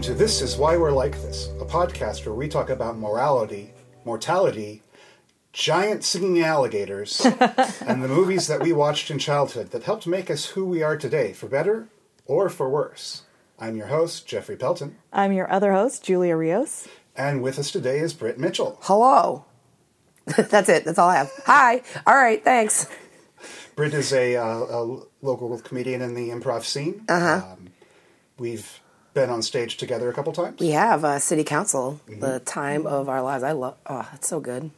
[0.00, 3.74] Welcome to This Is Why We're Like This, a podcast where we talk about morality,
[4.06, 4.82] mortality,
[5.52, 7.20] giant singing alligators,
[7.86, 10.96] and the movies that we watched in childhood that helped make us who we are
[10.96, 11.88] today, for better
[12.24, 13.24] or for worse.
[13.58, 16.88] I'm your host, Jeffrey Pelton, I'm your other host, Julia Rios.
[17.14, 18.78] and with us today is Britt Mitchell.
[18.84, 19.44] Hello.
[20.24, 20.86] That's it.
[20.86, 21.30] That's all I have.
[21.44, 21.82] Hi.
[22.06, 22.42] All right.
[22.42, 22.88] Thanks.
[23.76, 27.04] Britt is a, uh, a local comedian in the improv scene.
[27.06, 27.52] Uh-huh.
[27.52, 27.68] Um,
[28.38, 28.80] we've
[29.14, 30.60] been on stage together a couple times.
[30.60, 33.42] We have uh, city council, the time of our lives.
[33.42, 33.76] I love.
[33.86, 34.70] Oh, it's so good.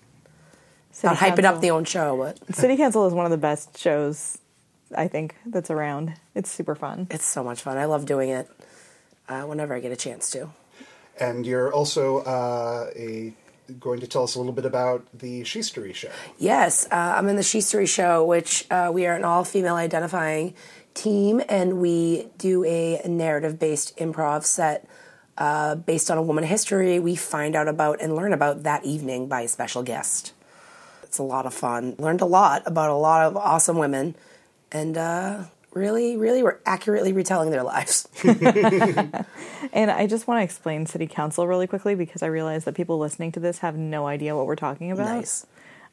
[0.92, 3.78] City Not hyping up the own show, but City Council is one of the best
[3.78, 4.38] shows
[4.94, 6.14] I think that's around.
[6.34, 7.06] It's super fun.
[7.10, 7.78] it's so much fun.
[7.78, 8.48] I love doing it
[9.28, 10.50] uh, whenever I get a chance to.
[11.18, 13.32] And you're also uh, a,
[13.80, 16.10] going to tell us a little bit about the Sheastery show.
[16.38, 20.54] Yes, uh, I'm in the Sheastery Show, which uh, we are an all female identifying
[20.94, 24.86] team, and we do a narrative based improv set
[25.38, 29.28] uh, based on a woman history we find out about and learn about that evening
[29.28, 30.32] by a special guest.
[31.02, 31.94] It's a lot of fun.
[31.98, 34.14] Learned a lot about a lot of awesome women,
[34.70, 38.08] and uh, really, really, we're accurately retelling their lives.
[39.72, 42.98] And I just want to explain City Council really quickly because I realize that people
[42.98, 45.06] listening to this have no idea what we're talking about.
[45.06, 45.46] nice.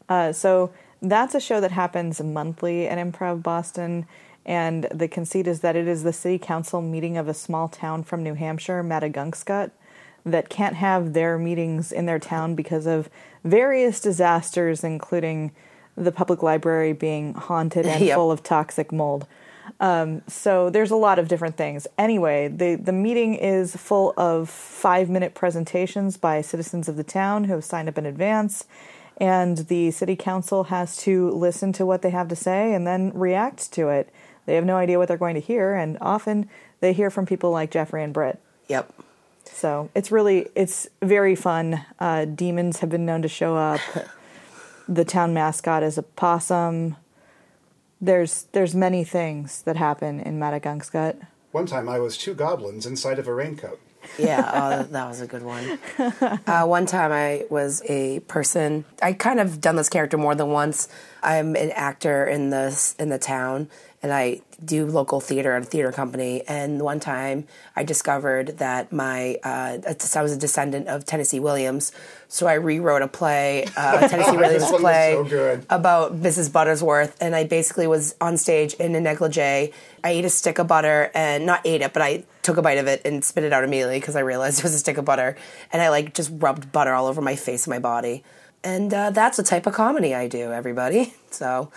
[0.10, 0.72] Uh, so
[1.02, 4.06] that's a show that happens monthly at Improv Boston.
[4.46, 8.04] And the conceit is that it is the city council meeting of a small town
[8.04, 9.72] from New Hampshire, Madagungscut,
[10.26, 13.10] that can't have their meetings in their town because of
[13.44, 15.52] various disasters, including
[15.96, 18.16] the public library being haunted and Yep.
[18.16, 19.28] full of toxic mold.
[19.80, 21.86] Um, so there's a lot of different things.
[21.98, 27.44] Anyway, the the meeting is full of five minute presentations by citizens of the town
[27.46, 28.66] who have signed up in advance,
[29.18, 33.12] and the city council has to listen to what they have to say and then
[33.14, 34.10] react to it.
[34.50, 36.50] They have no idea what they're going to hear, and often
[36.80, 38.42] they hear from people like Jeffrey and Britt.
[38.68, 38.92] Yep.
[39.46, 41.86] So it's really it's very fun.
[42.00, 43.80] Uh, demons have been known to show up.
[44.88, 46.96] the town mascot is a possum.
[48.02, 51.28] There's there's many things that happen in Madagungscut.
[51.52, 53.80] One time I was two goblins inside of a raincoat.
[54.18, 55.78] Yeah, oh, that- that was a good one.
[56.48, 58.84] Uh, one time I was a person.
[59.04, 60.88] I kind of done this character more than once.
[61.22, 63.70] I'm an actor in this in the town,
[64.02, 66.44] and I do local theater at a theater company.
[66.48, 67.46] And one time
[67.76, 69.78] I discovered that my uh,
[70.16, 71.92] I was a descendant of Tennessee Williams,
[72.28, 76.50] so I rewrote a play, uh, Tennessee Williams one was play so about Mrs.
[76.50, 79.74] Buttersworth, and I basically was on stage in a negligee.
[80.04, 82.78] I ate a stick of butter and not ate it, but I took a bite
[82.78, 85.06] of it and spit it out immediately because I realized it was a stick of
[85.06, 85.36] butter,
[85.74, 88.24] and I like just rubbed butter all over my face and my body.
[88.64, 91.14] And uh, that's the type of comedy I do, everybody.
[91.32, 91.72] So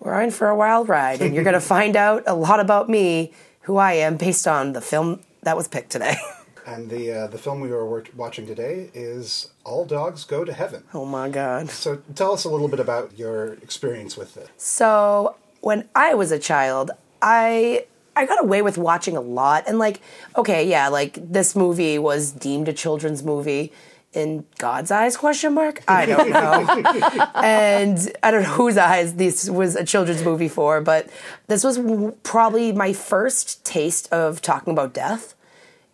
[0.00, 2.88] we're in for a wild ride, and you're going to find out a lot about
[2.88, 3.32] me,
[3.62, 6.16] who I am, based on the film that was picked today.
[6.66, 10.52] And the uh, the film we were wor- watching today is All Dogs Go to
[10.52, 10.84] Heaven.
[10.92, 11.70] oh my god.
[11.70, 14.50] So tell us a little bit about your experience with it.
[14.56, 16.90] So when I was a child,
[17.22, 20.00] I I got away with watching a lot and like
[20.36, 23.72] okay, yeah, like this movie was deemed a children's movie
[24.12, 25.82] in God's eyes question mark?
[25.86, 27.30] I don't know.
[27.34, 31.08] and I don't know whose eyes this was a children's movie for, but
[31.46, 35.34] this was w- probably my first taste of talking about death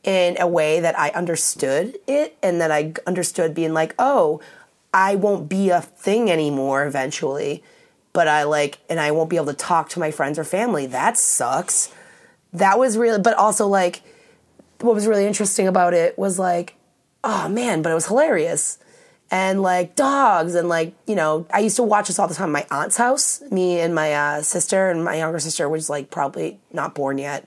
[0.03, 4.41] in a way that I understood it and that I understood being like, oh,
[4.95, 7.63] I won't be a thing anymore eventually,
[8.15, 10.87] but I like, and I won't be able to talk to my friends or family.
[10.87, 11.93] That sucks.
[12.53, 14.01] That was really, but also like,
[14.81, 16.76] what was really interesting about it was like,
[17.27, 18.79] oh man, but it was hilarious.
[19.29, 22.55] And like dogs, and like, you know, I used to watch this all the time
[22.55, 23.43] at my aunt's house.
[23.51, 27.47] Me and my uh, sister, and my younger sister was like probably not born yet.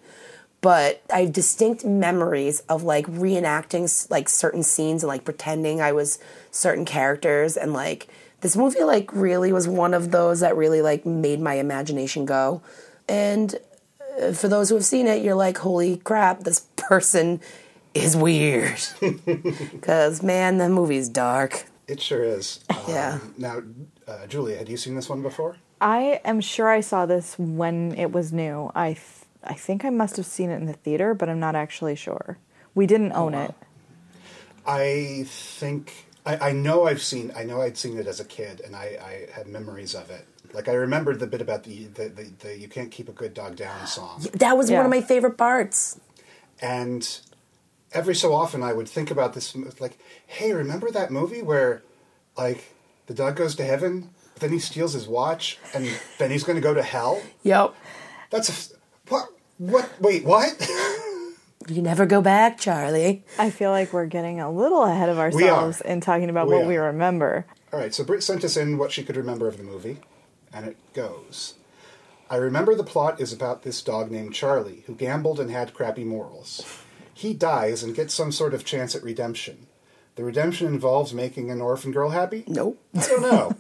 [0.60, 5.94] But I have distinct memories of like reenacting like certain scenes and like pretending I
[5.94, 6.20] was
[6.52, 7.56] certain characters.
[7.56, 8.10] And like
[8.42, 12.62] this movie, like, really was one of those that really like made my imagination go.
[13.08, 13.56] And
[14.22, 17.40] uh, for those who have seen it, you're like, holy crap, this person
[18.04, 18.80] is weird.
[19.72, 21.66] Because, man, the movie's dark.
[21.88, 22.60] It sure is.
[22.70, 23.20] Um, Yeah.
[23.38, 23.62] Now,
[24.08, 25.58] uh, Julia, had you seen this one before?
[25.82, 28.72] I am sure I saw this when it was new.
[28.76, 29.04] I th-
[29.44, 32.38] I think I must have seen it in the theater, but I'm not actually sure.
[32.76, 33.54] We didn't own it.
[34.66, 37.32] I think I, I know I've seen.
[37.36, 38.98] I know I'd seen it as a kid, and I,
[39.30, 40.28] I had memories of it.
[40.54, 43.34] Like I remembered the bit about the the, the, the "You Can't Keep a Good
[43.34, 44.78] Dog Down" song, That was Yeah.
[44.78, 46.00] one of my favorite parts.
[46.62, 47.22] and
[47.94, 49.56] every so often I would think about this.
[49.80, 49.98] Like,
[50.28, 51.84] hey, remember that movie where,
[52.38, 52.74] like,
[53.08, 56.56] the dog goes to heaven, but then he steals his watch, and then he's going
[56.56, 57.22] to go to hell.
[57.44, 57.74] Yep.
[58.30, 59.30] That's a f- what?
[59.58, 59.90] What?
[60.00, 60.70] Wait, what?
[61.68, 63.24] You never go back, Charlie.
[63.38, 66.66] I feel like we're getting a little ahead of ourselves in talking about We what
[66.66, 67.46] we remember.
[67.72, 69.98] All right, so Britt sent us in what she could remember of the movie,
[70.52, 71.56] and it goes.
[72.28, 76.04] I remember the plot is about this dog named Charlie who gambled and had crappy
[76.04, 76.66] morals.
[77.20, 79.68] He dies and gets some sort of chance at redemption.
[80.16, 82.46] The redemption involves making an orphan girl happy?
[82.48, 82.82] Nope.
[82.96, 83.56] I don't know.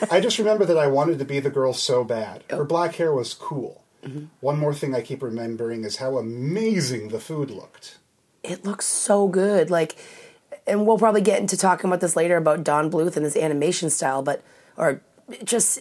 [0.10, 2.42] I just remember that I wanted to be the girl so bad.
[2.50, 3.84] Her black hair was cool.
[4.04, 4.24] Mm-hmm.
[4.40, 7.98] One more thing I keep remembering is how amazing the food looked.
[8.42, 9.70] It looks so good.
[9.70, 9.94] Like,
[10.66, 13.88] and we'll probably get into talking about this later about Don Bluth and his animation
[13.88, 14.42] style, but,
[14.76, 15.00] or
[15.44, 15.78] just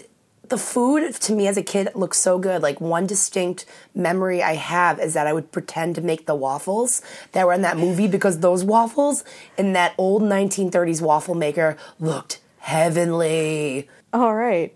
[0.50, 2.62] the food to me as a kid looks so good.
[2.62, 7.02] Like, one distinct memory I have is that I would pretend to make the waffles
[7.32, 9.24] that were in that movie because those waffles
[9.58, 13.90] in that old 1930s waffle maker looked heavenly.
[14.14, 14.74] All right.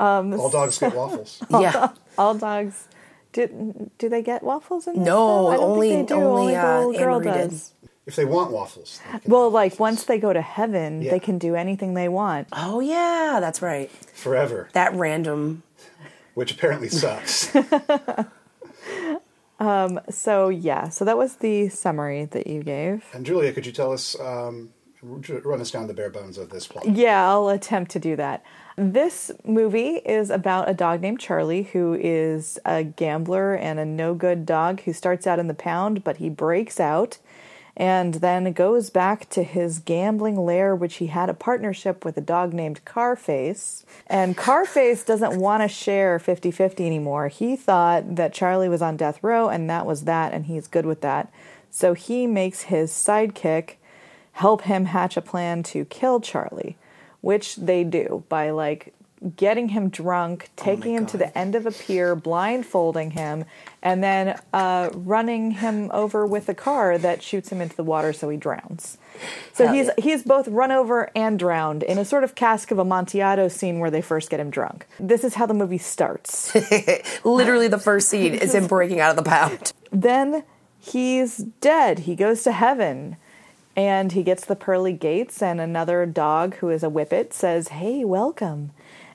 [0.00, 1.42] All dogs get waffles.
[1.50, 1.90] Yeah.
[2.18, 2.88] All dogs.
[3.32, 5.06] Do, do they get waffles in this?
[5.06, 5.46] No, though?
[5.48, 7.50] I only- think they only, the uh, girl Anne-Marie did.
[7.50, 7.72] does.
[8.04, 9.00] If they want waffles.
[9.12, 9.78] they Well, like waffles.
[9.80, 11.12] once they go to heaven, Yeah.
[11.12, 12.48] they can do anything they want.
[12.52, 13.90] Oh, yeah, that's right.
[14.12, 14.68] Forever.
[14.72, 15.62] That random.
[16.34, 17.54] Which apparently sucks.
[20.10, 23.04] So yeah, so that was the summary that you gave.
[23.12, 24.70] And Julia, could you tell us, um,
[25.02, 26.88] run us down the bare bones of this plot?
[26.88, 28.42] Yeah, I'll attempt to do that.
[28.76, 34.14] This movie is about a dog named Charlie who is a gambler and a no
[34.14, 37.18] good dog who starts out in the pound, but he breaks out
[37.76, 42.20] and then goes back to his gambling lair, which he had a partnership with a
[42.20, 43.84] dog named Carface.
[44.06, 47.28] And Carface doesn't want to share 50 50 anymore.
[47.28, 50.86] He thought that Charlie was on death row, and that was that, and he's good
[50.86, 51.32] with that.
[51.70, 53.76] So he makes his sidekick
[54.32, 56.76] help him hatch a plan to kill Charlie,
[57.20, 58.92] which they do by like
[59.36, 63.44] getting him drunk, taking him to the end of a pier, blindfolding him,
[63.82, 68.12] and then uh, running him over with a car that shoots him into the water
[68.12, 68.98] so he drowns.
[69.52, 69.92] So Hell he's yeah.
[69.98, 73.90] he's both run over and drowned in a sort of cask of amontillado scene where
[73.90, 74.86] they first get him drunk.
[74.98, 76.54] This is how the movie starts.
[77.24, 79.72] Literally, the first scene is him breaking out of the pound.
[79.90, 80.44] then
[80.78, 82.00] he's dead.
[82.00, 83.16] He goes to heaven.
[83.74, 88.04] And he gets the pearly gates, and another dog who is a whippet says, Hey,
[88.04, 88.72] welcome.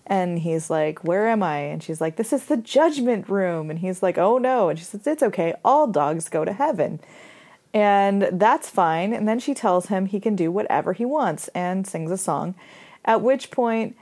[0.07, 1.57] And he's like, Where am I?
[1.59, 3.69] And she's like, This is the judgment room.
[3.69, 4.69] And he's like, Oh no.
[4.69, 5.53] And she says, It's okay.
[5.63, 6.99] All dogs go to heaven.
[7.73, 9.13] And that's fine.
[9.13, 12.55] And then she tells him he can do whatever he wants and sings a song.
[13.05, 13.95] At which point,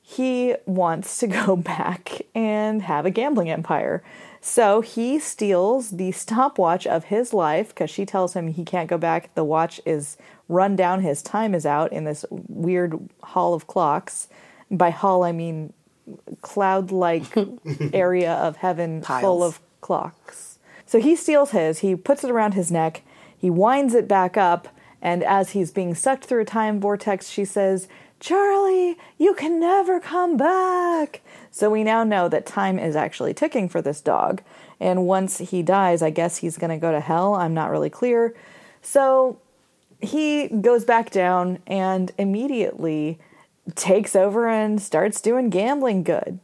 [0.00, 4.02] he wants to go back and have a gambling empire.
[4.40, 8.98] So he steals the stopwatch of his life because she tells him he can't go
[8.98, 9.32] back.
[9.34, 10.16] The watch is
[10.48, 14.28] run down, his time is out in this weird hall of clocks.
[14.72, 15.72] By hall, I mean
[16.40, 17.24] cloud like
[17.92, 20.58] area of heaven full of clocks.
[20.86, 23.02] So he steals his, he puts it around his neck,
[23.36, 24.68] he winds it back up,
[25.00, 27.88] and as he's being sucked through a time vortex, she says,
[28.20, 31.22] Charlie, you can never come back.
[31.50, 34.42] So we now know that time is actually ticking for this dog.
[34.78, 37.34] And once he dies, I guess he's going to go to hell.
[37.34, 38.32] I'm not really clear.
[38.80, 39.38] So
[40.00, 43.18] he goes back down and immediately
[43.74, 46.40] takes over and starts doing gambling good.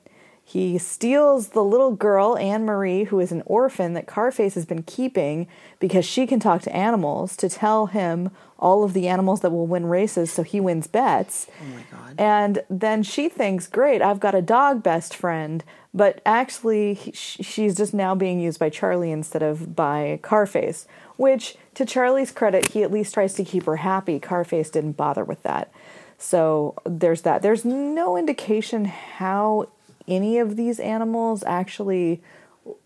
[0.49, 4.83] He steals the little girl, Anne Marie, who is an orphan that Carface has been
[4.83, 5.47] keeping
[5.79, 9.67] because she can talk to animals, to tell him all of the animals that will
[9.67, 11.49] win races so he wins bets.
[11.61, 12.15] Oh my god.
[12.17, 15.63] And then she thinks, great, I've got a dog best friend.
[15.93, 20.87] But actually, he, she's just now being used by Charlie instead of by Carface.
[21.17, 24.19] Which, to Charlie's credit, he at least tries to keep her happy.
[24.19, 25.71] Carface didn't bother with that.
[26.19, 27.43] So there's that.
[27.43, 29.69] There's no indication how
[30.09, 32.21] any of these animals actually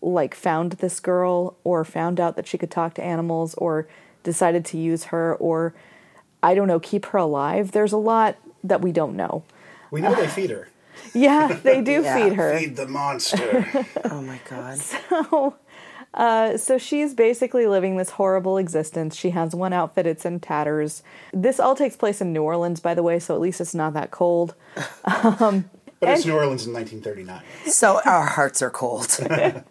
[0.01, 3.87] like found this girl or found out that she could talk to animals or
[4.23, 5.73] decided to use her or
[6.41, 7.71] I don't know, keep her alive.
[7.71, 9.43] There's a lot that we don't know.
[9.91, 10.69] We know they feed her.
[11.15, 12.15] Yeah, they do Yeah.
[12.15, 12.57] feed her.
[12.57, 13.85] Feed the monster.
[14.05, 14.79] Oh my god.
[16.13, 19.15] Uh, so she's basically living this horrible existence.
[19.15, 21.01] She has one outfit, it's in tatters.
[21.33, 23.93] This all takes place in New Orleans, by the way, so at least it's not
[23.93, 24.53] that cold.
[25.99, 27.41] But it's And- New Orleans in 1939.
[27.71, 29.17] So our hearts are cold.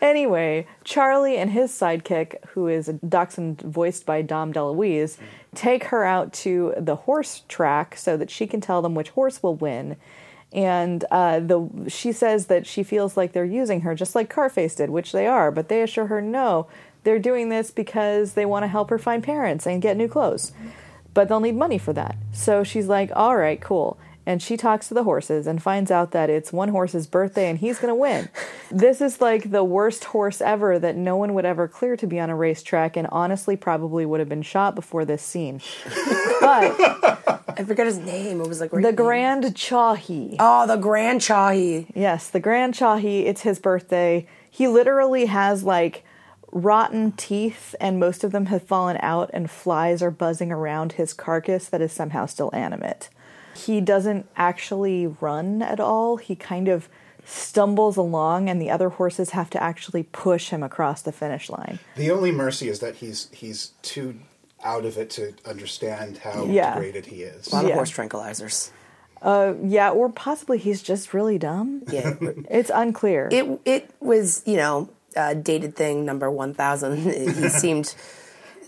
[0.00, 5.16] Anyway, Charlie and his sidekick, who is a dachshund voiced by Dom DeLuise,
[5.56, 9.42] take her out to the horse track so that she can tell them which horse
[9.42, 9.96] will win.
[10.52, 14.76] And uh, the she says that she feels like they're using her, just like Carface
[14.76, 15.50] did, which they are.
[15.50, 16.66] But they assure her no,
[17.04, 20.52] they're doing this because they want to help her find parents and get new clothes.
[21.12, 22.16] But they'll need money for that.
[22.32, 26.10] So she's like, "All right, cool." And she talks to the horses and finds out
[26.10, 28.28] that it's one horse's birthday and he's going to win.
[28.70, 32.20] this is like the worst horse ever that no one would ever clear to be
[32.20, 35.62] on a racetrack and honestly probably would have been shot before this scene.
[36.42, 36.78] but
[37.56, 38.42] I forget his name.
[38.42, 40.36] It was like the Grand Chahi.
[40.38, 41.90] Oh, the Grand Chahi.
[41.94, 44.26] Yes, the Grand Chahi, it's his birthday.
[44.50, 46.04] He literally has like
[46.52, 51.14] rotten teeth, and most of them have fallen out, and flies are buzzing around his
[51.14, 53.08] carcass that is somehow still animate.
[53.66, 56.16] He doesn't actually run at all.
[56.16, 56.88] He kind of
[57.24, 61.78] stumbles along, and the other horses have to actually push him across the finish line.
[61.96, 64.16] The only mercy is that he's he's too
[64.64, 66.74] out of it to understand how Yeah.
[66.74, 67.48] degraded he is.
[67.48, 67.74] A lot of Yeah.
[67.76, 68.70] horse tranquilizers.
[69.22, 71.82] Yeah, or possibly he's just really dumb.
[71.90, 72.14] Yeah.
[72.50, 73.28] It's unclear.
[73.30, 76.96] it it was you know uh, dated thing number one thousand.
[77.42, 77.94] he seemed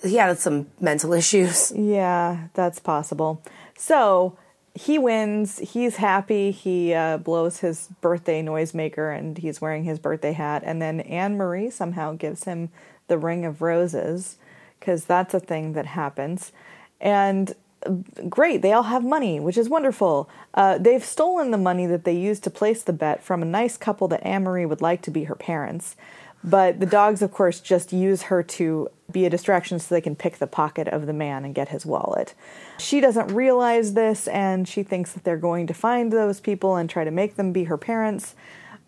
[0.02, 1.72] he had some mental issues.
[1.72, 3.42] Yeah, that's possible.
[3.78, 4.36] So
[4.74, 5.58] he wins.
[5.58, 6.50] He's happy.
[6.50, 10.62] He uh, blows his birthday noisemaker and he's wearing his birthday hat.
[10.64, 12.70] And then Anne Marie somehow gives him
[13.08, 14.38] the ring of roses
[14.78, 16.52] because that's a thing that happens.
[17.00, 17.52] And
[17.84, 17.94] uh,
[18.28, 20.30] great, they all have money, which is wonderful.
[20.54, 23.76] Uh, they've stolen the money that they used to place the bet from a nice
[23.76, 25.96] couple that Anne Marie would like to be her parents.
[26.42, 30.16] But the dogs, of course, just use her to be a distraction so they can
[30.16, 32.34] pick the pocket of the man and get his wallet.
[32.78, 36.88] She doesn't realize this and she thinks that they're going to find those people and
[36.88, 38.34] try to make them be her parents.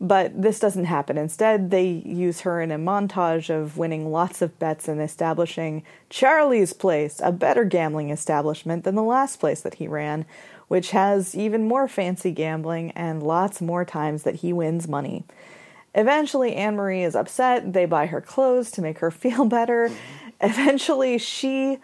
[0.00, 1.16] But this doesn't happen.
[1.16, 6.72] Instead, they use her in a montage of winning lots of bets and establishing Charlie's
[6.72, 10.26] Place, a better gambling establishment than the last place that he ran,
[10.66, 15.24] which has even more fancy gambling and lots more times that he wins money.
[15.94, 17.72] Eventually, Anne Marie is upset.
[17.72, 19.90] They buy her clothes to make her feel better.
[20.40, 21.78] Eventually, she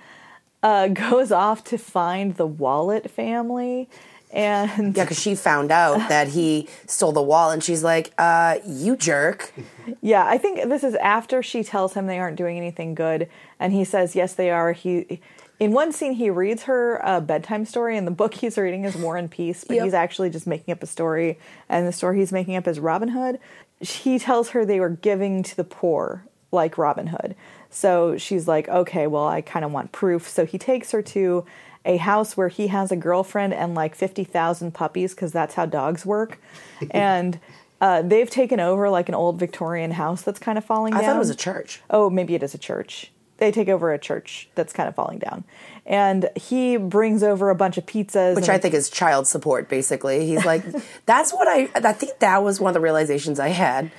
[0.62, 3.88] uh, goes off to find the Wallet family.
[4.30, 8.58] And Yeah, because she found out that he stole the wall, and she's like, uh,
[8.66, 9.54] "You jerk."
[10.02, 13.28] yeah, I think this is after she tells him they aren't doing anything good.
[13.58, 14.72] And he says, yes, they are.
[14.72, 15.20] He.
[15.58, 18.94] In one scene, he reads her a bedtime story, and the book he's reading is
[18.94, 19.84] War and Peace, but Yep.
[19.86, 21.36] he's actually just making up a story,
[21.68, 23.40] and the story he's making up is Robin Hood.
[23.80, 27.34] He tells her they were giving to the poor, like Robin Hood.
[27.70, 30.28] So she's like, okay, well, I kind of want proof.
[30.28, 31.44] So he takes her to
[31.84, 36.04] a house where he has a girlfriend and like 50,000 puppies, because that's how dogs
[36.04, 36.40] work.
[36.90, 37.38] and
[37.80, 41.10] uh, they've taken over like an old Victorian house that's kind of falling I down.
[41.10, 41.80] thought it was a church.
[41.90, 43.12] Oh, maybe it is a church.
[43.38, 45.44] They take over a church that's kind of falling down.
[45.86, 48.36] And he brings over a bunch of pizzas.
[48.36, 50.26] Which I think is child support, basically.
[50.26, 50.62] He's like,
[51.06, 53.90] that's what I, I think that was one of the realizations I had.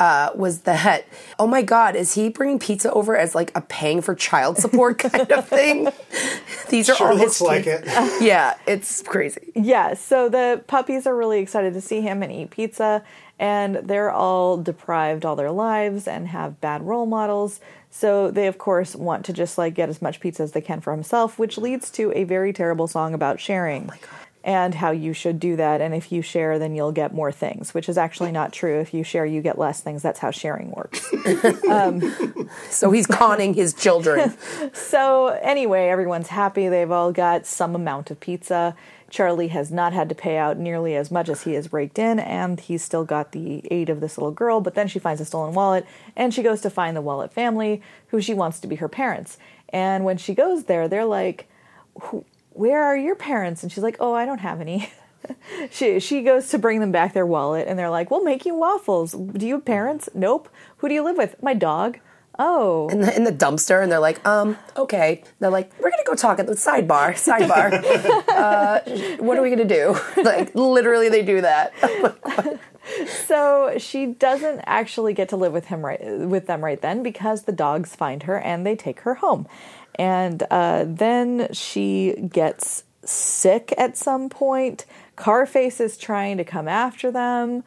[0.00, 1.04] Uh, was that
[1.40, 4.96] oh my god is he bringing pizza over as like a paying for child support
[5.00, 5.88] kind of thing
[6.70, 7.82] these are Sure all looks like it.
[8.22, 12.50] yeah it's crazy Yeah, so the puppies are really excited to see him and eat
[12.50, 13.02] pizza,
[13.40, 17.58] and they're all deprived all their lives and have bad role models.
[17.90, 20.80] So they, of course, want to just like get as much pizza as they can
[20.80, 23.90] for himself, which leads to a very terrible song about sharing.
[23.92, 24.18] Oh
[24.48, 25.82] and how you should do that.
[25.82, 28.80] And if you share, then you'll get more things, which is actually not true.
[28.80, 30.02] If you share, you get less things.
[30.02, 31.06] That's how sharing works.
[31.68, 34.34] Um, so he's conning his children.
[34.72, 36.68] So, anyway, everyone's happy.
[36.68, 38.74] They've all got some amount of pizza.
[39.10, 42.18] Charlie has not had to pay out nearly as much as he has raked in,
[42.18, 44.60] and he's still got the aid of this little girl.
[44.60, 47.82] But then she finds a stolen wallet, and she goes to find the Wallet family,
[48.08, 49.38] who she wants to be her parents.
[49.70, 51.48] And when she goes there, they're like,
[52.50, 53.62] Where are your parents?
[53.62, 54.90] And she's like, Oh, I don't have any.
[55.70, 58.54] she, she goes to bring them back their wallet, and they're like, We'll make you
[58.54, 59.12] waffles.
[59.12, 60.08] Do you have parents?
[60.14, 60.48] Nope.
[60.78, 61.42] Who do you live with?
[61.42, 61.98] My dog.
[62.38, 62.88] Oh.
[62.88, 65.24] in the, in the dumpster and they're like, um, okay.
[65.40, 67.14] They're like, we're gonna go talk at the sidebar.
[67.14, 67.72] Sidebar.
[68.28, 68.80] uh,
[69.22, 69.98] what are we gonna do?
[70.22, 71.72] like, literally, they do that.
[73.26, 77.42] So she doesn't actually get to live with him right with them right then because
[77.42, 79.46] the dogs find her and they take her home,
[79.96, 84.86] and uh, then she gets sick at some point.
[85.16, 87.62] Carface is trying to come after them.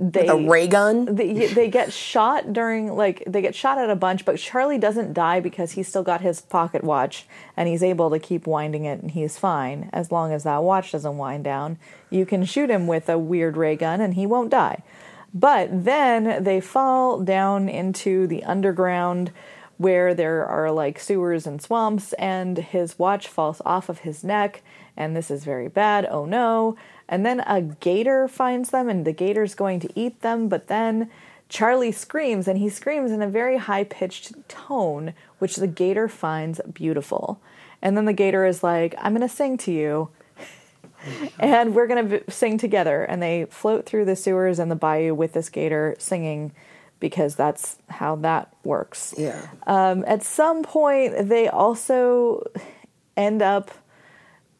[0.00, 1.16] They a ray gun.
[1.16, 5.12] they, they get shot during like they get shot at a bunch but charlie doesn't
[5.12, 7.26] die because he's still got his pocket watch
[7.56, 9.90] and he's able to keep winding it and he's fine.
[9.92, 11.78] As long as that watch doesn't wind down
[12.10, 14.84] you can shoot him with a weird ray gun and he won't die.
[15.34, 19.32] But then they fall down into the underground
[19.78, 24.62] where there are like sewers and swamps and his watch falls off of his neck
[24.96, 26.06] and this is very bad.
[26.08, 26.76] Oh no
[27.08, 30.48] and then a gator finds them, and the gator's going to eat them.
[30.48, 31.10] But then
[31.48, 36.60] Charlie screams, and he screams in a very high pitched tone, which the gator finds
[36.72, 37.40] beautiful.
[37.80, 40.10] And then the gator is like, I'm going to sing to you.
[41.38, 43.04] and we're going to sing together.
[43.04, 46.52] And they float through the sewers and the bayou with this gator singing
[47.00, 49.14] because that's how that works.
[49.16, 49.46] Yeah.
[49.66, 52.50] Um, at some point, they also
[53.16, 53.70] end up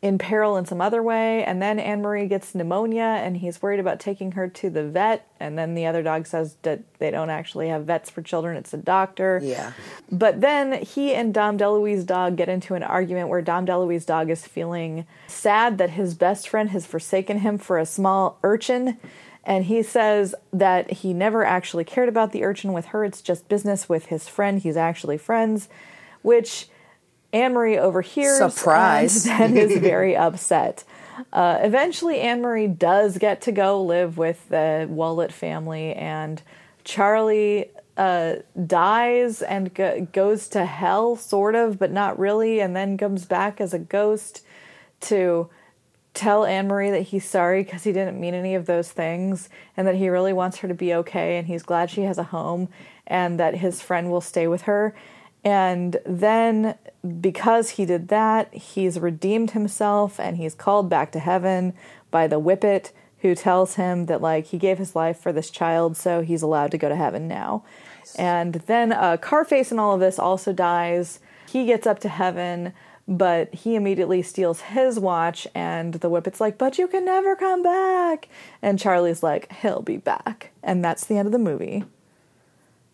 [0.00, 3.81] in peril in some other way, and then Anne Marie gets pneumonia, and he's worried
[3.81, 5.26] about taking her to the vet.
[5.40, 8.73] And then the other dog says that they don't actually have vets for children; it's
[8.73, 9.40] a doctor.
[9.43, 9.73] Yeah.
[10.11, 14.31] But then he and Dom DeLuise' dog get into an argument where Dom DeLuise' dog
[14.31, 18.99] is feeling sad that his best friend has forsaken him for a small urchin.
[19.45, 23.05] And he says that he never actually cared about the urchin with her.
[23.05, 24.61] It's just business with his friend.
[24.61, 25.71] He's actually friends,
[26.21, 26.69] which
[27.32, 28.38] Anne Marie overhears.
[28.38, 29.26] Surprise.
[29.26, 30.85] And then is very upset.
[31.32, 36.41] Uh, eventually, Anne Marie does get to go live with the Wallet family, and
[36.84, 38.36] Charlie uh,
[38.67, 43.60] dies and go- goes to hell, sort of, but not really, and then comes back
[43.60, 44.45] as a ghost
[45.00, 45.50] to
[46.14, 49.86] tell Anne Marie that he's sorry because he didn't mean any of those things, and
[49.86, 52.69] that he really wants her to be okay, and he's glad she has a home,
[53.06, 54.95] and that his friend will stay with her.
[55.49, 56.75] And then,
[57.23, 61.73] because he did that, he's redeemed himself and he's called back to heaven
[62.11, 65.97] by the whippet who tells him that, like, he gave his life for this child,
[65.97, 67.65] so he's allowed to go to heaven now.
[68.19, 71.19] And then uh, Carface and all of this also dies.
[71.49, 72.75] He gets up to heaven,
[73.08, 77.63] but he immediately steals his watch, and the whippet's like, But you can never come
[77.63, 78.28] back.
[78.61, 80.50] And Charlie's like, He'll be back.
[80.63, 81.84] And that's the end of the movie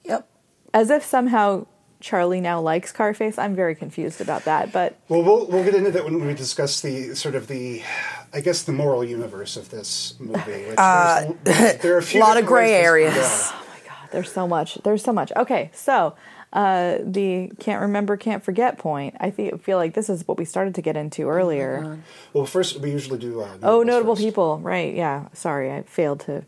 [0.04, 0.28] Yep.
[0.72, 1.66] as if somehow
[2.04, 3.38] Charlie now likes Carface.
[3.38, 6.82] I'm very confused about that, but Well, we'll we'll get into that when we discuss
[6.82, 7.82] the sort of the,
[8.30, 10.66] I guess, the moral universe of this movie.
[10.66, 11.34] Which there's,
[11.80, 13.52] there are a few lot of gray ways this can areas.
[13.86, 13.92] go.
[14.12, 14.74] there's so much.
[14.84, 15.32] There's so much.
[15.34, 16.14] Okay, so
[16.52, 19.14] uh, the can't remember, can't forget point.
[19.18, 21.98] I feel feel like this is what we started to get into earlier.
[22.34, 23.40] Well, first we usually do.
[23.40, 24.26] Uh, oh, notable first.
[24.26, 24.58] people.
[24.58, 24.94] Right?
[24.94, 25.28] Yeah.
[25.32, 26.44] Sorry, I failed to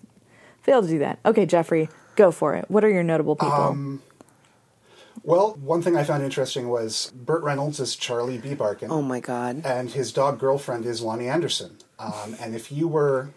[0.60, 1.18] failed to do that.
[1.24, 2.70] Okay, Jeffrey, go for it.
[2.70, 4.00] What are your notable people?
[5.26, 8.54] Well, one thing I found interesting was Burt Reynolds is Charlie B.
[8.54, 8.92] Barkin.
[8.92, 9.62] Oh my god.
[9.64, 11.78] and his dog girlfriend is Loni Anderson.
[11.98, 13.30] Um, and if you were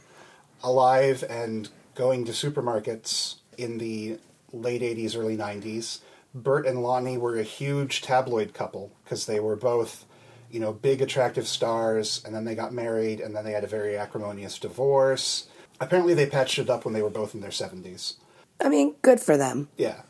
[0.62, 4.19] alive and going to supermarkets in the
[4.54, 6.02] late 80s, early 90s,
[6.36, 10.06] Burt and Loni were a huge tabloid couple because they were both,
[10.52, 13.67] you know, big attractive stars, and then they got married, and then they had a
[13.67, 15.47] very acrimonious divorce.
[15.80, 18.15] Apparently, they patched it up when they were both in their 70s.
[18.62, 19.69] I mean, good for them.
[19.75, 20.02] Yeah.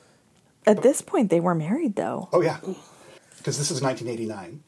[0.70, 2.30] At this point, they were married, though.
[2.32, 2.60] Oh yeah,
[3.38, 4.64] because this is 1989.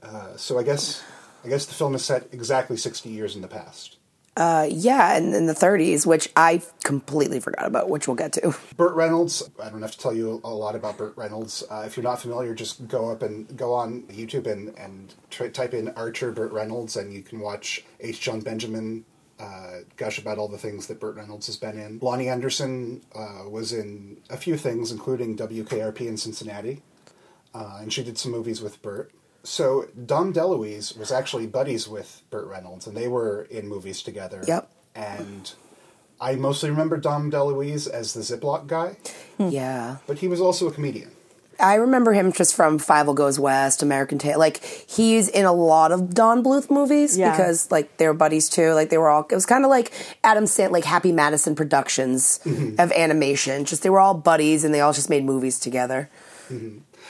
[0.00, 1.02] Uh, so I guess
[1.44, 3.96] I guess the film is set exactly 60 years in the past.
[4.36, 8.54] Uh, yeah, and in the 30s, which I completely forgot about, which we'll get to.
[8.76, 9.48] Burt Reynolds.
[9.62, 11.62] I don't have to tell you a lot about Burt Reynolds.
[11.70, 15.48] Uh, if you're not familiar, just go up and go on YouTube and and try,
[15.48, 18.20] type in Archer Burt Reynolds, and you can watch H.
[18.20, 19.04] Jon Benjamin
[19.40, 22.00] uh, gush about all the things that Burt Reynolds has been in.
[22.00, 26.82] Loni Anderson uh, was in a few things, including WKRP in Cincinnati,
[27.54, 29.10] uh, and she did some movies with Burt.
[29.42, 34.42] So Dom DeLuise was actually buddies with Burt Reynolds, and they were in movies together.
[34.46, 34.70] Yep.
[34.94, 35.52] And
[36.20, 38.96] I mostly remember Dom DeLuise as the Ziploc guy,
[39.38, 39.96] Yeah.
[40.06, 41.10] but he was also a comedian.
[41.60, 44.38] I remember him just from Fievel Goes West, American Tail.
[44.38, 47.30] Like he's in a lot of Don Bluth movies Yeah.
[47.30, 48.72] because like they were buddies too.
[48.72, 49.26] Like they were all.
[49.30, 52.40] It was kind of like Adam Sand, like Happy Madison Productions
[52.78, 53.64] of animation.
[53.64, 56.10] Just they were all buddies and they all just made movies together.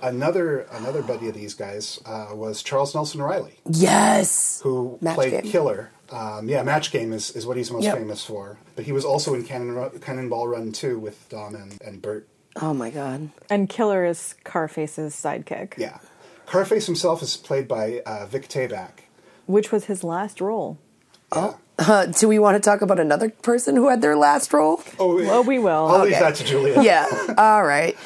[0.03, 4.61] Another another buddy of these guys uh, was Charles Nelson Reilly, Yes.
[4.63, 5.43] who Match played Game.
[5.43, 5.91] Killer.
[6.11, 7.99] Um, yeah, Match Game is, is what he's most Yep.
[7.99, 8.59] famous for.
[8.77, 12.29] But he was also in Cannon, Cannonball Run 2 with Dom and, and Burt.
[12.61, 13.31] Oh my god.
[13.51, 15.99] And Killer is Carface's sidekick, Yeah.
[16.47, 19.05] Carface himself is played by uh, Vic Tayback.
[19.47, 20.79] which was his last role.
[21.33, 21.59] Oh.
[21.79, 24.81] Uh, do we want to talk about another person who had their last role?
[24.99, 25.89] Oh, Well, we will.
[25.89, 26.81] I'll leave that to Julia.
[26.83, 27.07] Yeah.
[27.37, 27.97] all right.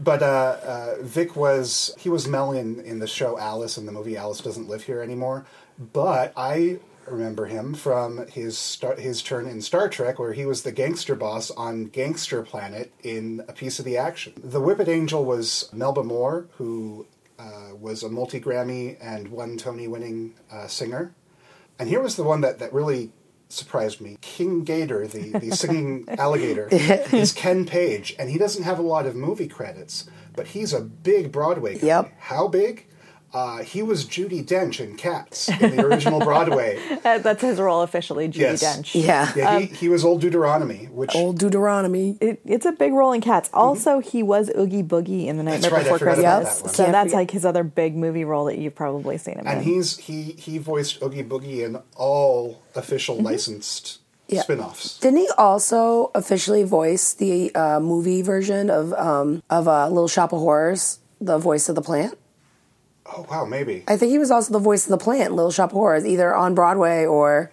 [0.00, 3.92] But uh, uh, Vic was he was Mel in, in the show Alice in the
[3.92, 5.44] movie Alice Doesn't Live Here Anymore.
[5.92, 10.62] But I remember him from his star, his turn in Star Trek, where he was
[10.62, 14.32] the gangster boss on Gangster Planet in A Piece of the Action.
[14.36, 17.06] The Whippet Angel was Melba Moore, who
[17.38, 21.14] uh, was a multi Grammy and one Tony winning uh, singer.
[21.78, 23.12] And here was the one that, that really
[23.48, 24.18] surprised me.
[24.20, 29.06] King Gator, the, the singing alligator, is Ken Page, and he doesn't have a lot
[29.06, 31.86] of movie credits, but he's a big Broadway guy.
[31.86, 32.12] Yep.
[32.18, 32.86] How big?
[33.34, 36.78] Uh, he was Judi Dench in Cats in the original Broadway.
[37.02, 38.62] That's his role officially, Judi Yes.
[38.62, 38.94] Dench.
[38.94, 39.32] Yeah.
[39.34, 42.18] Yeah, he, he was Old Deuteronomy, which Old Deuteronomy.
[42.20, 43.48] It, it's a big role in Cats.
[43.54, 45.74] Also, he was Oogie Boogie in The Nightmare Mm-hmm.
[45.74, 46.24] right, Before forgot Christmas.
[46.24, 46.74] about that one.
[46.74, 49.46] So Can't that's forget- like his other big movie role that you've probably seen him
[49.46, 49.64] and in.
[49.64, 53.26] he's he he voiced Oogie Boogie in all official Mm-hmm.
[53.26, 54.42] licensed Yeah.
[54.42, 54.98] spin-offs.
[55.00, 60.32] Didn't he also officially voice the uh, movie version of um, of uh, Little Shop
[60.32, 62.18] of Horrors, the voice of the plant?
[63.14, 65.50] Oh wow, maybe I think he was also the voice of the plant, in Little
[65.50, 67.50] Shop of Horrors, either on Broadway or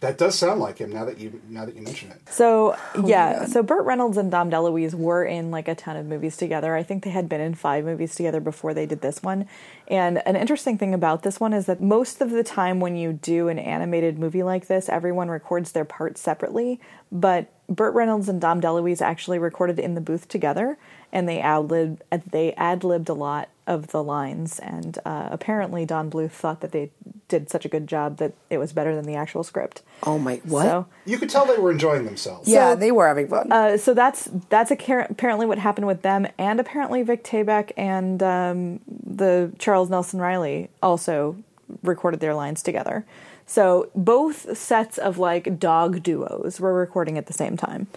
[0.00, 2.20] that does sound like him now that you now that you mention it.
[2.30, 6.06] So Oh yeah, so Burt Reynolds and Dom DeLuise were in like a ton of
[6.06, 6.76] movies together.
[6.76, 9.48] I think they had been in five movies together before they did this one.
[9.88, 13.12] And an interesting thing about this one is that most of the time when you
[13.12, 16.80] do an animated movie like this, everyone records their parts separately.
[17.10, 20.78] But Burt Reynolds and Dom DeLuise actually recorded in the booth together,
[21.12, 24.58] and they ad libbed they ad libbed a lot of the lines.
[24.58, 26.90] And uh, apparently, Don Bluth thought that they
[27.28, 29.82] did such a good job that it was better than the actual script.
[30.04, 30.62] oh my what?
[30.64, 32.48] So You could tell they were enjoying themselves.
[32.48, 33.52] yeah, so- they were having fun.
[33.52, 38.22] uh, so that's that's accar- apparently what happened with them, and apparently Vic Tayback and
[38.22, 41.36] um, the Charles Nelson Reilly also
[41.82, 43.04] recorded their lines together.
[43.48, 47.88] So both sets of like dog duos were recording at the same time.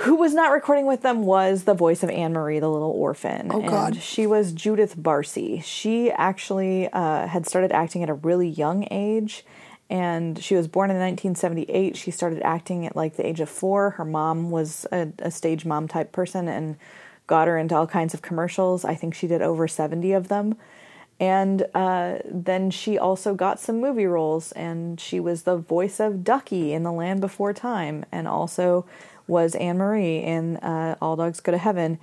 [0.00, 3.50] Who was not recording with them was the voice of Anne Marie, the little orphan.
[3.50, 3.94] Oh, God.
[3.94, 5.62] And she was Judith Barsi.
[5.62, 9.44] She actually uh, had started acting at a really young age.
[9.88, 11.96] And she was born in 1978.
[11.96, 13.90] She started acting at like the age of four.
[13.90, 16.76] Her mom was a, a stage mom type person and
[17.26, 18.84] got her into all kinds of commercials.
[18.84, 20.56] I think she did over 70 of them.
[21.18, 26.22] And uh, then she also got some movie roles, and she was the voice of
[26.24, 28.84] Ducky in The Land Before Time, and also
[29.26, 31.98] was Anne Marie in uh, All Dogs Go to Heaven.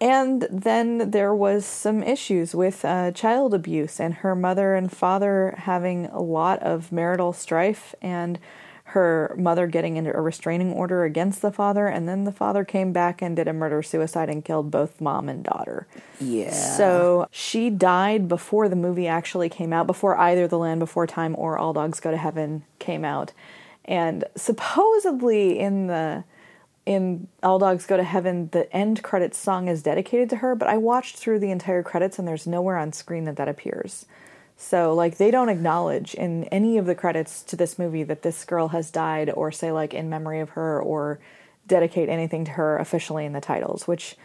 [0.00, 5.54] And then there was some issues with uh, child abuse, and her mother and father
[5.56, 8.38] having a lot of marital strife, and
[8.92, 12.90] her mother getting into a restraining order against the father, and then the father came
[12.90, 15.86] back and did a murder suicide and killed both mom and daughter.
[16.20, 16.52] yeah.
[16.52, 21.34] So she died before the movie actually came out, before either The Land Before Time
[21.36, 23.32] or All Dogs Go to Heaven came out.
[23.84, 26.24] And supposedly in the
[26.86, 30.68] in All Dogs Go to Heaven, the end credits song is dedicated to her, but
[30.68, 34.06] I watched through the entire credits and there's nowhere on screen that that appears.
[34.60, 38.44] So like they don't acknowledge in any of the credits to this movie that this
[38.44, 41.20] girl has died or say like in memory of her or
[41.66, 44.16] dedicate anything to her officially in the titles, which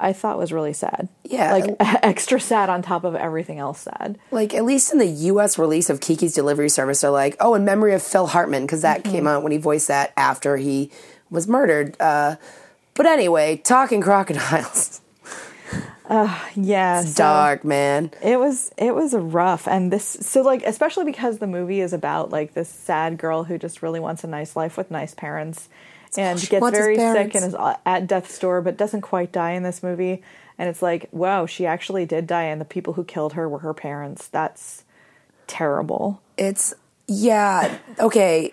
[0.00, 1.08] I thought was really sad.
[1.24, 1.52] Yeah.
[1.54, 4.18] Like extra sad on top of everything else sad.
[4.32, 5.58] like at least in the U.S.
[5.58, 9.04] release of Kiki's Delivery Service, they're like, oh, in memory of Phil Hartman, because that
[9.04, 10.90] came out when he voiced that after he
[11.30, 11.96] was murdered.
[12.00, 12.36] Uh,
[12.94, 15.00] but anyway, talking crocodiles,
[16.08, 17.02] Uh, yeah.
[17.02, 18.10] so- dark man.
[18.22, 22.30] It was it was rough, and this so like especially because the movie is about
[22.30, 25.68] like this sad girl who just really wants a nice life with nice parents,
[26.16, 29.32] oh, and she gets very sick and is uh, at death's door, but doesn't quite
[29.32, 30.22] die in this movie.
[30.60, 33.60] And it's like, wow, she actually did die, and the people who killed her were
[33.60, 34.26] her parents.
[34.28, 34.84] That's
[35.46, 36.22] terrible.
[36.36, 36.74] It's
[37.06, 38.52] yeah okay.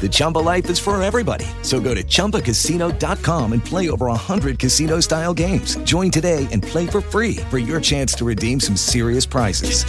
[0.00, 1.46] The Chumba life is for everybody.
[1.62, 5.76] So go to ChumbaCasino.com and play over 100 casino-style games.
[5.84, 9.84] Join today and play for free for your chance to redeem some serious prizes.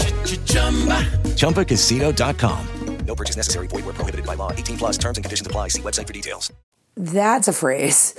[1.34, 2.68] ChumbaCasino.com.
[3.06, 3.68] No purchase necessary.
[3.68, 4.52] Void were prohibited by law.
[4.52, 5.70] 18 plus terms and conditions apply.
[5.70, 6.52] See website for details.
[6.96, 8.16] That's a phrase.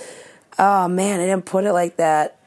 [0.59, 2.39] Oh man, I didn't put it like that.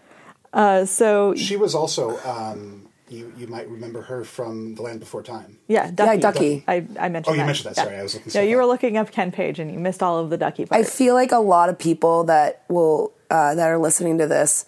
[0.54, 5.24] Uh, so She was also, um, you, you might remember her from The Land Before
[5.24, 5.58] Time.
[5.68, 6.20] yeah, Ducky.
[6.20, 6.64] Ducky.
[6.68, 7.26] I, I mentioned.
[7.28, 7.46] Oh, you that.
[7.46, 7.78] mentioned that.
[7.78, 7.84] Yeah.
[7.86, 8.68] Sorry, I was looking No, stuff you were up.
[8.70, 10.88] looking up Ken Page, and you missed all of the Ducky I part.
[10.88, 14.66] feel like a lot of people that will uh, that are listening to this,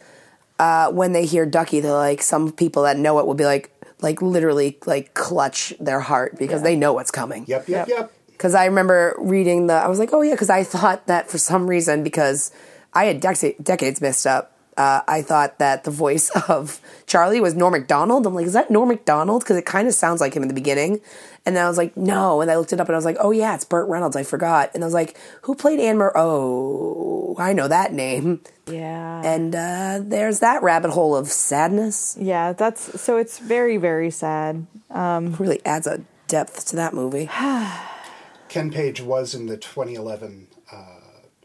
[0.59, 3.71] uh, when they hear Ducky, they're like some people that know it will be like
[4.01, 7.45] like literally like clutch their heart because they know what's coming.
[7.47, 7.97] Yep, yep, Yep.
[7.97, 8.13] yep.
[8.31, 11.37] Because I remember reading the, I was like, oh yeah, because I thought that for
[11.37, 12.51] some reason, because
[12.93, 17.53] I had dec- decades messed up, uh, I thought that the voice of Charlie was
[17.53, 18.25] Norm Macdonald.
[18.25, 19.43] I'm like, is that Norm Macdonald?
[19.43, 21.01] Because it kind of sounds like him in the beginning.
[21.45, 22.39] And then I was like, no.
[22.41, 24.15] And I looked it up and I was like, oh yeah, it's Burt Reynolds.
[24.15, 24.71] I forgot.
[24.73, 26.13] And I was like, who played Anne Mur?
[26.15, 28.41] Oh, I know that name.
[28.67, 29.21] yeah.
[29.23, 32.15] And uh, there's that rabbit hole of sadness.
[32.19, 33.17] yeah, that's so.
[33.17, 34.65] It's very, very sad.
[34.89, 37.29] Really adds a depth to that movie.
[38.49, 40.85] Ken Page was in the 2011 uh,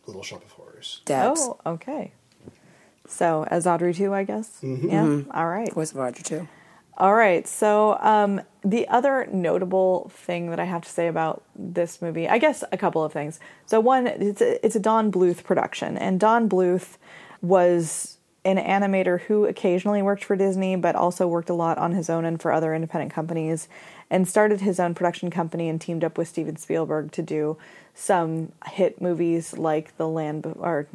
[0.06, 1.00] Little Shop of Horrors.
[1.04, 1.40] Debs.
[1.40, 2.12] Oh, okay.
[3.14, 4.58] So as Audrey too, I guess.
[4.62, 5.22] Yeah.
[5.32, 5.72] All right.
[5.72, 6.48] Voice of Audrey too.
[6.96, 7.46] All right.
[7.46, 12.38] So um, the other notable thing that I have to say about this movie, I
[12.38, 13.40] guess a couple of things.
[13.66, 16.96] So one, it's a, it's a Don Bluth production, and Don Bluth
[17.42, 22.10] was an animator who occasionally worked for Disney, but also worked a lot on his
[22.10, 23.68] own and for other independent companies,
[24.10, 27.56] and started his own production company and teamed up with Steven Spielberg to do
[27.94, 30.86] some hit movies like The Land Be- or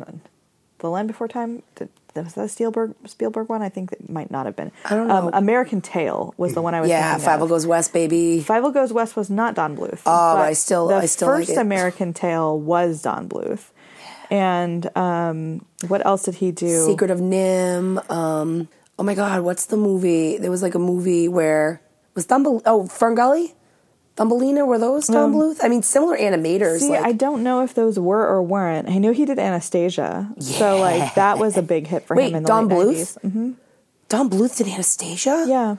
[0.80, 1.64] The Land Before Time.
[1.76, 3.62] Did, was that a Spielberg Spielberg one?
[3.62, 4.72] I think it might not have been.
[4.86, 5.32] I don't Um, know.
[5.34, 6.90] American Tail was the one I was.
[6.90, 7.48] Yeah, Fievel.
[7.48, 8.44] Goes West, baby.
[8.46, 10.02] Fievel Goes West was not Don Bluth.
[10.06, 11.52] Oh, I still- the I still first.
[11.52, 13.70] American Tail was Don Bluth,
[14.30, 16.86] and um, what else did he do?
[16.86, 18.10] Secret of NIMH.
[18.12, 20.38] Um, oh my God, what's the movie?
[20.38, 21.82] There was like a movie where
[22.16, 22.62] was Thumble.
[22.66, 23.54] Oh, Ferngully,
[24.20, 24.66] Thumbelina.
[24.66, 25.60] Were those Don Bluth?
[25.64, 26.74] I mean, similar animators.
[26.74, 28.90] Um, See, like, I don't know if those were or weren't.
[28.90, 32.36] I knew he did Anastasia, so like that was a big hit for Wait, him
[32.36, 33.18] in the Don late Bluth?
[33.24, 33.32] 90s.
[33.32, 33.52] hmm
[34.10, 35.46] Don Bluth did Anastasia.
[35.48, 35.78] Yeah,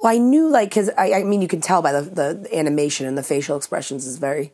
[0.00, 3.06] Well, I knew like because I, I mean you can tell by the the animation
[3.06, 4.52] and the facial expressions is very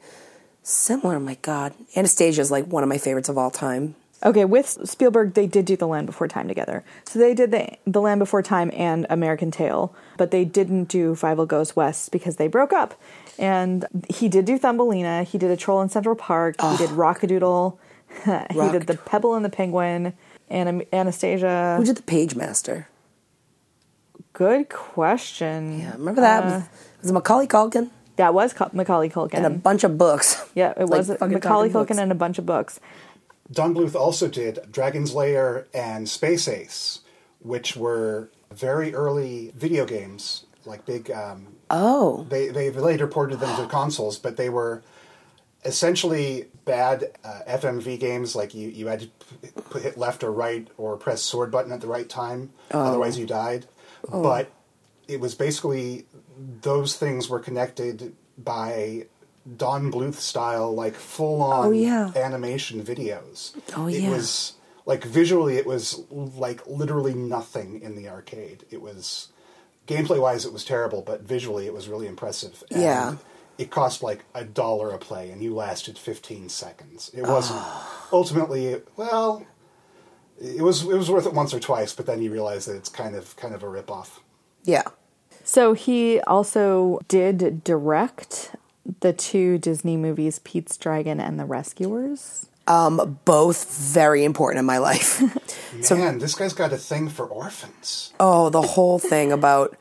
[0.63, 1.21] similar.
[1.21, 3.95] My God, Anastasia is like one of my favorites of all time.
[4.25, 6.83] Okay, with Spielberg, they did do The Land Before Time together.
[7.05, 11.15] So they did the The Land Before Time and American Tail, but they didn't do
[11.15, 12.99] Fievel Goes West because they broke up.
[13.39, 15.25] And he did do Thumbelina.
[15.25, 16.57] He did A Troll in Central Park.
[16.61, 17.79] He did Rock-a-Doodle.
[18.25, 20.15] he did The Pebble and the Penguin
[20.49, 21.77] and Anastasia.
[21.79, 22.87] Who did the Pagemaster?
[24.33, 25.81] Good question.
[25.81, 26.45] Yeah, remember that?
[26.45, 26.63] Uh,
[27.03, 29.35] was it Macaulay Culkin that was Macaulay Culkin.
[29.35, 30.45] and a bunch of books?
[30.55, 31.99] yeah, it like was Macaulay Culkin books.
[31.99, 32.81] and a bunch of books.
[33.51, 37.01] Don Bluth also did Dragon's Lair and Space Ace,
[37.41, 41.11] which were very early video games, like big.
[41.11, 44.85] Um, Oh, they they later ported them to consoles, but they were
[45.65, 48.37] essentially bad uh, FMV games.
[48.37, 49.11] Like you, you had
[49.73, 53.27] to hit left or right or press sword button at the right time, otherwise you
[53.27, 53.67] died.
[54.13, 54.23] Oh.
[54.23, 54.53] But
[55.09, 56.07] it was basically
[56.63, 59.07] those things were connected by
[59.57, 62.11] Don Bluth style, like full on Oh, yeah.
[62.17, 63.55] animation videos.
[63.77, 64.09] Oh, yeah.
[64.09, 64.55] it was
[64.87, 68.65] like visually, it was like literally nothing in the arcade.
[68.71, 69.29] It was
[69.87, 72.63] gameplay wise, it was terrible, but visually, it was really impressive.
[72.71, 73.17] And Yeah.
[73.59, 77.11] It cost like a dollar a play, and you lasted 15 seconds.
[77.15, 77.63] It wasn't
[78.13, 79.47] ultimately well.
[80.39, 82.91] It was it was worth it once or twice, but then you realize that it's
[82.91, 84.21] kind of kind of a rip off.
[84.65, 84.83] yeah.
[85.43, 88.51] So he also did direct
[89.01, 92.49] the two Disney movies, Pete's Dragon and The Rescuers.
[92.69, 95.21] Um, both very important in my life.
[95.91, 98.13] Man, this guy's got a thing for orphans.
[98.19, 99.77] oh, the whole thing about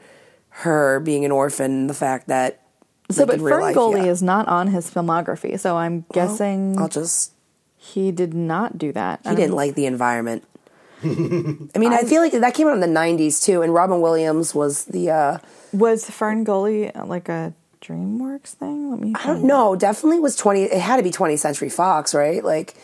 [0.50, 2.62] her being an orphan, the fact that
[3.10, 4.12] So, like, but in real life, Ferngully yeah.
[4.12, 6.80] is not on his filmography, so I'm guessing.
[6.80, 7.34] I'll just
[7.76, 9.22] He did not do that.
[9.28, 10.44] He didn't like the environment.
[11.04, 11.08] I
[11.78, 14.86] mean, I, feel like that came out in the '90s too, and Robin Williams was
[14.86, 15.10] the.
[15.10, 15.38] uh
[15.74, 18.90] Was Fern Gully like a DreamWorks thing?
[18.90, 19.14] Let me.
[19.16, 19.76] I don't know.
[19.76, 20.64] Definitely was 20.
[20.64, 22.44] It had to be 20th Century Fox, right?
[22.44, 22.76] Like,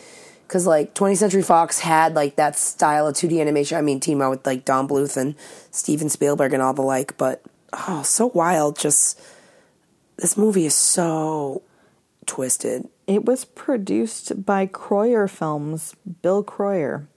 [0.48, 3.78] because like 20th Century Fox had like that style of 2D animation.
[3.78, 5.36] I mean, team out with like Don Bluth and
[5.72, 7.18] Steven Spielberg and all the like.
[7.18, 7.42] But
[7.74, 8.78] oh, so wild.
[8.78, 9.20] Just
[10.18, 11.64] this movie is so
[12.26, 12.88] twisted.
[13.08, 17.08] It was produced by Kroyer Films, Bill Kroyer.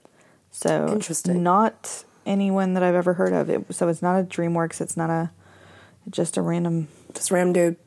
[0.51, 1.43] So Interesting.
[1.43, 3.49] Not anyone that I've ever heard of.
[3.49, 4.81] It, so it's not a DreamWorks.
[4.81, 5.31] It's not a
[6.09, 6.87] just a random.
[7.15, 7.77] Just ram dude.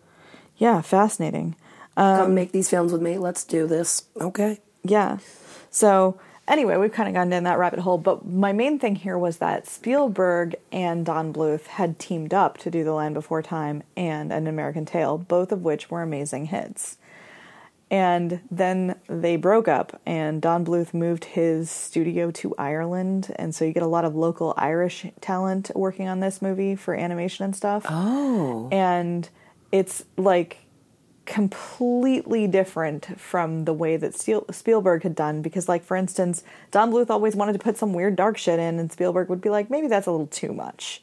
[0.57, 1.55] Yeah, fascinating.
[1.97, 3.19] Um, Come make these films with me.
[3.19, 4.05] Let's do this.
[4.21, 4.61] Okay.
[4.83, 5.19] Yeah.
[5.71, 7.99] So anyway, we've kind of gone down that rabbit hole.
[7.99, 12.71] But my main thing here was that Spielberg and Don Bluth had teamed up to
[12.71, 16.97] do The Land Before Time and An American Tail, both of which were amazing hits.
[17.91, 23.33] And then they broke up, and Don Bluth moved his studio to Ireland.
[23.37, 26.95] And so you get a lot of local Irish talent working on this movie for
[26.95, 27.87] animation and stuff.
[27.89, 28.69] Oh.
[28.71, 29.27] And
[29.73, 30.59] it's like
[31.25, 35.41] completely different from the way that Spielberg had done.
[35.41, 38.79] Because, like, for instance, Don Bluth always wanted to put some weird dark shit in,
[38.79, 41.03] and Spielberg would be like, maybe that's a little too much.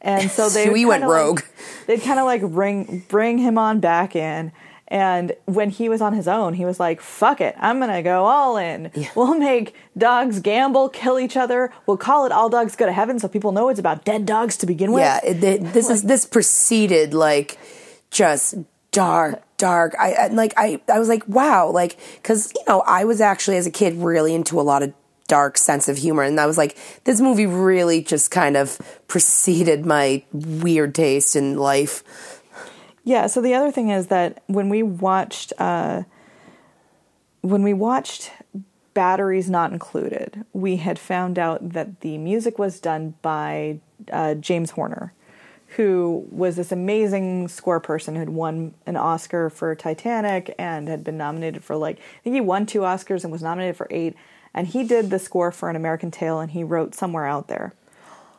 [0.00, 1.40] And so they So he went kinda, like- rogue.
[1.86, 4.50] they'd kind of like bring bring him on back in.
[4.94, 8.26] And when he was on his own, he was like, "Fuck it, I'm gonna go
[8.26, 8.92] all in.
[9.16, 11.72] We'll make dogs gamble, kill each other.
[11.84, 14.56] We'll call it All Dogs Go to Heaven, so people know it's about dead dogs
[14.58, 17.58] to begin with." Yeah, it, it- this is this preceded like
[18.12, 18.54] just
[18.92, 19.96] dark, dark.
[19.98, 23.56] I, I like I I was like, wow, like because you know I was actually
[23.56, 24.92] as a kid really into a lot of
[25.26, 28.78] dark sense of humor, and I was like, this movie really just kind of
[29.08, 32.04] preceded my weird taste in life.
[33.04, 33.26] Yeah.
[33.26, 36.02] So the other thing is that when we watched, uh,
[37.42, 38.32] when we watched
[38.94, 43.78] Batteries Not Included, we had found out that the music was done by
[44.10, 45.12] uh, James Horner,
[45.76, 51.04] who was this amazing score person who had won an Oscar for Titanic and had
[51.04, 54.14] been nominated for like I think he won two Oscars and was nominated for eight.
[54.56, 57.74] And he did the score for An American Tail, and he wrote Somewhere Out There.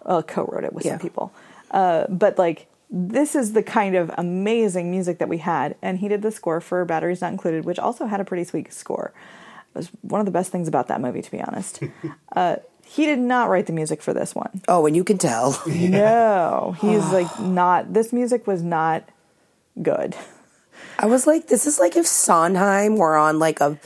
[0.05, 0.91] Uh, co-wrote it with Yeah.
[0.93, 1.33] some people,
[1.71, 6.07] uh, but like this is the kind of amazing music that we had, and he
[6.07, 9.13] did the score for Batteries Not Included, which also had a pretty sweet score.
[9.73, 11.81] It was one of the best things about that movie, to be honest.
[12.35, 14.61] uh, he did not write the music for this one.
[14.67, 15.61] Oh, and you can tell.
[15.67, 17.93] No, he's like not.
[17.93, 19.09] This music was not
[19.81, 20.15] good.
[20.99, 23.79] I was like, this is like if Sondheim were on like a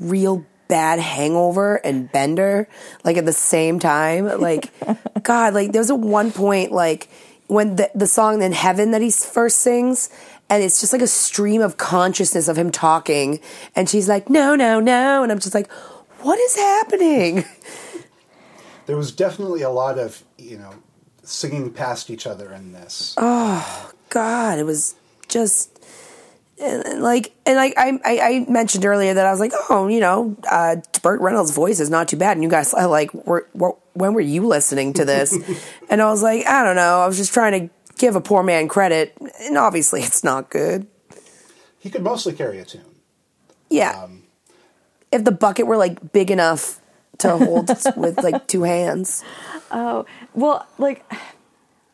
[0.00, 2.68] real bad hangover and Bender,
[3.04, 4.40] like at the same time.
[4.40, 4.72] Like,
[5.22, 7.08] God, like there's a one point like
[7.48, 10.10] when the the song in Heaven that he first sings.
[10.48, 13.40] And it's just like a stream of consciousness of him talking.
[13.74, 15.24] And she's like, no, no, no.
[15.24, 15.68] And I'm just like,
[16.20, 17.44] what is happening?
[18.86, 20.72] There was definitely a lot of, you know,
[21.24, 23.14] singing past each other in this.
[23.16, 24.94] Oh God, it was
[25.28, 25.75] just
[26.62, 29.88] and, and, like and like I, I I mentioned earlier that I was like, oh,
[29.88, 33.12] you know, uh, Burt Reynolds' voice is not too bad, and you guys are like,
[33.12, 35.36] were, were, when were you listening to this?
[35.90, 38.42] and I was like, I don't know, I was just trying to give a poor
[38.42, 40.86] man credit, and obviously it's not good.
[41.78, 42.82] He could mostly carry a tune.
[43.70, 44.22] Yeah, Um,
[45.12, 46.80] if the bucket were like big enough
[47.18, 49.24] to hold with like two hands.
[49.70, 51.04] Oh well, like,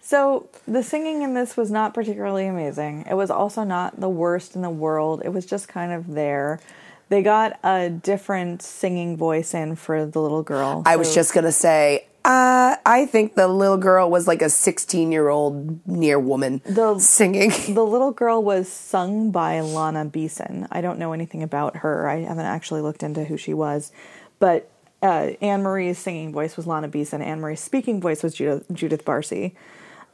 [0.05, 3.05] so the singing in this was not particularly amazing.
[3.09, 5.23] It was also not the worst in the world.
[5.25, 6.61] It was just kind of there.
[7.09, 10.83] They got a different singing voice in for the little girl.
[10.87, 15.13] I was just gonna say, uh, I think the little girl was like a 16
[15.13, 17.51] year old near woman The- singing.
[17.75, 20.67] The little girl was sung by Lana Beeson.
[20.73, 22.09] I don't know anything about her.
[22.09, 23.93] I haven't actually looked into who she was.
[24.39, 24.69] But
[25.03, 27.23] uh, Anne Marie's singing voice was Lana Beeson.
[27.23, 29.53] Anne Marie's speaking voice was Judith, Judith Barsi.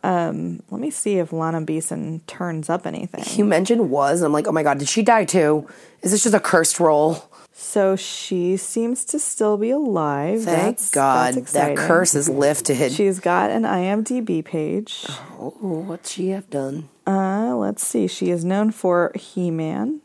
[0.03, 3.25] Um, let me see if Lana Beeson turns up anything.
[3.37, 5.67] You mentioned was, and I'm like, oh my god, did she die too?
[6.03, 7.29] Is this just a cursed role?
[7.53, 10.45] So she seems to still be alive.
[10.45, 12.93] Thank That's- God that's that curse is lifted.
[12.93, 15.05] She's got an IMDb page.
[15.41, 15.51] oh,
[15.87, 16.89] what's she have done?
[17.05, 18.07] Uh, let's see.
[18.07, 20.01] She is known for He Man,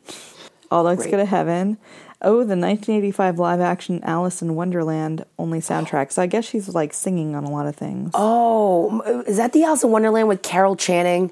[0.71, 1.77] All Dogs Go to Heaven.
[2.23, 6.11] Oh, the 1985 live action Alice in Wonderland only soundtrack.
[6.11, 8.11] So I guess she's like singing on a lot of things.
[8.13, 11.31] Oh, is that the Alice in Wonderland with Carol Channing?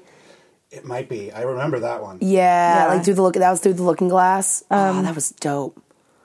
[0.70, 1.30] It might be.
[1.32, 2.18] I remember that one.
[2.20, 2.94] Yeah, Yeah.
[2.94, 3.34] like through the look.
[3.34, 4.64] That was through the Looking Glass.
[4.70, 5.82] oh, that was dope.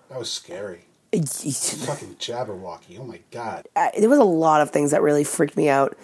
[0.10, 0.86] That was scary.
[1.14, 3.00] Fucking Jabberwocky.
[3.00, 3.68] Oh my god.
[3.98, 5.98] There was a lot of things that really freaked me out.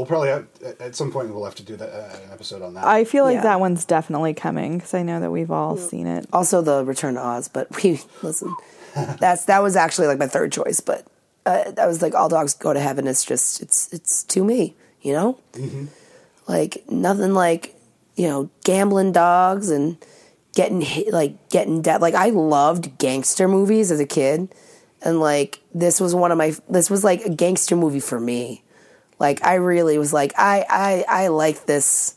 [0.00, 0.46] We'll probably have,
[0.80, 2.84] at some point we'll have to do that uh, an episode on that.
[2.86, 3.42] I feel like Yeah.
[3.42, 6.26] that one's definitely coming because I know that we've all seen it.
[6.32, 8.56] Also, the Return to Oz, but we listen.
[8.94, 11.06] That's that was actually like my third choice, but
[11.44, 13.06] uh, that was like All Dogs Go to Heaven.
[13.06, 15.38] It's just it's it's to me, you know,
[16.48, 17.74] like nothing like
[18.16, 19.98] you know gambling dogs and
[20.54, 22.00] getting hit, like getting dead.
[22.00, 24.48] Like I loved gangster movies as a kid,
[25.02, 28.64] and like this was one of my this was like a gangster movie for me.
[29.20, 32.16] Like I really was like I I I like this.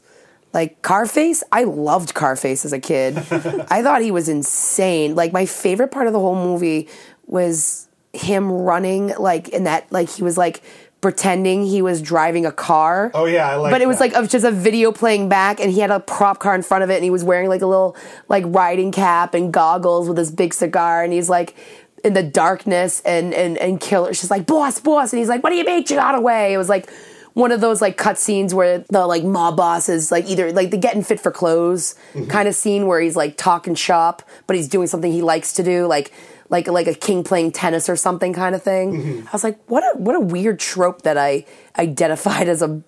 [0.53, 3.17] Like Carface, I loved Carface as a kid.
[3.69, 5.15] I thought he was insane.
[5.15, 6.87] Like my favorite part of the whole movie
[7.25, 10.61] was him running like in that like he was like
[11.01, 13.11] pretending he was driving a car.
[13.13, 14.13] Oh, yeah, I like But it was that.
[14.13, 16.83] like of just a video playing back and he had a prop car in front
[16.83, 17.97] of it and he was wearing like a little
[18.29, 21.55] like riding cap and goggles with his big cigar and he's like
[22.03, 25.49] in the darkness and and and killer she's like boss boss and he's like what
[25.49, 26.89] do you mean you got away it was like
[27.33, 30.69] one of those like cut scenes where the like mob boss is like either like
[30.69, 32.29] the getting fit for clothes mm-hmm.
[32.29, 35.63] kind of scene where he's like talking shop but he's doing something he likes to
[35.63, 36.11] do like
[36.49, 39.27] like like a king playing tennis or something kind of thing mm-hmm.
[39.27, 41.45] i was like what a what a weird trope that i
[41.77, 42.81] identified as a,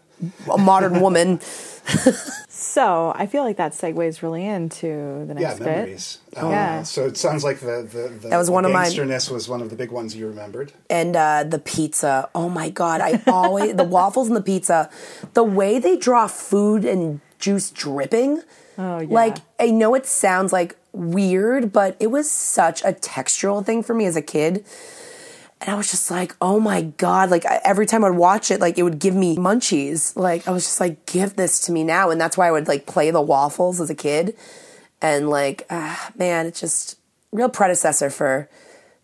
[0.51, 1.39] a modern woman
[2.49, 5.59] So I feel like that segues really into the next.
[5.59, 6.17] Yeah, memories.
[6.36, 6.84] Um, Yeah.
[6.84, 8.86] So it sounds like the the, the That was the one of mine.
[8.86, 10.71] gangsterness was one of the big ones you remembered.
[10.89, 12.30] and uh, the pizza.
[12.34, 13.01] Oh my god!
[13.01, 14.89] I always the waffles and the pizza.
[15.34, 18.41] The way they draw food and juice dripping.
[18.78, 19.13] Oh, yeah.
[19.13, 23.93] Like I know it sounds like weird, but it was such a textural thing for
[23.93, 24.65] me as a kid.
[25.66, 27.32] And I was just like, oh my God.
[27.32, 30.16] Like I- every time I'd watch it, like it would give me munchies.
[30.16, 32.11] Like I was just like, give this to me now.
[32.11, 34.38] And that's why I would like play the waffles as a kid.
[35.01, 36.99] And like, ah, man, it's just
[37.32, 38.47] real predecessor for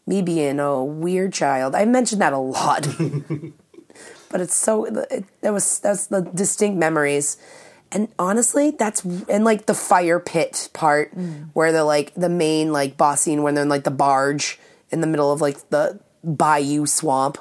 [0.06, 1.74] me being a weird child.
[1.74, 2.88] I mentioned that a lot.
[4.30, 7.38] but it's so, it, that was, that's the distinct memories.
[7.92, 11.12] And honestly, that's and like the fire pit part
[11.54, 14.58] where they're like the main like boss scene when they're in like the barge
[14.92, 17.38] in the middle of like the bayou swamp,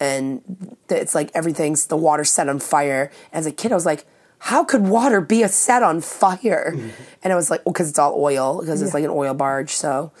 [0.00, 0.42] and
[0.88, 3.10] it's like everything's the water set on fire.
[3.32, 4.06] As a kid, I was like,
[4.38, 6.72] how could water be a set on fire?
[6.74, 7.02] Mm-hmm.
[7.22, 9.34] And I was like, oh, well, because it's all oil, because it's like an oil
[9.34, 9.70] barge.
[9.70, 10.12] So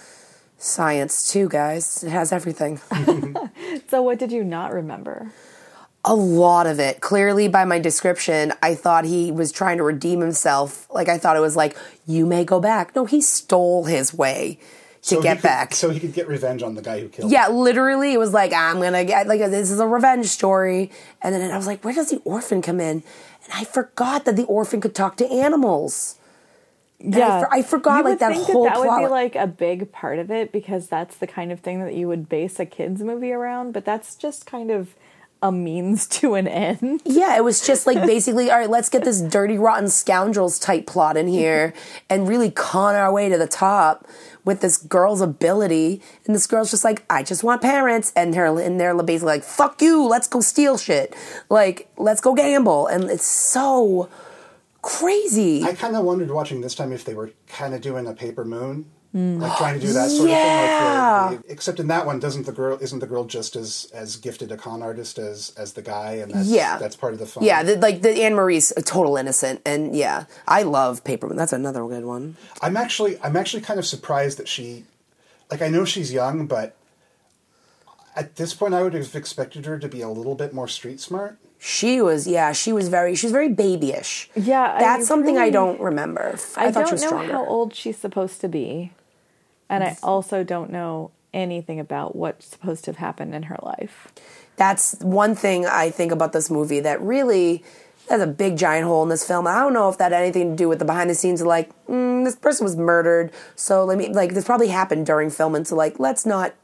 [0.58, 2.02] science too, guys.
[2.02, 2.80] It has everything.
[3.88, 5.32] So what did you not remember?
[6.04, 7.00] a lot of it.
[7.00, 10.86] Clearly, by my description, I thought he was trying to redeem himself.
[10.90, 11.76] Like I thought it was like,
[12.06, 12.96] you may go back.
[12.96, 14.77] No, he stole his way to
[15.08, 15.74] So he get could- back.
[15.74, 17.30] So he could get revenge on the guy who killed.
[17.30, 20.90] yeah, literally, it was like I'm gonna get like this is a revenge story.
[21.22, 23.02] And then I was like, where does the orphan come in?
[23.44, 26.16] And I forgot that the orphan could talk to animals.
[27.00, 29.10] I for- I forgot, You like, that think whole that, that would be plot.
[29.10, 32.28] like a big part of it because that's the kind of thing that you would
[32.28, 33.72] base a kids movie around.
[33.72, 34.96] But that's just kind of
[35.40, 37.00] a means to an end.
[37.04, 40.86] Yeah, it was just like basically, all right, let's get this dirty, rotten scoundrels type
[40.88, 41.72] plot in here
[42.10, 44.04] and really con our way to the top
[44.48, 46.00] with this girl's ability.
[46.24, 48.14] And this girl's just like, I just want parents.
[48.16, 51.14] And they're, they're basically like, fuck you, let's go steal shit.
[51.50, 52.86] Like, let's go gamble.
[52.86, 54.08] And it's so
[54.80, 55.64] crazy.
[55.64, 58.42] I kind of wondered watching this time if they were kind of doing a paper
[58.42, 59.40] moon, Mm.
[59.40, 60.36] like trying to do that sort Yeah.
[60.36, 61.36] of thing.
[61.38, 63.90] Like the, the, except in that one, doesn't the girl isn't the girl just as
[63.94, 66.76] as gifted a con artist as as the guy, and that's, Yeah.
[66.76, 67.42] that's part of the fun.
[67.42, 71.38] yeah, the, like the Anne Marie's a total innocent, and yeah, I love Paper Moon.
[71.38, 72.36] That's another good one.
[72.60, 74.84] I'm actually I'm actually kind of surprised that she,
[75.50, 76.76] like I know she's young, but
[78.14, 81.00] at this point I would have expected her to be a little bit more street
[81.00, 81.38] smart.
[81.60, 84.30] She was, yeah, she was very, she was very babyish.
[84.36, 86.38] Yeah, I that's something I don't remember.
[86.56, 87.32] I, I, thought she don't was know stronger.
[87.32, 88.92] how old she's supposed to be,
[89.68, 94.08] and I also don't know anything about what's supposed to have happened in her life.
[94.56, 97.62] That's one thing I think about this movie that really
[98.08, 99.46] has a big giant hole in this film.
[99.46, 101.46] I don't know if that had anything to do with the behind the scenes of
[101.46, 105.64] like, mm, this person was murdered, so let me like this probably happened during filming.
[105.64, 106.54] So like, let's not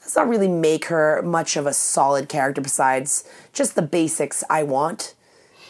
[0.00, 4.64] let's not really make her much of a solid character besides just the basics I
[4.64, 5.14] want.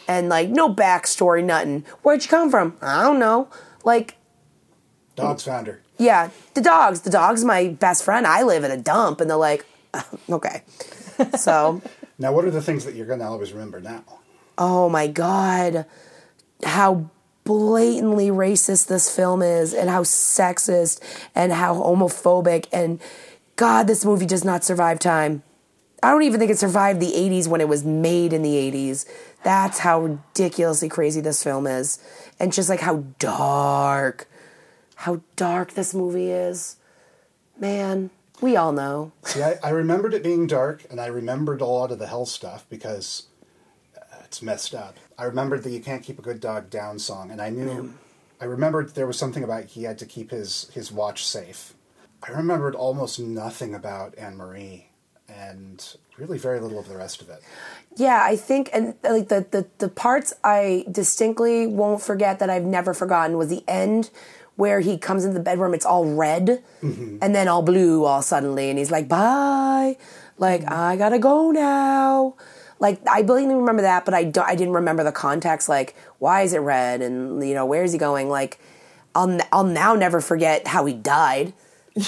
[0.07, 1.85] And like no backstory, nothing.
[2.01, 2.75] Where'd you come from?
[2.81, 3.49] I don't know.
[3.83, 4.15] Like
[5.15, 5.81] Dogs found her.
[5.99, 7.01] Yeah, the dogs.
[7.01, 8.25] The dog's my best friend.
[8.25, 9.65] I live in a dump, and they're like,
[10.29, 10.63] okay.
[11.37, 11.81] So,
[12.17, 14.03] Now, what are the things that you're going to always remember now?
[14.61, 15.85] oh my god,
[16.65, 17.09] how
[17.45, 21.01] blatantly racist this film is, and how sexist,
[21.33, 22.99] and how homophobic, and
[23.55, 25.43] God, this movie does not survive time.
[26.03, 29.05] I don't even think it survived the 80s when it was made in the 80s.
[29.43, 31.99] That's how ridiculously crazy this film is.
[32.39, 34.28] And just like how dark,
[34.99, 36.75] how dark this movie is.
[37.57, 38.09] Man,
[38.41, 39.13] we all know.
[39.23, 42.25] See, I, I remembered it being dark, and I remembered a lot of the hell
[42.25, 43.27] stuff because
[43.95, 44.97] uh, it's messed up.
[45.17, 47.93] I remembered the "You Can't Keep a Good Dog Down" song, and I knew.
[48.41, 51.73] I remembered there was something about he had to keep his his watch safe.
[52.21, 54.87] I remembered almost nothing about Anne Marie,
[55.29, 57.41] and really very little of the rest of it.
[57.95, 62.65] Yeah, I think, and like the, the the parts I distinctly won't forget that I've
[62.65, 64.09] never forgotten was the end
[64.59, 65.73] where he comes into the bedroom.
[65.73, 67.17] It's all red, mm-hmm.
[67.21, 69.97] and then all blue all suddenly, and he's like, "Bye,"
[70.37, 70.73] like mm-hmm.
[70.73, 72.35] I gotta go now.
[72.79, 74.47] Like I blatantly remember that, but I don't.
[74.47, 75.69] I didn't remember the context.
[75.69, 77.01] Like, why is it red?
[77.01, 78.29] And you know, where is he going?
[78.29, 78.59] Like,
[79.15, 81.53] I'll I'll now never forget how he died.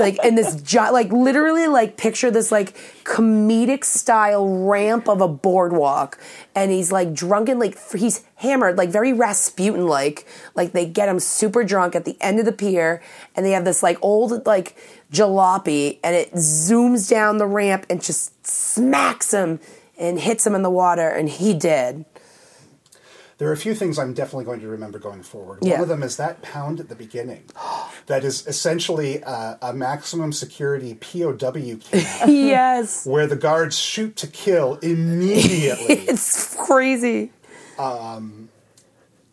[0.00, 5.28] like in this gi- like literally like picture this like comedic style ramp of a
[5.28, 6.18] boardwalk.
[6.54, 11.18] And he's like drunken like he's hammered like very rasputin like like they get him
[11.18, 13.02] super drunk at the end of the pier
[13.34, 14.76] and they have this like old like
[15.10, 19.58] jalopy and it zooms down the ramp and just smacks him
[19.98, 22.04] and hits him in the water and he did
[23.38, 25.58] There are a few things I'm definitely going to remember going forward.
[25.60, 25.74] Yeah.
[25.74, 27.44] One of them is that pound at the beginning.
[28.06, 31.50] that is essentially a, a maximum security POW
[31.90, 35.94] camp yes where the guards shoot to kill immediately.
[36.08, 37.30] it's crazy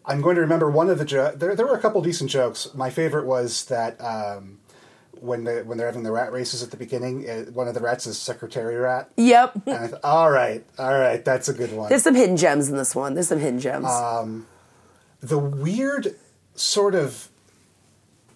[0.06, 1.56] I'm going to remember one of the jo- there.
[1.56, 2.74] There were a couple decent jokes.
[2.74, 4.60] My favorite was that um,
[5.24, 7.80] when they when they're having the rat races at the beginning, uh, one of the
[7.80, 9.10] rats is secretary rat.
[9.18, 11.90] yep And I thought, all right, all right, that's a good one.
[11.90, 13.88] there's some hidden gems in this one there's some hidden gems
[15.22, 16.16] the weird
[16.56, 17.30] sort of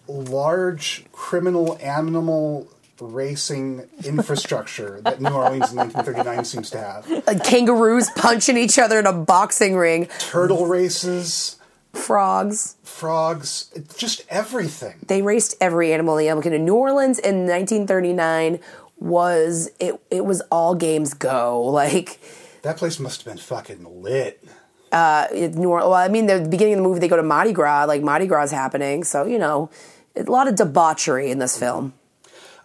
[0.08, 2.66] large criminal animal
[3.00, 7.08] racing infrastructure that New Orleans in 1939 seems to have.
[7.26, 11.57] like kangaroos punching each other in a boxing ring, Turtle races,
[11.98, 12.76] frogs.
[12.82, 14.96] frogs, just everything.
[15.06, 16.64] They raced every animal in the animal kingdom.
[16.64, 18.60] New Orleans in 1939
[18.98, 20.00] was it?
[20.10, 21.62] It was all games go.
[21.78, 22.20] Like
[22.62, 24.42] That place must have been fucking lit.
[24.90, 25.90] Uh, it, New Orleans.
[25.90, 27.84] Well, I mean, the beginning of the movie they go to Mardi Gras.
[27.84, 29.70] Like Mardi Gras is happening, so you know,
[30.16, 31.92] a lot of debauchery in this film.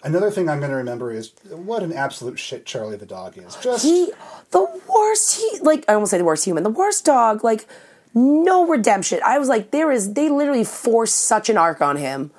[0.04, 3.56] Another thing I'm going to remember is what an absolute shit Charlie the dog is.
[3.56, 4.12] Just He,
[4.52, 5.40] the worst.
[5.40, 6.64] He like I almost say the worst human.
[6.64, 7.44] The worst dog.
[7.44, 7.68] Like
[8.14, 9.20] no redemption.
[9.26, 10.14] I was like, there is.
[10.14, 12.32] They literally forced such an arc on him.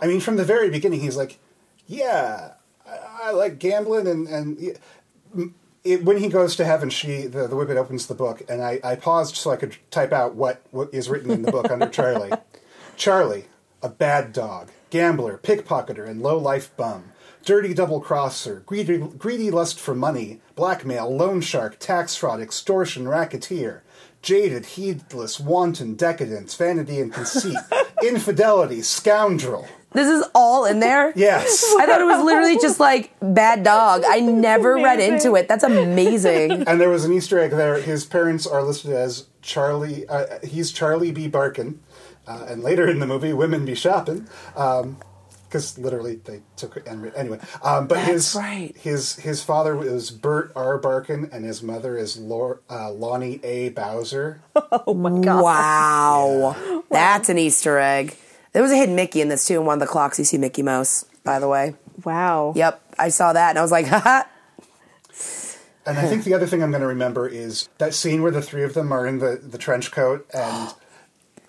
[0.00, 1.38] I mean, from the very beginning, he's like,
[1.86, 2.52] "Yeah,
[2.86, 4.78] I, I like gambling," and and
[5.84, 8.80] it, when he goes to heaven, she the, the whippet opens the book, and I,
[8.82, 11.88] I paused so I could type out what what is written in the book under
[11.90, 12.32] Charlie.
[12.96, 13.46] Charlie,
[13.82, 17.12] a bad dog, gambler, pickpocketer, and low life bum.
[17.44, 23.82] Dirty double crosser, greedy, greedy lust for money, blackmail, loan shark, tax fraud, extortion, racketeer,
[24.24, 27.56] jaded, heedless, wanton, decadence, vanity and conceit,
[28.02, 29.68] infidelity, scoundrel.
[29.92, 31.12] This is all in there.
[31.14, 31.62] Yes.
[31.78, 34.02] I thought it was literally just like bad dog.
[34.04, 35.46] I never read into it.
[35.46, 36.64] That's amazing.
[36.74, 37.80] And there was an Easter egg there.
[37.80, 40.08] His parents are listed as Charlie.
[40.08, 41.28] Uh, he's Charlie B.
[41.28, 41.78] Barkin,
[42.26, 44.26] uh, and later in the movie, women be shopping.
[45.54, 47.38] Because literally they took it and anyway.
[47.62, 48.76] Um, but his right.
[48.76, 50.78] his his father was Burt R.
[50.78, 53.68] Barkin, and his mother is Lor- uh, Loni A.
[53.68, 54.42] Bowser.
[54.86, 55.44] Oh my god!
[55.44, 56.82] Wow.
[56.90, 58.16] That's an Easter egg.
[58.52, 59.60] There was a hidden Mickey in this too.
[59.60, 61.76] In one of the clocks, you see Mickey Mouse, by the way.
[62.04, 62.52] Wow.
[62.56, 62.82] Yep.
[62.98, 64.24] I saw that and I was like, haha.
[65.86, 68.42] And I think the other thing I'm going to remember is that scene where the
[68.42, 70.74] three of them are in the, the trench coat, and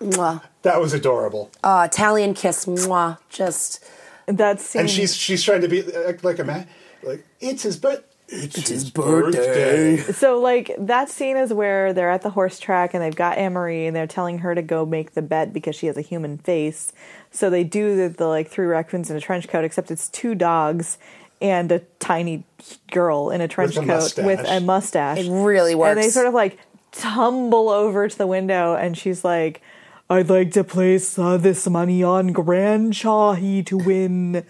[0.00, 0.42] Mwah.
[0.62, 1.50] that was adorable.
[1.64, 2.66] Uh, Italian kiss.
[2.66, 3.18] Mwah.
[3.28, 3.84] Just.
[4.26, 4.80] That scene.
[4.80, 6.66] and she's she's trying to be like, like a man,
[7.02, 10.12] like it's his but it's, his, birthday." birthday.
[10.12, 13.52] So, like, that scene is where they're at the horse track and they've got Anne
[13.52, 16.38] Marie and they're telling her to go make the bet because she has a human
[16.38, 16.92] face.
[17.30, 20.34] So they do the, the like three raccoons in a trench coat, except it's two
[20.34, 20.98] dogs
[21.40, 22.44] and a tiny
[22.90, 24.24] girl in a trench a coat mustache.
[24.24, 25.18] with a mustache.
[25.18, 25.90] It really works.
[25.90, 26.58] And they sort of like
[26.92, 29.60] tumble over to the window and she's like,
[30.08, 34.44] I'd like to place uh, this money on Grand Shahi to win.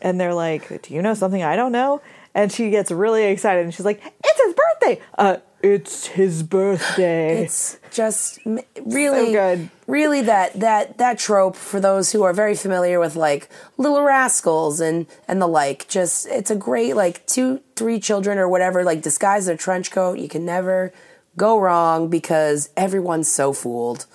[0.00, 2.02] And they're like, Do you know something I don't know?
[2.34, 5.02] And she gets really excited and she's like, It's his birthday!
[5.16, 7.42] Uh, it's his birthday.
[7.42, 9.70] It's just really So good.
[9.86, 13.48] Really, that that that trope for those who are very familiar with like
[13.78, 15.88] Little Rascals and and the like.
[15.88, 20.18] Just it's a great like two three children or whatever like disguise their trench coat.
[20.18, 20.92] You can never
[21.36, 24.06] go wrong because everyone's so fooled.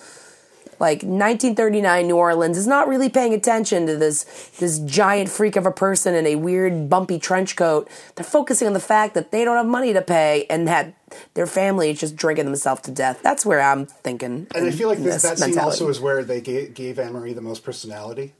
[0.82, 4.24] Like 1939 New Orleans is not really paying attention to this
[4.58, 7.88] this giant freak of a person in a weird bumpy trench coat.
[8.16, 10.92] They're focusing on the fact that they don't have money to pay and that
[11.34, 13.20] their family is just drinking themselves to death.
[13.22, 14.48] That's where I'm thinking.
[14.56, 17.12] And I feel like this, this that scene also is where they gave, gave Anne
[17.12, 18.32] Marie the most personality.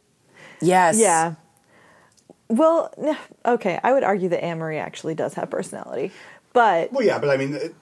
[0.60, 1.36] yes, yeah.
[2.48, 2.92] Well,
[3.46, 6.10] okay, I would argue that Anne Marie actually does have personality.
[6.52, 7.74] But Well, yeah, but I mean, it,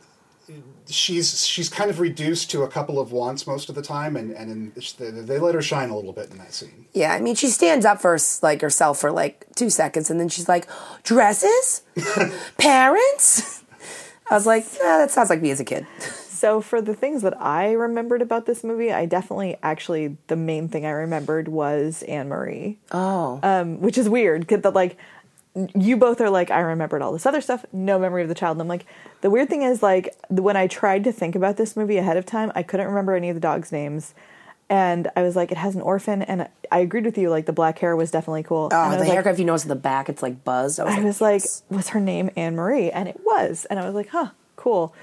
[0.89, 4.33] she's she's kind of reduced to a couple of wants most of the time, and
[4.33, 6.87] and in, they, they let her shine a little bit in that scene.
[6.93, 10.29] Yeah, I mean, she stands up for like herself for like two seconds, and then
[10.29, 10.67] she's like,
[11.03, 11.83] "Dresses,
[12.59, 13.63] parents."
[14.31, 15.87] I was like, "Yeah, that sounds like me as a kid."
[16.41, 20.69] So for the things that I remembered about this movie, I definitely actually the main
[20.69, 22.79] thing I remembered was Anne Marie.
[22.93, 24.97] Oh, um, which is weird because that like
[25.75, 28.57] you both are like I remembered all this other stuff, no memory of the child.
[28.57, 28.87] And I'm like,
[29.21, 32.25] the weird thing is like when I tried to think about this movie ahead of
[32.27, 34.15] time, I couldn't remember any of the dogs' names.
[34.69, 37.29] And I was like, it has an orphan, and I agreed with you.
[37.29, 38.69] Like the black hair was definitely cool.
[38.73, 39.33] oh, the was like, haircut.
[39.33, 40.79] If you notice in the back, it's like buzzed.
[40.79, 42.89] I was I like, was like, was her name Anne Marie?
[42.89, 43.65] And it was.
[43.65, 44.95] And I was like, huh, cool.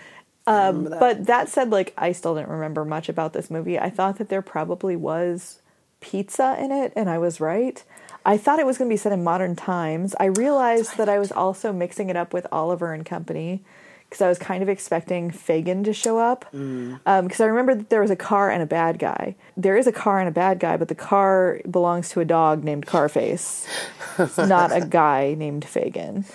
[0.48, 3.78] Um, But that said, like, I still didn't remember much about this movie.
[3.78, 5.62] I thought that there probably was
[6.00, 7.84] pizza in it, and I was right.
[8.28, 10.14] I thought it was going to be set in modern times.
[10.20, 13.64] I realized that I was also mixing it up with Oliver and Company
[14.10, 16.46] because I was kind of expecting Fagin to show up.
[16.52, 19.36] Because I remember that there was a car and a bad guy.
[19.56, 22.66] There is a car and a bad guy, but the car belongs to a dog
[22.66, 23.66] named Carface,
[24.38, 26.26] not a guy named Fagin.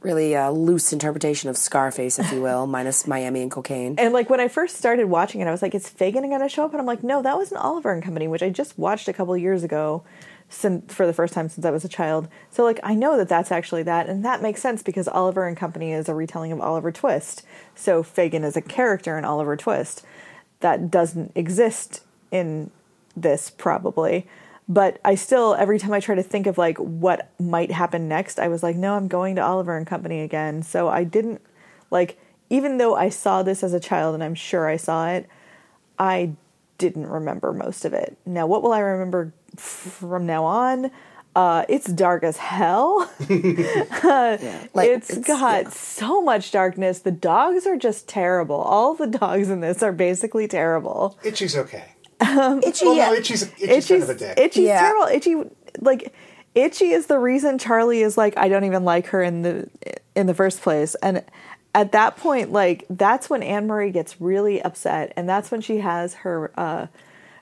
[0.00, 3.96] really uh, loose interpretation of Scarface, if you will, minus Miami and cocaine.
[3.98, 6.48] And like when I first started watching it, I was like, "Is Fagin going to
[6.48, 8.78] show up?" And I'm like, "No, that was an Oliver and Company, which I just
[8.78, 10.02] watched a couple years ago,
[10.54, 13.28] since, for the first time since I was a child." So like, I know that
[13.28, 16.60] that's actually that, and that makes sense because Oliver and Company is a retelling of
[16.60, 17.42] Oliver Twist.
[17.74, 20.04] So Fagin is a character in Oliver Twist
[20.60, 22.70] that doesn't exist in
[23.16, 24.26] this probably.
[24.66, 28.38] But I still, every time I try to think of like what might happen next,
[28.38, 30.62] I was like, no, I'm going to Oliver and Company again.
[30.62, 31.42] So I didn't
[31.90, 35.28] like, even though I saw this as a child and I'm sure I saw it,
[35.98, 36.32] I
[36.78, 38.16] didn't remember most of it.
[38.26, 40.90] Now, what will I remember f- from now on?
[41.36, 43.10] Uh, it's dark as hell.
[43.28, 45.68] Like, it's it's- got yeah.
[45.70, 47.00] so much darkness.
[47.00, 48.56] The dogs are just terrible.
[48.56, 51.18] All the dogs in this are basically terrible.
[51.24, 51.84] Itchy's okay.
[52.20, 53.06] Itchy, Well, yeah.
[53.06, 54.38] no, Itchy's, Itchy's kind of a dick.
[54.38, 54.80] Itchy's Yeah.
[54.80, 55.06] terrible.
[55.12, 55.36] Itchy,
[55.80, 56.14] like,
[56.54, 59.68] Itchy is the reason Charlie is like, I don't even like her in the
[60.14, 60.94] in the first place.
[61.02, 61.24] And
[61.74, 65.78] at that point, like, that's when Anne Marie gets really upset, and that's when she
[65.78, 66.86] has her uh,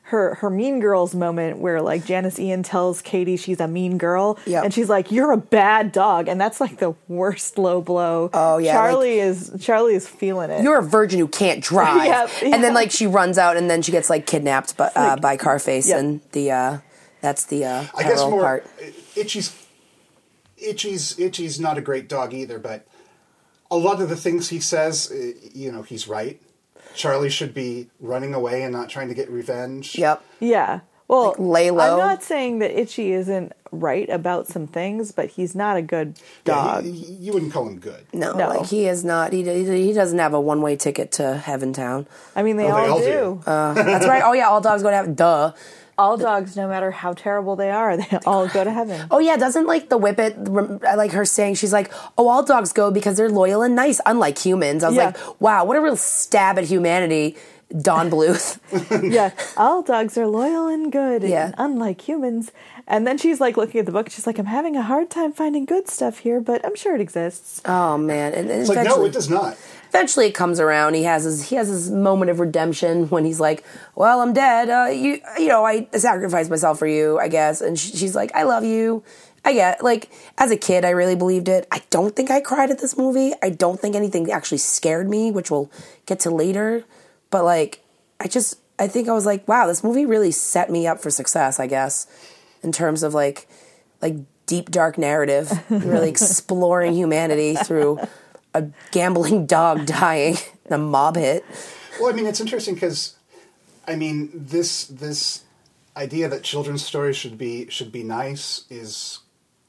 [0.05, 4.39] her her Mean Girls moment where like Janis Ian tells Cady she's a mean girl,
[4.47, 4.65] Yep.
[4.65, 8.29] and she's like, "You're a bad dog," and that's like the worst low blow.
[8.35, 10.63] Oh, yeah, Charlie is Charlie is feeling it.
[10.63, 12.05] You're a virgin who can't drive.
[12.43, 15.11] Yep, And then like she runs out and then she gets like kidnapped by, uh,
[15.13, 15.99] Like- by Carface Yep.
[15.99, 16.79] and the uh,
[17.21, 18.67] that's the uh, I guess peril more part.
[19.17, 19.55] Itchy's
[20.59, 22.87] Itchy's Itchy's not a great dog either, but
[23.73, 26.41] a lot of the things he says, uh, you know, he's right.
[26.95, 29.97] Charlie should be running away and not trying to get revenge.
[29.97, 30.23] Yep.
[30.41, 30.81] Yeah.
[31.09, 31.93] Well, Like, lay low.
[31.93, 36.19] I'm not saying that Itchy isn't right about some things, but he's not a good
[36.47, 36.85] Yeah, dog.
[36.85, 38.05] he- he- you wouldn't call him good.
[38.13, 38.49] No, No.
[38.49, 39.33] like he is not.
[39.33, 42.07] He, he he doesn't have a one way ticket to Heaven Town.
[42.37, 43.41] I mean, they, Oh, they all, all do.
[43.45, 43.51] do.
[43.51, 44.23] Uh, that's right.
[44.25, 45.15] Oh yeah, all dogs go to heaven.
[45.15, 45.53] Duh.
[45.99, 49.07] All dogs, no matter how terrible they are, they all go to heaven.
[49.11, 50.35] Oh yeah, doesn't like the whippet?
[50.39, 54.01] rem- like her saying she's like, oh, all dogs go because they're loyal and nice,
[54.07, 54.83] unlike humans.
[54.85, 55.07] I was Yeah.
[55.07, 57.37] like, wow, what a real stab at humanity,
[57.81, 58.59] Don Bluth.
[59.13, 61.47] yeah, all dogs are loyal and good, Yeah.
[61.47, 62.53] and unlike humans.
[62.89, 64.11] And then she's like looking at the book.
[64.11, 67.01] She's like, I'm having a hard time finding good stuff here, but I'm sure it
[67.01, 67.61] exists.
[67.65, 69.57] oh man, and, and It's like, no, it does not.
[69.93, 70.95] Eventually it comes around.
[70.95, 73.63] He has his he has his moment of redemption when he's like,
[73.95, 74.71] "Well, I'm dead.
[74.71, 78.35] Uh, you you know, I sacrificed myself for you, I guess." And sh- she's like,
[78.35, 79.05] "I love you."
[79.45, 81.67] I get like as a kid, I really believed it.
[81.71, 83.33] I don't think I cried at this movie.
[83.43, 85.71] I don't think anything actually scared me, which we'll
[86.07, 86.85] get to later.
[87.31, 87.85] But like,
[88.19, 91.11] I just I think I was like, "Wow, this movie really set me up for
[91.11, 92.07] success." I guess
[92.63, 93.47] in terms of like
[94.01, 94.15] like
[94.47, 97.99] deep dark narrative, really exploring humanity through
[98.55, 100.37] a gambling dog dying,
[100.71, 101.45] a mob hit.
[102.01, 103.17] Well, I mean, it's interesting because,
[103.87, 105.43] I mean, this this
[105.97, 109.21] idea that children's stories should be should be nice is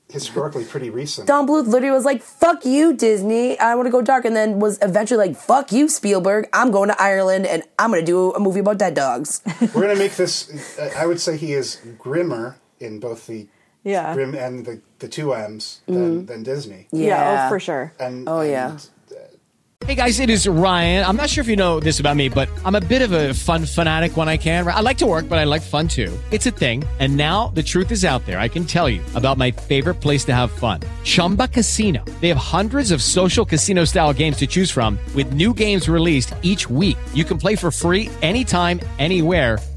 [0.10, 1.28] historically pretty recent.
[1.28, 3.60] Don Bluth literally was like, "Fuck you, Disney.
[3.60, 6.48] I want to go dark," and then was eventually like, "Fuck you, Spielberg.
[6.54, 9.42] I'm going to Ireland and I'm going to do a movie about dead dogs."
[9.74, 10.80] We're gonna make this.
[10.96, 13.48] I would say he is grimmer in both the
[13.84, 14.14] Yeah.
[14.14, 16.26] grim and the the two M's than, mm-hmm.
[16.26, 16.88] than Disney.
[16.92, 17.94] Yeah, oh, for sure.
[18.00, 18.72] And Oh, yeah.
[18.72, 18.80] and,
[19.12, 19.16] uh,
[19.86, 21.04] Hey guys, it is Ryan.
[21.06, 23.34] I'm not sure if you know this about me, but I'm a bit of a
[23.34, 24.66] fun fanatic when I can.
[24.66, 26.18] I like to work, but I like fun too.
[26.32, 26.86] It's a thing.
[27.00, 28.40] And now the truth is out there.
[28.40, 32.06] I can tell you about my favorite place to have fun Chumba Casino.
[32.22, 36.34] They have hundreds of social casino style games to choose from, with new games released
[36.44, 36.98] each week.
[37.14, 39.60] You can play for free anytime, anywhere.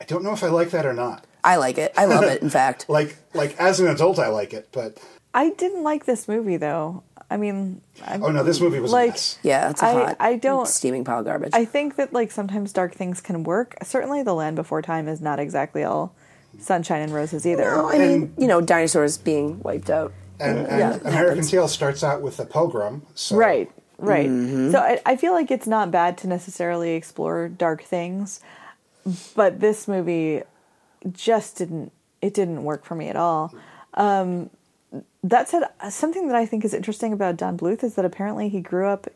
[0.00, 1.24] I don't know if I like that or not.
[1.44, 1.92] I like it.
[1.96, 2.42] I love it.
[2.42, 4.98] In fact, Like, like as an adult, I like it, but
[5.34, 7.02] I didn't like this movie though.
[7.30, 9.38] I mean, I, oh no, this movie was Like- a mess.
[9.42, 10.16] yeah, it's a I- hot.
[10.18, 11.50] I don't- steaming pile of garbage.
[11.52, 13.76] I think that like sometimes dark things can work.
[13.82, 16.14] Certainly, The Land Before Time is not exactly all
[16.58, 17.64] sunshine and roses either.
[17.64, 20.12] no, I mean, you know, dinosaurs being wiped out.
[20.40, 21.08] And, and Yeah.
[21.10, 23.02] American Tail starts out with a pogrom.
[23.14, 24.28] So Right, right.
[24.28, 24.70] Mm-hmm.
[24.72, 28.40] So I, I feel like it's not bad to necessarily explore dark things,
[29.34, 30.42] but this movie
[31.12, 31.92] just didn't.
[32.20, 33.54] It didn't work for me at all.
[33.94, 34.50] Um,
[35.22, 38.60] that said, something that I think is interesting about Don Bluth is that apparently he
[38.60, 39.06] grew up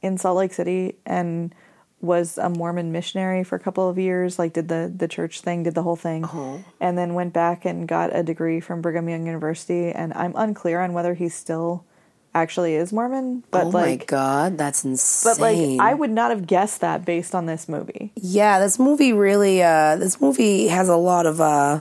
[0.00, 1.52] in Salt Lake City and
[2.00, 5.62] was a Mormon missionary for a couple of years, like did the the church thing,
[5.62, 6.58] did the whole thing, Uh-huh.
[6.80, 9.90] and then went back and got a degree from Brigham Young University.
[9.90, 11.84] And I'm unclear on whether he's still
[12.34, 15.32] actually is Mormon, but oh like my god, that's insane.
[15.32, 18.12] but like I would not have guessed that based on this movie.
[18.16, 21.80] Yeah, this movie really uh this movie has a lot of uh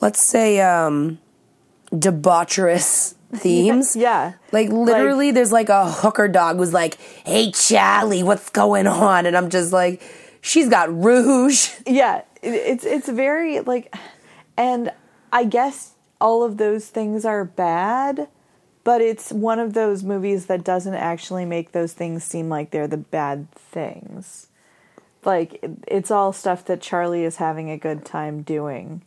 [0.00, 1.18] let's say um
[1.92, 3.96] debaucherous themes.
[3.96, 4.34] Yeah.
[4.52, 9.36] Like literally there's like a hooker dog who's like, "Hey Charlie, what's going on?" and
[9.36, 10.02] I'm just like,
[10.40, 13.94] "She's got rouge." Yeah, it, it's it's very like
[14.56, 14.92] and
[15.32, 18.28] I guess all of those things are bad,
[18.84, 22.88] but it's one of those movies that doesn't actually make those things seem like they're
[22.88, 24.48] the bad things.
[25.24, 29.02] Like it's all stuff that Charlie is having a good time doing.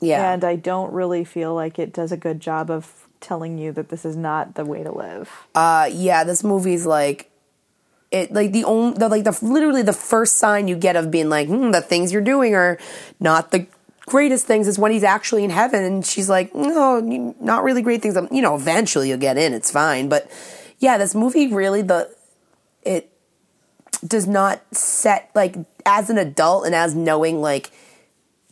[0.00, 0.32] Yeah.
[0.32, 3.88] And I don't really feel like it does a good job of telling you that
[3.88, 5.30] this is not the way to live.
[5.54, 7.30] Uh yeah, this movie's like
[8.10, 11.28] it like the only the, like the literally the first sign you get of being
[11.28, 12.78] like hmm, the things you're doing are
[13.20, 13.66] not the
[14.12, 17.00] greatest things is when he's actually in heaven and she's like no
[17.40, 20.30] not really great things you know eventually you'll get in it's fine but
[20.78, 22.00] yeah this movie really the
[22.82, 23.10] it
[24.06, 25.56] does not set like
[25.86, 27.70] as an adult and as knowing like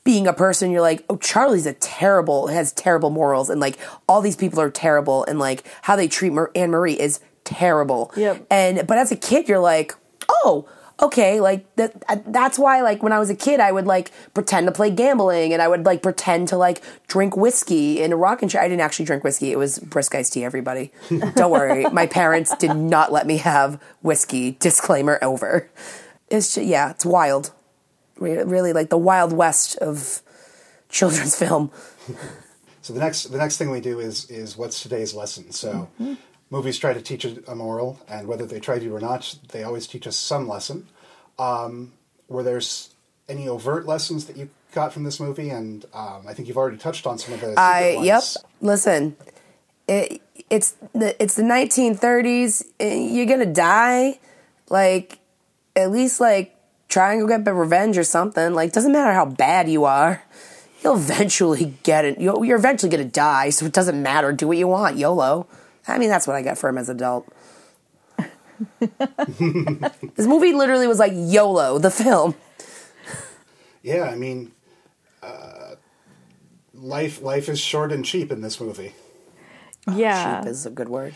[0.02, 3.76] being a person you're like oh charlie's a terrible has terrible morals and like
[4.08, 8.11] all these people are terrible and like how they treat Mar- anne marie is terrible
[8.16, 8.46] Yep.
[8.50, 9.94] and but as a kid you're like
[10.44, 10.66] oh
[11.03, 14.11] okay like that uh, that's why like when i was a kid i would like
[14.34, 18.16] pretend to play gambling and i would like pretend to like drink whiskey in a
[18.16, 18.62] rocking chair.
[18.62, 19.51] I didn't actually drink whiskey.
[19.51, 20.92] It was brisk iced tea everybody.
[21.34, 21.84] Don't worry.
[21.90, 24.53] My parents did not let me have whiskey.
[24.61, 25.68] Disclaimer over.
[26.28, 27.51] It's just, yeah it's wild.
[28.18, 30.22] Re- really like the wild west of
[30.88, 31.70] children's film.
[32.82, 35.53] So the next the next thing we do is is what's today's lesson.
[35.53, 36.14] So Mm-hmm.
[36.51, 39.86] Movies try to teach a, moral, and whether they try to or not, they always
[39.86, 40.88] teach us some lesson.
[41.38, 41.92] Um,
[42.28, 42.90] were there's
[43.28, 45.51] any overt lessons that you got from this movie?
[45.51, 47.55] And um, I think you've already touched on some of the.
[47.57, 48.07] I ones.
[48.07, 48.22] yep.
[48.61, 49.16] Listen,
[49.88, 50.20] it,
[50.51, 52.64] it's the it's the 1930s.
[52.80, 54.18] eh, You're gonna die.
[54.68, 55.18] Like
[55.76, 56.57] at least like
[56.88, 58.53] try and go get revenge or something.
[58.55, 60.22] Like doesn't matter how bad you are.
[60.82, 62.20] You'll eventually get it.
[62.20, 64.32] You're, you're eventually gonna die, so it doesn't matter.
[64.32, 65.46] Do what you want, YOLO.
[65.89, 67.26] I mean, that's what I got for him as an adult.
[68.81, 72.35] this movie literally was like YOLO, the film.
[73.83, 74.53] Yeah, I mean,
[75.22, 75.76] uh,
[76.74, 78.95] life life is short and cheap in this movie.
[79.91, 80.43] Yeah.
[80.43, 81.14] Cheap is a good word.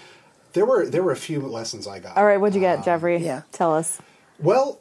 [0.54, 2.16] There were there were a few lessons I got.
[2.16, 3.18] All right, what'd you get, Jeffrey?
[3.18, 3.42] yeah.
[3.52, 4.00] Tell us.
[4.40, 4.80] Well,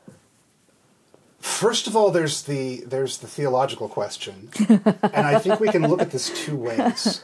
[1.42, 6.02] first of all, there's the there's the theological question, and I think we can look
[6.02, 7.24] at this two ways.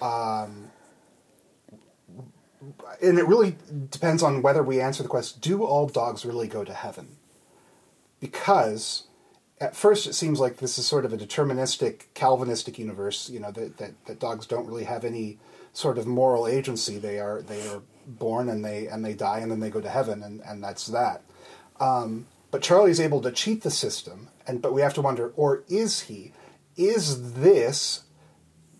[0.00, 0.63] Um,
[3.02, 3.56] and it really
[3.90, 7.16] depends on whether we answer the question: Do all dogs really go to heaven?
[8.20, 9.06] Because
[9.60, 13.30] at first it seems like this is sort of a deterministic Calvinistic universe.
[13.30, 15.38] You know that that, that dogs don't really have any
[15.72, 16.98] sort of moral agency.
[16.98, 19.90] They are they are born and they and they die and then they go to
[19.90, 21.22] heaven and, and that's that.
[21.80, 25.64] Um, but Charlie's able to cheat the system, and but we have to wonder, or
[25.68, 26.32] is he?
[26.76, 28.03] Is this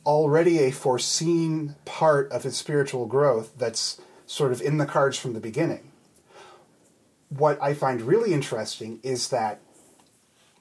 [0.06, 5.32] already a foreseen part of his spiritual growth that's sort of in the cards from
[5.32, 5.92] the beginning?
[7.28, 9.60] What I find really interesting is that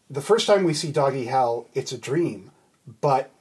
[0.09, 2.51] the first time we see Doggy Hell, it's a dream,
[3.01, 3.31] but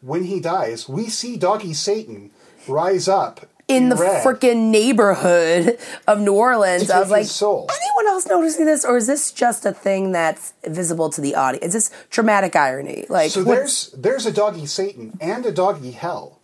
[0.00, 2.30] when he dies, we see Doggy Satan
[2.66, 6.86] rise up in the freaking neighborhood of New Orleans.
[6.86, 7.68] to I was like, soul.
[7.70, 11.66] anyone else noticing this, or is this just a thing that's visible to the audience?
[11.66, 13.04] Is this dramatic irony?
[13.08, 16.40] Like, So there's there's a doggy Satan and a doggy hell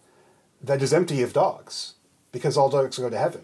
[0.63, 1.95] that is empty of dogs
[2.31, 3.41] because all dogs go to heaven.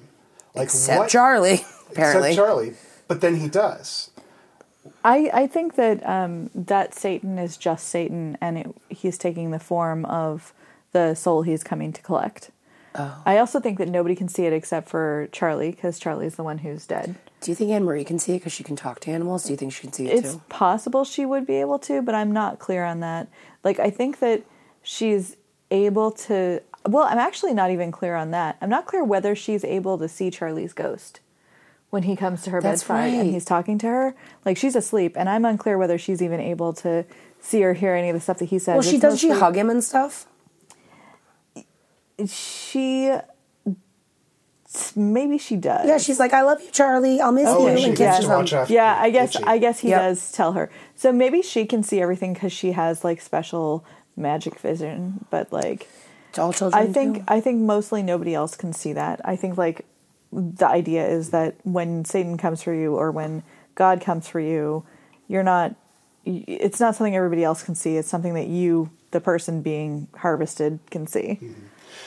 [0.55, 1.09] Like except what?
[1.09, 1.61] Charlie,
[1.91, 2.31] apparently.
[2.31, 2.75] Except Charlie,
[3.09, 4.11] but then he does.
[5.05, 9.59] I, I think that um, that Satan is just Satan, and it, he's taking the
[9.59, 10.53] form of
[10.93, 12.51] the soul he's coming to collect.
[12.95, 13.23] Oh.
[13.25, 16.59] I also think that nobody can see it except for Charlie, because Charlie's the one
[16.59, 17.15] who's dead.
[17.41, 19.45] Do you think Anne Marie can see it because she can talk to animals?
[19.45, 20.43] Do you think she can see it It's too?
[20.49, 23.29] possible she would be able to, but I'm not clear on that.
[23.63, 24.43] Like, I think that
[24.83, 25.37] she's
[25.71, 26.61] able to.
[26.87, 28.57] Well, I'm actually not even clear on that.
[28.61, 31.21] I'm not clear whether she's able to see Charlie's ghost
[31.91, 34.15] when he comes to her That's bedside and he's talking to her.
[34.45, 37.05] Like, she's asleep, and I'm unclear whether she's even able to
[37.41, 38.75] see or hear any of the stuff that he says.
[38.75, 39.21] Well, she It's does.
[39.21, 40.27] She hug him and stuff.
[42.29, 43.13] She.
[44.95, 45.87] Maybe she does.
[45.89, 47.21] Yeah, she's like, "I love you, Charlie.
[47.21, 48.39] I'll miss Oh, you." and she and gets kisses to him.
[48.39, 48.73] watch after.
[48.73, 49.45] Yeah, I guess Itchy.
[49.45, 50.01] I guess he Yep.
[50.01, 50.71] does tell her.
[50.95, 53.85] So maybe she can see everything because she has like special
[54.17, 55.25] magic vision.
[55.29, 55.89] But like,
[56.39, 56.81] All children.
[56.81, 57.25] I think do.
[57.27, 59.21] I think mostly nobody else can see that.
[59.25, 59.87] I think like
[60.33, 63.43] the idea is that when Satan comes for you or when
[63.75, 64.85] God comes for you,
[65.27, 65.75] you're not.
[66.25, 67.97] It's not something everybody else can see.
[67.97, 71.41] It's something that you, the person being harvested, can see.
[71.43, 71.53] Mm-hmm.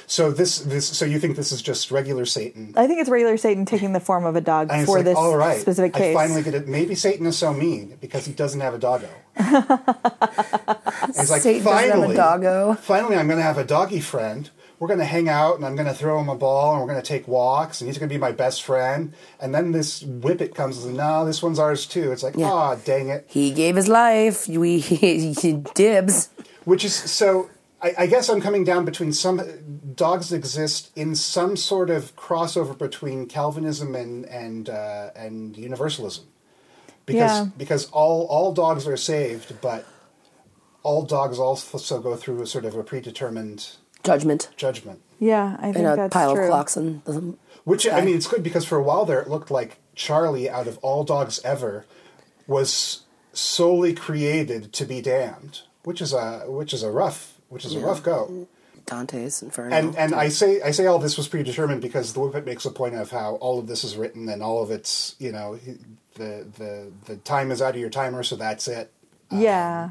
[0.08, 2.74] So this this so you think this is just regular Satan?
[2.76, 5.18] I think it's regular Satan taking the form of a dog And for like, this
[5.18, 6.16] all right, specific case.
[6.16, 6.68] I finally get it.
[6.68, 9.10] Maybe Satan is so mean because he doesn't have a doggo.
[11.16, 12.74] It's like Satan doesn't have a finally, doggo.
[12.76, 14.50] finally, I'm going to have a doggy friend.
[14.80, 16.88] We're going to hang out, and I'm going to throw him a ball, and we're
[16.88, 19.14] going to take walks, and he's going to be my best friend.
[19.40, 22.12] And then this whippet comes, and no, this one's ours too.
[22.12, 22.52] It's like, Yeah.
[22.52, 23.26] ah, dang it.
[23.28, 24.48] he gave his life.
[24.48, 24.82] We
[25.76, 26.30] dibs.
[26.66, 27.50] Which is so.
[27.84, 29.42] I, I guess I'm coming down between some
[29.96, 36.26] dogs exist in some sort of crossover between Calvinism and and uh, and universalism,
[37.06, 37.46] because Yeah.
[37.58, 39.86] because all all dogs are saved, but
[40.82, 43.72] all dogs also go through a sort of a predetermined
[44.04, 45.00] Judgment judgment.
[45.20, 46.44] yeah, I think and a that's pile true.
[46.44, 49.30] of clocks and the Which I mean, it's good because for a while there, it
[49.30, 51.86] looked like Charlie, out of all dogs ever,
[52.48, 57.76] was solely created to be damned, which is a which is a rough which is
[57.76, 58.48] a rough go.
[58.86, 59.74] Dante's Inferno.
[59.76, 62.72] And and I say I say all this was predetermined because the whippet makes a
[62.72, 65.58] point of how all of this is written and all of it's you know
[66.16, 68.92] the the the time is out of your timer, so that's it.
[69.32, 69.90] Um, yeah.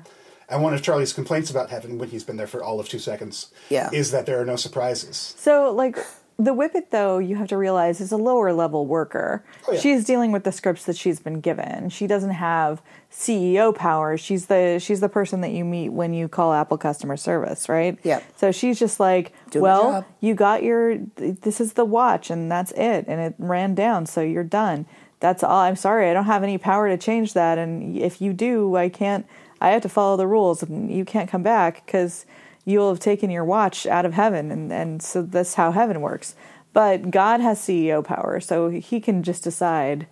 [0.49, 2.99] And one of Charlie's complaints about heaven when he's been there for all of two
[2.99, 3.89] seconds, Yeah.
[3.91, 5.35] is that there are no surprises.
[5.39, 5.97] So, like,
[6.43, 9.45] the Whippet, though, you have to realize is a lower level worker.
[9.69, 9.81] Oh, yeah.
[9.81, 11.89] She's dealing with the scripts that she's been given.
[11.89, 14.21] She doesn't have CEO powers.
[14.21, 17.99] She's the she's the person that you meet when you call Apple customer service, right?
[18.03, 18.25] Yep.
[18.37, 22.73] So she's just like, Do well, you got your this is the watch, and that's
[22.73, 24.87] it, and it ran down, so you're done.
[25.21, 25.61] That's all.
[25.61, 28.89] I'm sorry, I don't have any power to change that, and if you do, I
[28.89, 29.27] can't.
[29.61, 32.27] I have to follow the rules, and you can't come back because
[32.65, 36.35] you'll have taken your watch out of heaven, and, and so that's how heaven works.
[36.73, 40.07] But God has CEO power, so he can just decide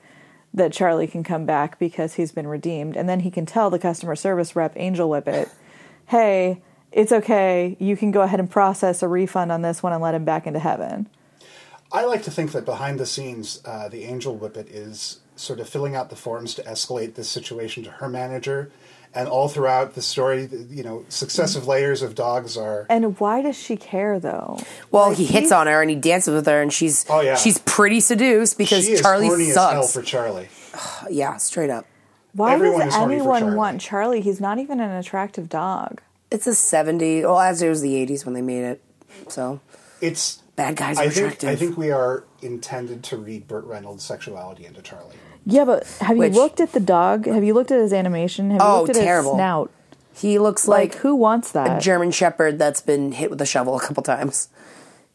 [0.52, 3.78] that Charlie can come back because he's been redeemed, and then he can tell the
[3.78, 5.48] customer service rep, Angel Whippet,
[6.06, 6.60] "Hey,
[6.92, 7.76] it's okay.
[7.78, 10.46] You can go ahead and process a refund on this one and let him back
[10.46, 11.08] into heaven."
[11.92, 15.68] I like to think that behind the scenes, uh, the angel whippet is sort of
[15.68, 18.70] filling out the forms to escalate this situation to her manager,
[19.14, 22.86] and all throughout the story, you know, successive layers of dogs are.
[22.88, 24.58] And why does she care though?
[24.90, 27.20] well, Like, he hits he's- on her and he dances with her, and she's Oh,
[27.20, 27.34] yeah.
[27.36, 29.92] she's pretty seduced because she is Charlie horny as hell sucks.
[29.94, 30.48] for Charlie.
[31.10, 31.86] yeah, straight up.
[32.32, 33.56] Why Everyone does is horny for anyone Charlie.
[33.56, 34.20] want Charlie?
[34.20, 36.00] He's not even an attractive dog.
[36.30, 37.22] It's a 70s.
[37.24, 38.80] Well, as it was the 80s when they made it.
[39.26, 39.58] So
[40.00, 41.48] It's bad guys are I think attractive.
[41.50, 45.16] I think we are intended to read Burt Reynolds' sexuality into Charlie.
[45.50, 47.26] Yeah, but have Which- you looked at the dog?
[47.26, 48.50] Have you looked at his animation?
[48.50, 49.32] Have you Oh, looked at terrible.
[49.32, 49.70] his snout?
[50.12, 51.78] he looks Like, like, who wants that?
[51.78, 51.80] a?
[51.80, 54.48] German Shepherd that's been hit with a shovel a couple times.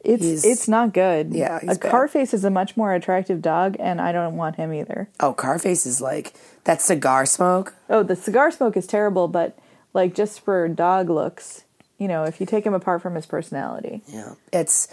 [0.03, 1.33] it's he's- it's not good.
[1.33, 1.91] Yeah, he's a bad.
[1.91, 5.09] Carface is a much more attractive dog, and I don't want him either.
[5.19, 6.33] Oh, Carface is like
[6.65, 7.73] that cigar smoke.
[7.89, 9.57] Oh, the cigar smoke is terrible, but
[9.95, 11.63] like just for dog looks,
[11.97, 14.87] you know, if you take him apart from his personality, Yeah, it's.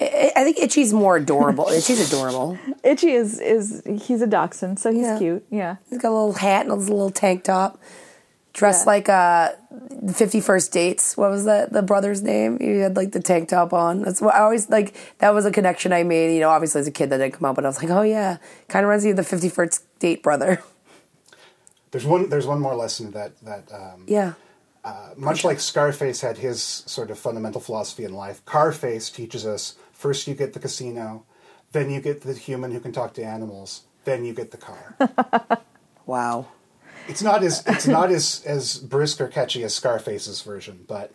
[0.00, 1.68] I I think Itchy's more adorable.
[1.68, 2.58] Itchy's adorable.
[2.84, 5.18] Itchy is is he's a dachshund, so he's Yeah.
[5.18, 5.46] cute.
[5.50, 7.80] Yeah, He's got a little hat and a little tank top.
[8.52, 8.90] Dressed Yeah.
[8.92, 9.50] like uh,
[10.14, 11.16] Fifty First Dates.
[11.16, 11.72] What was that?
[11.72, 12.58] The brother's name?
[12.58, 14.02] He had like the tank top on.
[14.02, 14.94] That's what I always like.
[15.18, 16.34] That was a connection I made.
[16.34, 18.02] You know, obviously as a kid that didn't come out, but I was like, oh
[18.02, 18.38] yeah,
[18.68, 20.62] kind of reminds me of the Fifty First Date brother.
[21.90, 22.28] There's one.
[22.28, 24.34] There's one more lesson that that um, Yeah,
[25.16, 29.74] much like Scarface had his sort of fundamental philosophy in life, Carface teaches us
[30.06, 31.24] first you get the casino,
[31.72, 34.96] then you get the human who can talk to animals, then you get the car.
[36.06, 36.46] Wow.
[37.08, 41.12] it's not as it's not as as brisk or catchy as Scarface's version, but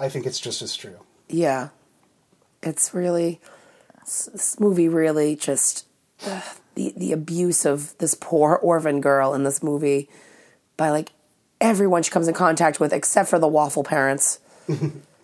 [0.00, 0.96] I think it's just as true.
[1.28, 1.68] Yeah.
[2.60, 3.40] It's really
[4.00, 5.86] this, movie really just
[6.26, 6.42] ugh,
[6.74, 10.08] the the abuse of this poor orphan girl in this movie
[10.76, 11.12] by like
[11.60, 14.40] everyone she comes in contact with except for the waffle parents.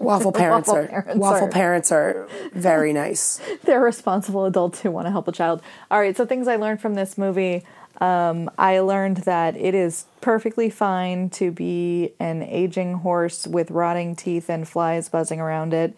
[0.04, 3.40] waffle parents Waffle are parents waffle are- parents are very nice.
[3.64, 5.62] They're responsible adults who want to help a child.
[5.90, 7.64] All right, so things I learned from this movie.
[8.00, 14.16] Um, I learned that it is perfectly fine to be an aging horse with rotting
[14.16, 15.94] teeth and flies buzzing around it,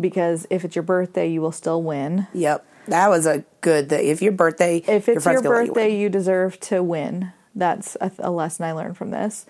[0.00, 2.26] because if it's your birthday, you will still win.
[2.32, 2.66] Yep.
[2.88, 4.06] That was a good thing.
[4.06, 7.32] If your birthday If it's your gonna you birthday, you deserve to win.
[7.54, 9.46] That's a, a lesson I learned from this.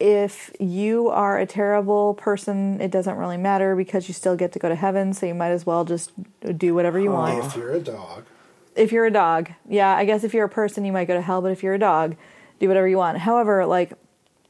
[0.00, 4.58] If you are a terrible person, it doesn't really matter because you still get to
[4.58, 6.12] go to heaven, so you might as well just
[6.56, 7.44] do whatever you want.
[7.44, 8.24] If you're a dog,
[8.74, 11.20] if you're a dog, yeah, I guess if you're a person, you might go to
[11.20, 11.42] hell.
[11.42, 12.16] But if you're a dog,
[12.58, 13.18] do whatever you want.
[13.18, 13.92] However, like,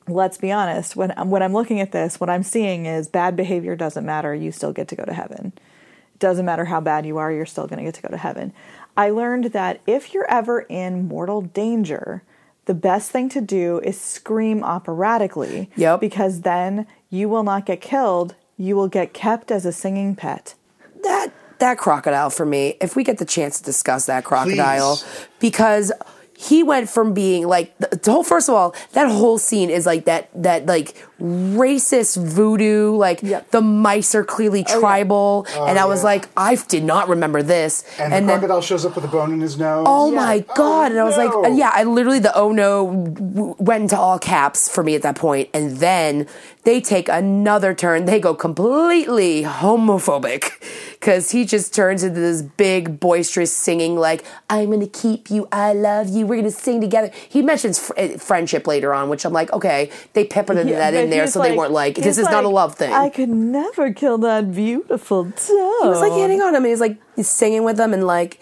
[0.07, 0.94] let's be honest.
[0.94, 4.32] When when I'm looking at this, what I'm seeing is bad behavior doesn't matter.
[4.32, 5.53] You still get to go to heaven.
[5.57, 7.32] It doesn't matter how bad you are.
[7.32, 8.53] You're still going to get to go to heaven.
[8.96, 12.22] I learned that if you're ever in mortal danger,
[12.70, 15.68] the best thing to do is scream operatically.
[15.74, 15.98] Yep.
[15.98, 18.36] Because then you will not get killed.
[18.56, 20.54] You will get kept as a singing pet.
[21.02, 25.26] that that crocodile for me if we get the chance to discuss that crocodile Please.
[25.40, 25.92] because
[26.38, 29.84] he went from being like the, the whole first of all that whole scene is
[29.84, 33.42] like that that like racist voodoo like Yep.
[33.42, 36.04] Oh, the mice are clearly tribal and i was yeah.
[36.04, 39.32] like i did not remember this and, the then crocodile shows up with a bone
[39.32, 39.84] in his nose.
[39.86, 40.92] Oh my god!
[40.92, 41.40] and I was no.
[41.40, 45.02] like, yeah, I literally the oh no w- went into all caps for me at
[45.02, 45.48] that point.
[45.52, 46.26] and then
[46.64, 48.04] they take another turn.
[48.04, 50.52] They go completely homophobic
[50.92, 55.72] because he just turns into this big boisterous singing like I'm gonna keep you, I
[55.72, 57.10] love you, we're gonna sing together.
[57.28, 60.94] He mentions fr- uh, friendship later on, which I'm like, okay, they peppered Yeah, that
[60.94, 62.92] in but there he's so they weren't like this is not a love thing.
[62.92, 65.34] I could never kill that beautiful dog.
[65.46, 68.40] he was like hitting on him and he's like he's singing with them and like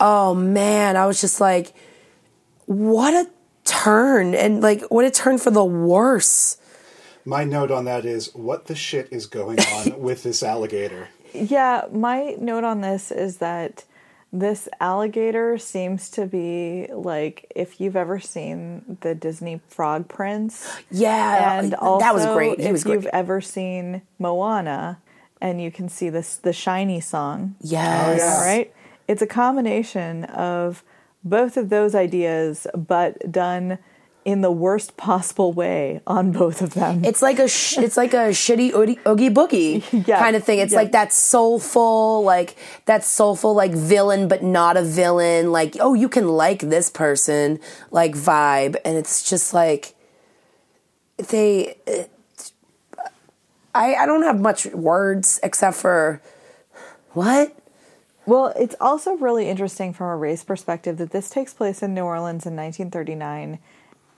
[0.00, 1.74] oh man i was just like
[2.66, 3.28] what a
[3.64, 6.56] turn and like what a turn for the worse
[7.24, 11.08] My note on that is what the shit is going on with this alligator?
[11.32, 13.84] Yeah, my note on this is that
[14.32, 20.68] this alligator seems to be like if you've ever seen the Disney Frog Prince.
[20.90, 24.98] yeah and also that was great he if great you've ever seen Moana
[25.40, 27.56] and you can see this the shiny song.
[27.60, 28.44] yes yeah.
[28.44, 28.74] Right.
[29.08, 30.82] It's a combination of
[31.24, 33.78] both of those ideas, but done
[34.24, 37.04] in the worst possible way on both of them.
[37.04, 40.58] it's like a sh- it's like a shitty oogie, oogie boogie Yeah, kind of thing.
[40.58, 40.78] It's yeah.
[40.78, 42.56] like that soulful, like
[42.86, 45.52] that soulful, like villain but not a villain.
[45.52, 47.58] Like oh, you can like this person,
[47.90, 49.94] like vibe, and it's just like
[51.16, 51.76] they.
[51.86, 52.10] It,
[53.74, 56.20] I I don't have much words except for
[57.12, 57.56] what
[58.26, 62.04] Well, it's also really interesting from a race perspective that this takes place in New
[62.04, 63.58] Orleans in 1939,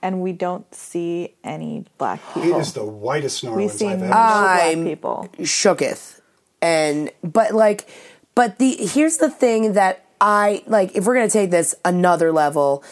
[0.05, 2.59] and we don't see any black people.
[2.59, 5.29] is the whitest New we Orleans see I've no ever black I'm- people.
[5.39, 6.21] shooketh.
[6.61, 7.87] And but like
[8.35, 12.31] but the here's the thing that I like if we're going to take this another
[12.31, 12.83] level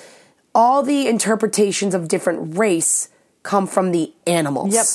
[0.56, 3.10] all the interpretations of different race
[3.44, 4.74] come from the animals.
[4.74, 4.86] Yep.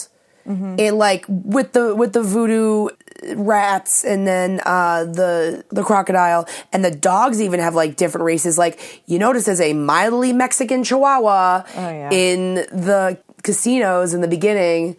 [0.80, 2.88] And like with the with the voodoo
[3.34, 8.56] rats and then uh the the crocodile and the dogs even have like different races
[8.56, 12.10] like you notice there's a mildly Mexican chihuahua yeah.
[12.12, 14.96] in the casinos in the beginning.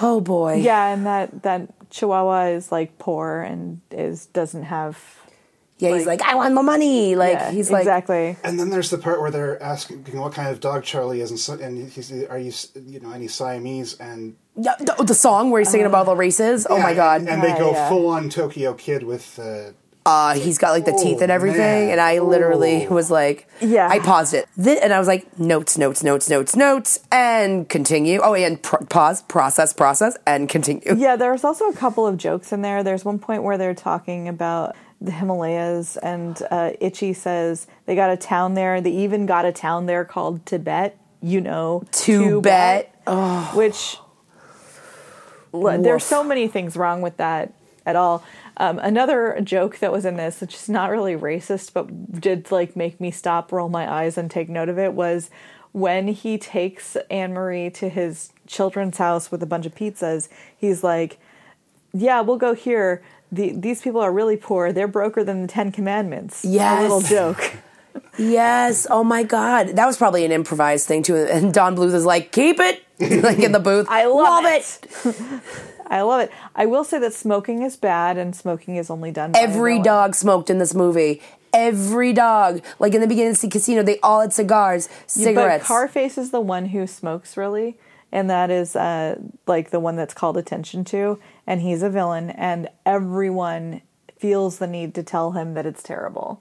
[0.00, 0.54] Oh boy.
[0.54, 4.98] Yeah, and that that Chihuahua is like poor and is doesn't have.
[5.78, 7.16] Yeah, he's like, I want my money.
[7.16, 8.36] Like yeah, he's like, exactly.
[8.44, 11.40] And then there's the part where they're asking what kind of dog Charlie is, and,
[11.40, 12.52] so, and he's are you
[12.86, 16.16] you know any Siamese and yeah, the, the song where he's singing about all the
[16.16, 16.66] races.
[16.68, 17.20] Oh my god.
[17.22, 17.88] And, and they go yeah.
[17.88, 19.72] full on Tokyo Kid with uh,
[20.04, 21.90] uh, he's got like the teeth and Oh, everything, man.
[21.90, 22.94] and I literally Oh.
[22.94, 23.88] was like, Yeah.
[23.88, 28.18] I paused it, Th- and I was like, notes, notes, notes, notes, notes, and continue.
[28.20, 30.82] Oh, and pr- pause, process, process, and continue.
[30.96, 32.82] Yeah, there's also a couple of jokes in there.
[32.82, 38.10] There's one point where they're talking about the Himalayas, and uh, Itchy says they got
[38.10, 38.80] a town there.
[38.80, 40.98] They even got a town there called Tibet.
[41.24, 42.92] You know, Tibet.
[43.54, 43.96] which
[45.52, 47.52] l- there's so many things wrong with that
[47.84, 48.24] at all.
[48.58, 52.76] Um, another joke that was in this, which is not really racist, but did like
[52.76, 55.30] make me stop, roll my eyes, and take note of it, was
[55.72, 60.28] when he takes Anne Marie to his children's house with a bunch of pizzas.
[60.56, 61.18] He's like,
[61.92, 63.02] "Yeah, we'll go here.
[63.32, 64.70] The, these people are really poor.
[64.72, 66.78] They're broker than the Ten Commandments." Yes.
[66.78, 67.54] a little joke.
[68.18, 68.86] Yes.
[68.90, 69.68] Oh my God.
[69.76, 71.16] That was probably an improvised thing too.
[71.16, 73.86] And Don Bluth is like, keep it, like in the booth.
[73.88, 74.86] I love it.
[75.92, 76.32] I love it.
[76.54, 79.32] I will say that smoking is bad, and smoking is only done.
[79.34, 81.20] Every dog smoked in this movie.
[81.52, 82.64] Every dog.
[82.78, 85.68] Like in the beginning of the casino, they all had cigars, cigarettes.
[85.68, 87.76] But Carface is the one who smokes really,
[88.10, 92.30] and that is uh, like the one that's called attention to, and he's a villain,
[92.30, 93.82] and everyone
[94.16, 96.40] feels the need to tell him that it's terrible.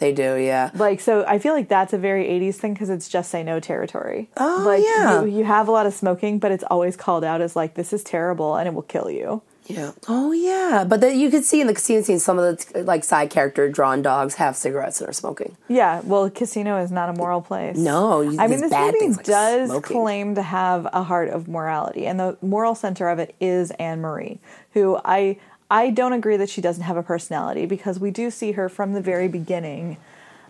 [0.00, 0.70] They do, yeah.
[0.74, 3.60] Like so, I feel like that's a very '80s thing because it's just say no
[3.60, 4.28] territory.
[4.36, 5.22] Oh, like, yeah.
[5.22, 7.92] you, you have a lot of smoking, but it's always called out as like this
[7.92, 9.42] is terrible and it will kill you.
[9.66, 9.92] Yeah.
[10.08, 10.84] Oh yeah.
[10.88, 13.68] But then you could see in the casino scene some of the like side character
[13.68, 15.56] drawn dogs have cigarettes and are smoking.
[15.68, 17.76] Yeah, well, casino is not a moral place.
[17.76, 19.96] No, you- I mean this movie like does smoking.
[19.96, 24.00] claim to have a heart of morality, and the moral center of it is Anne
[24.00, 24.40] Marie,
[24.72, 25.36] who I
[25.70, 28.92] I don't agree that she doesn't have a personality because we do see her from
[28.92, 29.96] the very beginning.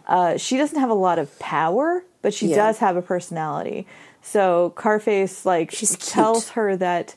[0.09, 2.57] Uh, she doesn't have a lot of power, but she Yeah.
[2.57, 3.87] does have a personality.
[4.23, 6.01] So Carface like She's cute.
[6.03, 7.15] tells her that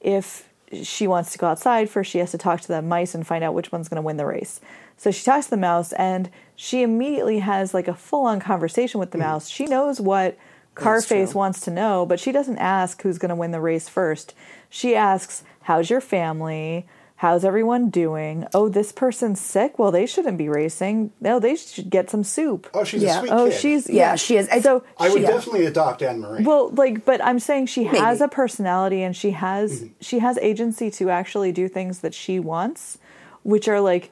[0.00, 0.48] if
[0.82, 3.44] she wants to go outside first she has to talk to the mice and find
[3.44, 4.60] out which one's going to win the race
[4.96, 9.12] so she talks to the mouse and she immediately has like a full-on conversation with
[9.12, 10.36] the mouse she knows what
[10.74, 14.34] carface wants to know but she doesn't ask who's going to win the race first
[14.68, 16.84] she asks how's your family
[17.20, 21.88] how's everyone doing oh this person's sick well they shouldn't be racing no they should
[21.88, 23.16] get some soup Oh, she's Yeah.
[23.16, 23.58] a sweet oh kid.
[23.60, 24.48] she's Yeah, she is.
[24.50, 26.42] I- so I would she- definitely adopt Anne Marie.
[26.44, 30.90] well, like, but I'm saying she has a personality and she has she has agency
[30.92, 32.98] to actually do things that she wants,
[33.42, 34.10] which are like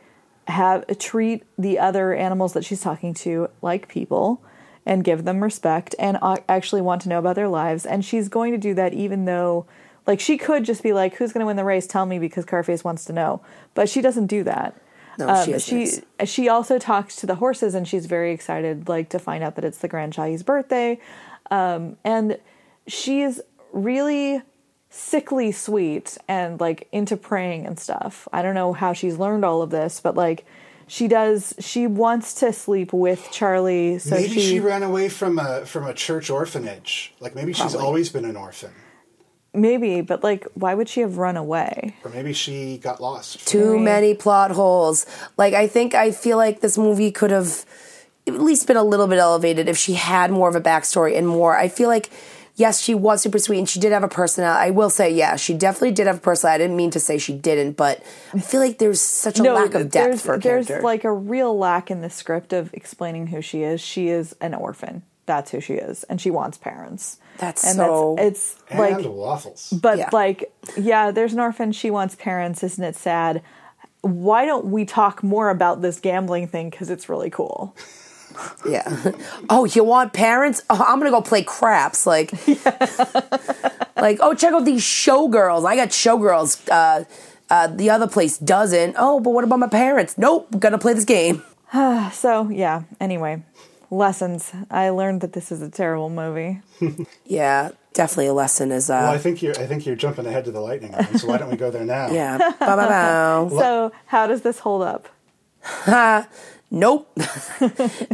[0.49, 4.43] have treat the other animals that she's talking to like people
[4.87, 7.87] and give them respect and uh, actually want to know about their lives.
[7.87, 9.65] And she's going to do that even though,
[10.07, 11.87] like, she could just be like, "Who's going to win the race?
[11.87, 13.41] Tell me," because Carface wants to know.
[13.75, 14.75] But she doesn't do that.
[15.19, 18.89] No, she Um, is she she also talks to the horses and she's very excited
[18.89, 20.99] like to find out that it's the Grand Shahi's birthday.
[21.51, 22.39] Um, and
[22.87, 23.41] she's
[23.73, 24.43] really
[24.91, 28.29] sickly sweet and like into praying and stuff.
[28.33, 30.45] I don't know how she's learned all of this, but like
[30.87, 35.39] she does she wants to sleep with Charlie so maybe she, she, ran away from
[35.39, 37.15] a from a church orphanage.
[37.21, 38.73] Like maybe she's always been an orphan,
[39.55, 41.97] maybe, but like why would she have run away?
[42.05, 43.47] or maybe she got lost.
[43.47, 45.07] Too many plot holes.
[45.37, 47.65] Like I think I feel like this movie could have
[48.27, 51.29] at least been a little bit elevated if she had more of a backstory and
[51.29, 51.57] more.
[51.57, 52.11] I feel like
[52.57, 54.69] yes, she was super sweet and she did have a personality.
[54.69, 56.63] I will say, yeah, she definitely did have a personality.
[56.63, 58.03] I didn't mean to say she didn't, but
[58.33, 60.85] I feel like there's such a lack of depth there's, for a there's character.
[60.85, 63.81] like a real lack in the script of explaining who she is.
[63.81, 65.03] She is an orphan.
[65.27, 67.19] That's who she is, and she wants parents.
[67.39, 69.73] That's and so- it's and like waffles.
[69.73, 70.11] But Yeah.
[70.13, 71.73] like, yeah, there's an orphan.
[71.73, 72.63] She wants parents.
[72.63, 73.43] Isn't it sad?
[74.03, 76.69] Why don't we talk more about this gambling thing?
[76.71, 77.75] Because it's really cool.
[78.69, 79.13] Yeah.
[79.49, 80.63] Oh, you want parents?
[80.69, 82.05] Oh, I'm gonna go play craps.
[82.07, 82.33] Like,
[83.97, 85.65] like oh, check out these showgirls.
[85.67, 86.69] I got showgirls.
[86.71, 87.05] Uh,
[87.51, 88.97] uh, the other place doesn't.
[88.99, 90.19] Oh, but what about my parents?
[90.19, 91.43] Nope, gonna play this game.
[92.13, 92.83] So yeah.
[93.01, 93.43] Anyway,
[93.95, 94.53] lessons.
[94.71, 96.61] I learned that this is a terrible movie.
[97.27, 98.91] Yeah, definitely a lesson is.
[98.91, 101.19] Uh, well, I think you're I think you're jumping ahead to the lightning round.
[101.21, 102.11] So why don't we go there now?
[102.11, 102.37] yeah.
[102.39, 103.49] Bow, bow, bow.
[103.59, 105.09] So how does this hold up?
[106.71, 107.09] Nope.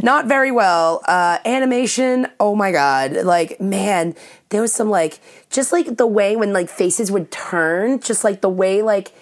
[0.03, 1.01] Not very well.
[1.07, 3.13] Uh, animation, oh my god.
[3.13, 4.13] Like, man,
[4.49, 5.19] there was some like
[5.49, 9.13] just like the way when like faces would turn, just like the way like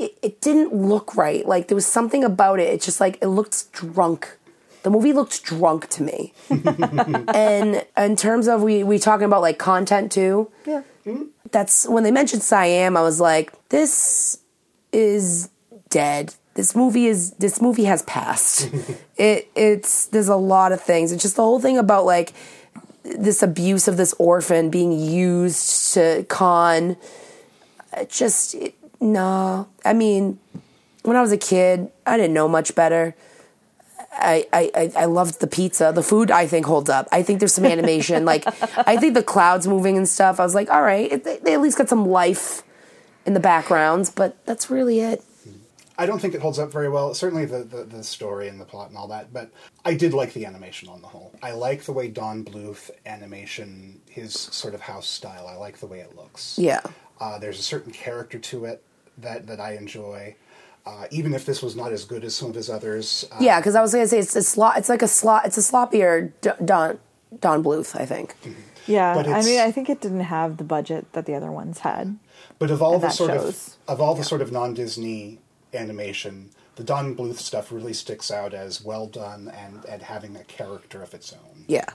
[0.00, 1.46] it, it didn't look right.
[1.46, 2.68] Like there was something about it.
[2.74, 4.36] It's just like it looked drunk.
[4.82, 6.32] The movie looked drunk to me.
[7.34, 10.50] and in terms of we we talking about like content too.
[10.66, 10.82] Yeah.
[11.06, 11.24] Mm-hmm.
[11.50, 14.38] That's when they mentioned Siam, I was like, this
[14.92, 15.50] is
[15.88, 16.34] dead.
[16.54, 18.70] This movie is this movie has passed.
[19.16, 21.12] it it's there's a lot of things.
[21.12, 22.32] It's just the whole thing about like
[23.02, 26.96] this abuse of this orphan being used to con.
[27.96, 29.68] It just it, no.
[29.84, 30.38] I mean,
[31.02, 33.14] when I was a kid, I didn't know much better.
[34.20, 35.92] I, I, I- loved the pizza.
[35.94, 37.08] The food I think holds up.
[37.12, 38.24] I think there's some animation.
[38.24, 38.44] like
[38.86, 40.38] I think the clouds moving and stuff.
[40.40, 42.62] I was like, all right, it, they, they at least got some life
[43.26, 45.22] in the backgrounds, but that's really it.
[45.98, 47.12] I don't think it holds up very well.
[47.12, 49.50] Certainly the, the, the story and the plot and all that, but
[49.84, 51.30] I did like the animation on the whole.
[51.42, 55.46] I like the way Don Bluth animation, his sort of house style.
[55.46, 56.58] I like the way it looks.
[56.58, 56.80] Yeah.
[57.20, 58.82] Uh, there's a certain character to it
[59.18, 60.36] that, that I enjoy.
[60.90, 63.24] Uh, even if this was not as good as some of his others.
[63.30, 64.76] Uh, Yeah, because I was gonna say it's a slot.
[64.76, 65.46] It's like a slot.
[65.46, 66.32] It's a sloppier
[66.64, 66.98] Don
[67.38, 68.34] Don Bluth, I think.
[68.86, 69.14] Yeah.
[69.16, 72.18] I mean, I think it didn't have the budget that the other ones had.
[72.58, 73.76] But of all the sort shows.
[73.86, 75.38] of of all the sort of non Disney
[75.72, 80.44] animation, the Don Bluth stuff really sticks out as well done and, and having a
[80.44, 81.66] character of its own.
[81.68, 81.86] Yeah.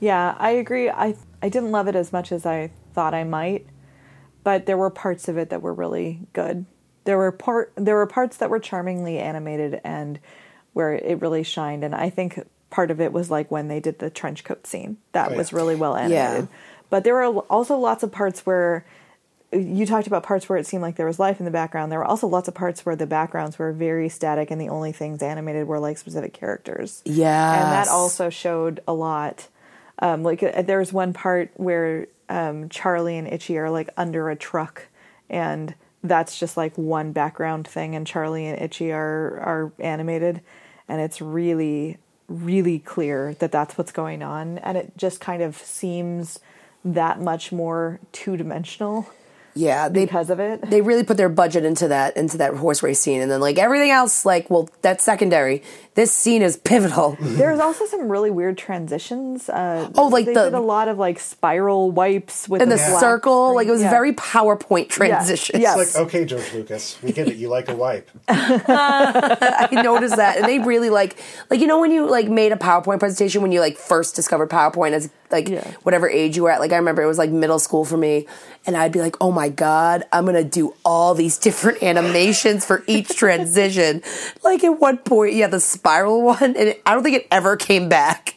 [0.00, 0.90] Yeah, I agree.
[0.90, 3.66] I I didn't love it as much as I thought I might,
[4.42, 6.66] but there were parts of it that were really good.
[7.04, 10.18] There were part there were parts that were charmingly animated and
[10.72, 11.84] where it really shined.
[11.84, 12.40] And I think
[12.70, 14.96] part of it was like when they did the trench coat scene.
[15.12, 16.48] That Oh, was really well animated.
[16.50, 16.56] yeah.
[16.90, 18.84] But there were also lots of parts where
[19.52, 21.92] you talked about parts where it seemed like there was life in the background.
[21.92, 24.90] There were also lots of parts where the backgrounds were very static and the only
[24.90, 27.02] things animated were like specific characters.
[27.04, 29.46] yeah And that also showed a lot.
[30.00, 34.28] Um, like uh, there was one part where um, Charlie and Itchy are like under
[34.28, 34.88] a truck,
[35.30, 35.72] and
[36.04, 40.42] that's just like one background thing, and Charlie and Itchy are are animated,
[40.88, 41.98] and it's really
[42.28, 46.38] really clear that that's what's going on, and it just kind of seems
[46.84, 49.08] that much more two dimensional
[49.56, 50.68] Yeah, they because of it.
[50.68, 53.56] they really put their budget into that into that horse race scene, and then like
[53.58, 55.62] everything else, like well, that's secondary.
[55.94, 57.16] This scene is pivotal.
[57.20, 59.48] There's also some really weird transitions.
[59.48, 62.74] Uh, Oh, like they the- did a lot of like spiral wipes with In the
[62.74, 63.54] black circle, screen.
[63.56, 63.90] like it was Yeah.
[63.90, 65.60] very PowerPoint transition.
[65.60, 65.78] Yes.
[65.80, 67.36] It's like, okay, George Lucas, we get it.
[67.36, 68.10] You like a wipe.
[68.28, 71.16] I noticed that, and they really like,
[71.50, 74.50] like you know, when you like made a PowerPoint presentation when you like first discovered
[74.50, 75.68] PowerPoint as like Yeah.
[75.82, 76.60] whatever age you were at.
[76.60, 78.26] Like I remember it was like middle school for me,
[78.66, 82.84] and I'd be like, oh my god, I'm gonna do all these different animations for
[82.86, 84.02] each transition.
[84.42, 87.88] Like at one point, yeah, the spiral one, and I don't think it ever came
[87.88, 88.36] back.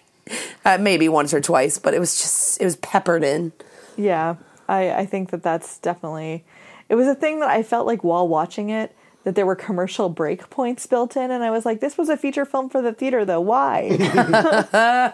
[0.65, 3.53] Uh, maybe once or twice, but it was just it was peppered in.
[3.95, 4.35] Yeah,
[4.67, 6.43] I, I think that that's definitely.
[6.89, 8.93] It was a thing that I felt like while watching it
[9.27, 12.15] that there were commercial break points built in, and I was like, "This was a
[12.15, 13.41] feature film for the theater, though.
[13.41, 13.89] Why?"
[14.71, 15.13] Gotta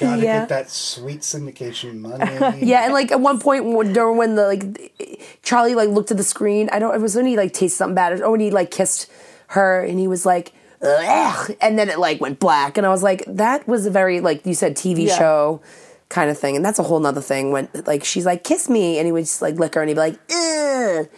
[0.00, 0.40] Yeah.
[0.40, 2.24] get that sweet syndication money.
[2.66, 6.24] Yeah, and like at one point during when the like Charlie like looked at the
[6.24, 6.94] screen, I don't.
[6.94, 9.10] It was when he like tasted something bad, or oh, when he like kissed
[9.48, 10.52] her, and he was like,
[10.82, 14.20] Ugh, and then it like went black, and I was like, that was a very
[14.20, 15.18] like you said TV Yeah.
[15.18, 15.60] show
[16.08, 18.98] kind of thing, and that's a whole nother thing when like she's like kiss me,
[18.98, 21.08] and he would just like lick her, and he'd be like, Ugh,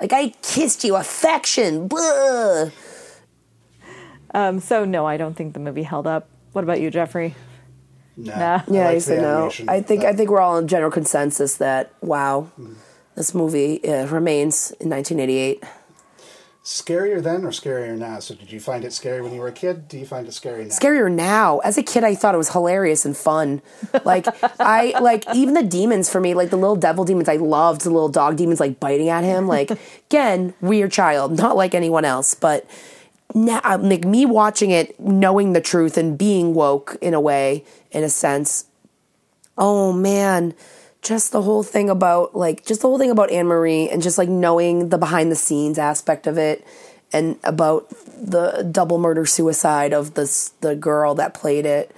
[0.00, 2.70] like I kissed you, affection, blah.
[4.34, 6.28] um, so no, I don't think the movie held up.
[6.52, 7.34] What about you, Jeffrey?
[8.16, 8.56] Nah, Nah.
[8.56, 9.50] I Yeah, I the said no.
[9.68, 12.48] I think That- I think we're all in general consensus that wow,
[13.14, 15.62] this movie uh, remains in 1988.
[16.68, 18.18] Scarier then or scarier now?
[18.18, 19.88] So did you find it scary when you were a kid?
[19.88, 20.74] Do you find it scary now?
[20.74, 21.60] scarier now.
[21.60, 23.62] As a kid, I thought it was hilarious and fun.
[24.04, 24.26] Like
[24.60, 27.26] I like even the demons for me, like the little devil demons.
[27.26, 29.46] I loved the little dog demons like biting at him.
[29.46, 29.70] Like
[30.10, 32.68] again, weird child, not like anyone else, but.
[33.34, 37.62] Now, uh, like me watching it, knowing the truth and being woke in a way,
[37.90, 38.64] in a sense.
[39.58, 40.54] Oh man,
[41.02, 44.18] just the whole thing about like just the whole thing about Anne Marie and just
[44.18, 46.66] like knowing the behind the scenes aspect of it
[47.12, 51.94] and about the double murder suicide of this the girl that played it.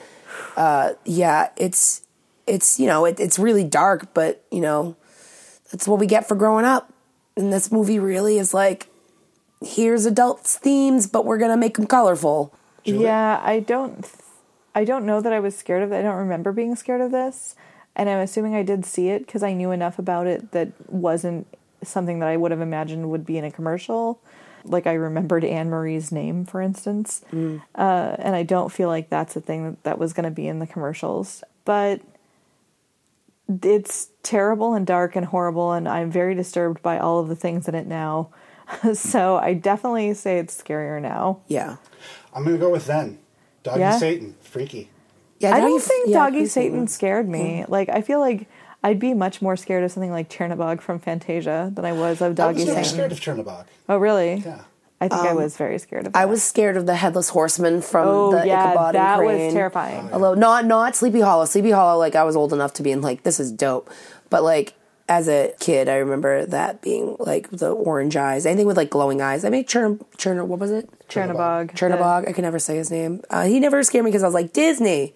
[0.56, 2.06] Uh, yeah, it's
[2.46, 4.96] it's you know it, it's really dark, but you know
[5.70, 6.92] that's what we get for growing up.
[7.36, 8.88] And this movie really is like
[9.62, 12.54] here's adult themes, but we're gonna make them colorful.
[12.84, 14.06] Yeah, I don't.
[14.74, 15.98] I don't know that I was scared of it.
[15.98, 17.56] I don't remember being scared of this,
[17.96, 21.46] and I'm assuming I did see it because I knew enough about it that wasn't
[21.82, 24.20] something that I would have imagined would be in a commercial.
[24.64, 29.34] Like I remembered Anne Marie's name, for instance, uh, and I don't feel like that's
[29.34, 31.42] a thing that, that was going to be in the commercials.
[31.64, 32.02] But
[33.62, 37.68] it's terrible and dark and horrible, and I'm very disturbed by all of the things
[37.68, 38.28] in it now.
[38.94, 41.40] so I definitely say it's scarier now.
[41.48, 41.76] Yeah,
[42.34, 43.18] I'm gonna go with then.
[43.62, 43.98] Doggy Yeah?
[43.98, 44.89] Satan, freaky.
[45.40, 45.54] Yeah.
[45.54, 47.64] I don't think yeah, Doggy Satan scared me.
[47.68, 48.46] Like I feel like
[48.82, 52.32] I'd be much more scared of something like Chernobog from Fantasia than I was of
[52.32, 52.94] I Doggy was never Satan.
[52.94, 53.66] scared of Chernobog.
[53.88, 54.36] Oh really?
[54.36, 54.62] Yeah.
[55.02, 56.12] I think I was very scared of.
[56.12, 56.18] That.
[56.18, 59.26] Um, I was scared of the headless horseman from Oh the yeah, Ichabod that and
[59.26, 59.52] was Crane.
[59.54, 60.12] terrifying.
[60.12, 61.46] Although not not Sleepy Hollow.
[61.46, 63.88] Sleepy Hollow, like I was old enough to be in like this is dope,
[64.28, 64.74] but like
[65.10, 68.46] as a kid, I remember that being like the orange eyes.
[68.46, 69.44] Anything with like glowing eyes.
[69.44, 70.46] I made Chern Chern.
[70.46, 70.88] What was it?
[71.08, 71.72] Chernobog.
[71.72, 72.28] Chernobog.
[72.28, 73.20] I can never say his name.
[73.28, 75.12] Uh, he never scared me because I was like Disney.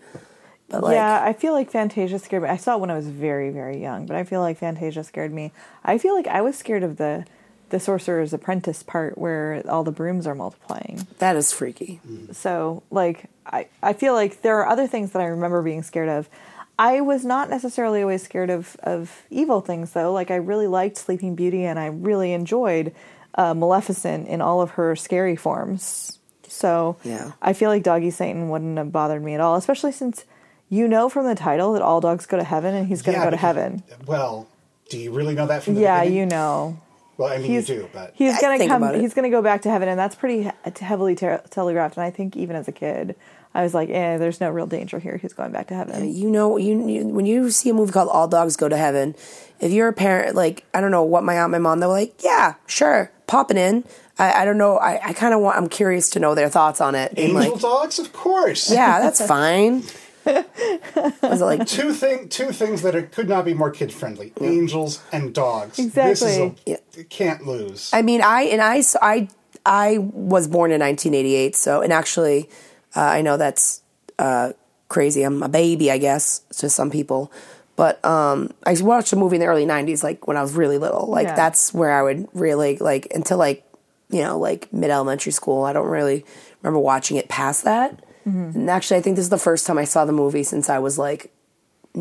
[0.69, 2.49] But like, yeah, I feel like Fantasia scared me.
[2.49, 5.33] I saw it when I was very, very young, but I feel like Fantasia scared
[5.33, 5.53] me.
[5.85, 7.25] I feel like I was scared of the
[7.71, 11.07] the Sorcerer's Apprentice part where all the brooms are multiplying.
[11.19, 12.01] that is freaky.
[12.33, 16.09] So, like, I, I feel like there are other things that I remember being scared
[16.09, 16.29] of.
[16.79, 20.13] I was not necessarily always scared of, of evil things, though.
[20.13, 22.95] Like, I really liked Sleeping Beauty and I really enjoyed
[23.37, 26.19] uh, Maleficent in all of her scary forms.
[26.49, 27.33] So, Yeah.
[27.43, 30.25] I feel like Doggy Satan wouldn't have bothered me at all, especially since
[30.69, 33.21] you know from the title that all dogs go to heaven and he's going to
[33.21, 33.83] Yeah, go to heaven.
[34.07, 34.49] Well,
[34.89, 35.95] do you really know that from the title?
[35.97, 36.19] Yeah, beginning?
[36.19, 36.81] you know.
[37.17, 38.93] Well, I mean, he's you do, but he's gonna come.
[39.01, 41.97] He's gonna go back to heaven, and that's pretty heavily te- telegraphed.
[41.97, 43.15] And I think even as a kid,
[43.55, 45.17] I was like, "Eh, there's no real danger here.
[45.17, 48.09] He's going back to heaven." you know, you, you when you see a movie called
[48.09, 49.15] All Dogs Go to Heaven,
[49.61, 52.15] if you're a parent, like I don't know what my aunt, my mom, they're like,
[52.23, 53.85] yeah, sure, popping in.
[54.19, 54.77] I, I don't know.
[54.79, 55.57] I, I kind of want.
[55.57, 57.11] I'm curious to know their thoughts on it.
[57.13, 58.71] And angel like, dogs, of course.
[58.71, 59.83] yeah, that's fine.
[60.27, 64.33] Was it like Two thing, two things that are, could not be more kid friendly:
[64.41, 65.77] angels and dogs.
[65.77, 66.73] This Exactly.
[66.73, 67.91] is a, you can't lose.
[67.93, 69.29] I mean, I and I, s- I,
[69.67, 71.55] I was born in 1988.
[71.57, 72.49] So, and actually,
[72.97, 73.83] uh, I know that's
[74.19, 74.53] uh,
[74.89, 75.23] crazy.
[75.23, 77.31] I'm a baby, I guess, to some people.
[77.77, 80.79] But um, I watched a movie in the early 90s, like when I was really
[80.79, 81.07] little.
[81.09, 81.35] Like Yeah.
[81.35, 83.65] that's where I would really like until like
[84.11, 85.65] you know like mid elementary school.
[85.65, 86.25] I don't really
[86.63, 87.99] remember watching it past that.
[88.27, 90.79] And actually, I think this is the first time I saw the movie since I
[90.79, 91.31] was like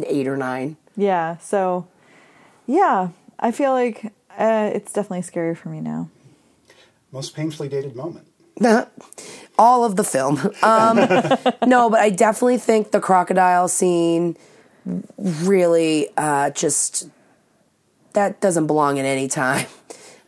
[0.06, 0.78] eight or nine.
[0.96, 1.36] Yeah.
[1.40, 1.88] So,
[2.66, 3.10] yeah,
[3.40, 4.06] I feel like
[4.38, 6.10] uh, it's definitely scary for me now.
[7.12, 8.28] Most painfully dated moment.
[9.58, 10.40] all of the film.
[10.62, 10.98] Um,
[11.68, 14.38] no, but I definitely think the crocodile scene
[15.18, 17.10] really uh, just
[18.14, 19.68] that doesn't belong in any time.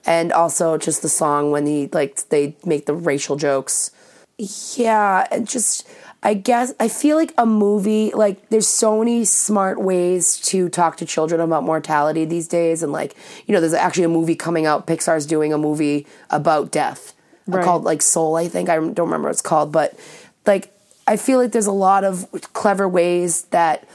[0.06, 3.90] And also just the song when he like they make the racial jokes.
[4.38, 5.88] Yeah, and just
[6.22, 10.98] I guess I feel like a movie like there's so many smart ways to talk
[10.98, 13.16] to children about mortality these days and like
[13.48, 17.15] you know there's actually a movie coming out Pixar's doing a movie about death
[17.48, 17.64] Right.
[17.64, 19.98] called like Soul I think I don't remember what it's called but
[20.46, 20.72] like
[21.08, 23.88] I feel like there's a lot of clever ways that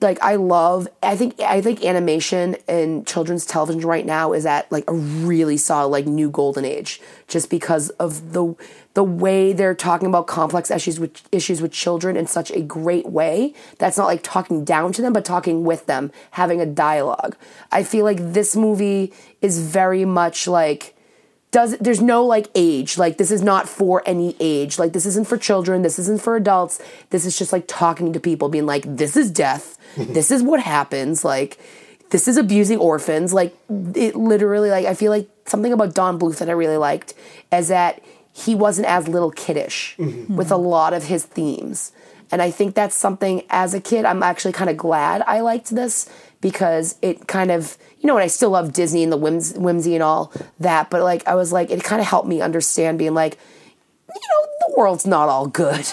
[0.00, 4.70] like I love I think I think animation and children's television right now is at
[4.70, 8.54] like a really solid like new golden age just because of the
[8.92, 13.06] the way they're talking about complex issues with issues with children in such a great
[13.06, 17.36] way that's not like talking down to them but talking with them having a dialogue
[17.72, 20.94] I feel like this movie is very much like
[21.54, 22.98] does there's no like age.
[22.98, 24.76] Like this is not for any age.
[24.76, 25.82] Like this isn't for children.
[25.82, 26.82] This isn't for adults.
[27.10, 29.78] This is just like talking to people being like this is death.
[29.96, 31.24] This is what happens.
[31.24, 31.56] Like
[32.10, 33.32] this is abusing orphans.
[33.32, 33.56] Like
[33.94, 37.14] it literally like i feel like something about don bluth that i really liked
[37.52, 38.02] is that
[38.32, 40.34] he wasn't as little kiddish mm-hmm.
[40.34, 41.92] with a lot of his themes.
[42.32, 45.70] And i think that's something as a kid i'm actually kind of glad i liked
[45.70, 46.10] this
[46.40, 49.94] because it kind of you know and i still love disney and the whims, whimsy
[49.94, 53.14] and all that but like i was like it kind of helped me understand being
[53.14, 53.38] like
[54.08, 55.86] you know the world's not all good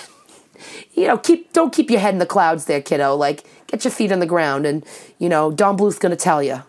[0.93, 3.91] you know keep don't keep your head in the clouds there kiddo like get your
[3.91, 4.85] feet on the ground and
[5.19, 6.61] you know don bluth's gonna tell you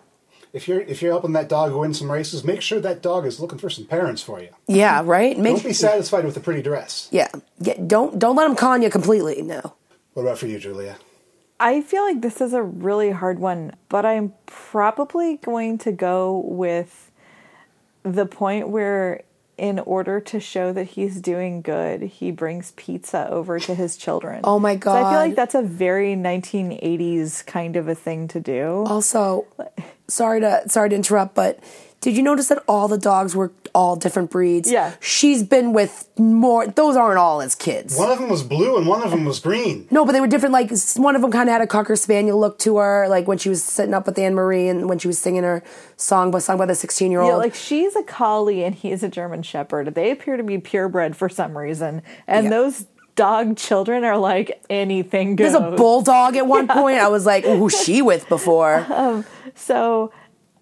[0.52, 3.40] If you're if you're helping that dog win some races, make sure that dog is
[3.40, 4.50] looking for some parents for you.
[4.68, 7.08] yeah right make Don't be satisfied with a pretty dress.
[7.10, 7.28] yeah,
[7.58, 9.74] yeah don't don't let him con you completely no
[10.14, 10.96] What about for you, Julia?
[11.62, 16.42] I feel like this is a really hard one, but I'm probably going to go
[16.44, 17.12] with
[18.02, 19.22] the point where,
[19.56, 24.40] in order to show that he's doing good, he brings pizza over to his children.
[24.42, 28.40] Oh my So I feel like that's a very 1980s kind of a thing to
[28.40, 28.84] do.
[28.88, 29.46] Also,
[30.08, 31.60] sorry to sorry to interrupt, but
[32.02, 34.70] did you notice that all the dogs were all different breeds?
[34.70, 34.92] Yeah.
[35.00, 36.66] She's been with more.
[36.66, 37.96] Those aren't all as kids.
[37.96, 39.86] One of them was blue and one of them was green.
[39.90, 40.52] No, but they were different.
[40.52, 43.38] Like one of them kind of had a cocker spaniel look to her, like when
[43.38, 45.62] she was sitting up with Anne Marie and when she was singing her
[45.96, 47.30] song, but sung by the sixteen year old.
[47.30, 49.94] Yeah, like she's a collie and he's a German Shepherd.
[49.94, 52.50] They appear to be purebred for some reason, and Yeah.
[52.50, 55.52] those dog children are like anything goes.
[55.52, 56.98] There's a bulldog at one point.
[56.98, 58.84] I was like, who's she with before?
[58.90, 59.24] Um,
[59.54, 60.12] so,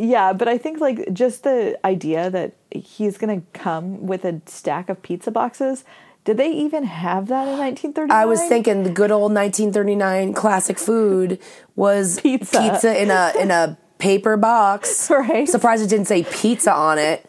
[0.01, 4.41] yeah, but I think like just the idea that he's going to come with a
[4.47, 5.85] stack of pizza boxes.
[6.25, 8.11] Did they even have that in 1939?
[8.11, 11.39] I was thinking the good old 1939 classic food
[11.77, 12.61] was Pizza.
[12.61, 15.11] pizza in a in a paper box.
[15.11, 15.49] Right.
[15.49, 17.29] Surprised it didn't say pizza on it.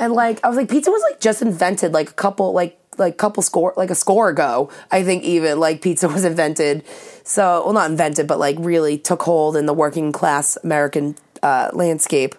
[0.00, 3.16] And like I was like pizza was like just invented like a couple like like
[3.16, 4.70] couple score like a score ago.
[4.90, 6.84] I think even like pizza was invented.
[7.24, 11.70] So well not invented but like really took hold in the working class American uh,
[11.72, 12.34] landscape.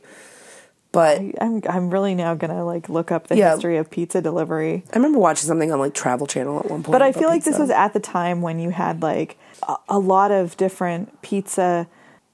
[0.92, 3.54] But I'm I'm really now gonna like look up the Yeah.
[3.54, 4.84] history of pizza delivery.
[4.94, 6.92] I remember watching something on like Travel Channel at one point.
[6.92, 9.98] But I feel like this was at the time when you had like a, a
[10.00, 11.88] lot of different pizza.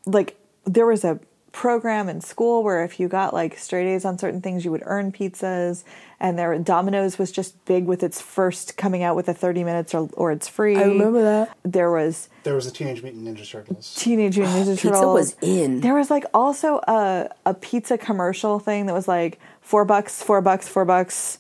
[0.06, 0.36] Like
[0.66, 1.22] there was a
[1.60, 4.84] program in school where if you got like straight A's on certain things, you would
[4.86, 5.84] earn pizzas.
[6.22, 9.94] And there, Domino's was just big with its first coming out with a 30 minutes
[9.94, 10.78] or, or it's free.
[10.78, 11.56] I remember that.
[11.64, 13.94] There was There was a Teenage Mutant Ninja Turtles.
[13.96, 15.14] Teenage Mutant Ninja Pizza Turtles.
[15.14, 15.82] was in.
[15.82, 20.40] There was like also a a pizza commercial thing that was like four bucks, four
[20.42, 21.40] bucks, four bucks,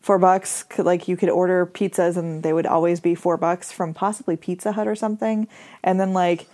[0.00, 0.64] four bucks.
[0.64, 4.36] Could- Like you could order pizzas and they would always be four bucks from possibly
[4.36, 5.46] Pizza Hut or something.
[5.84, 6.46] And then like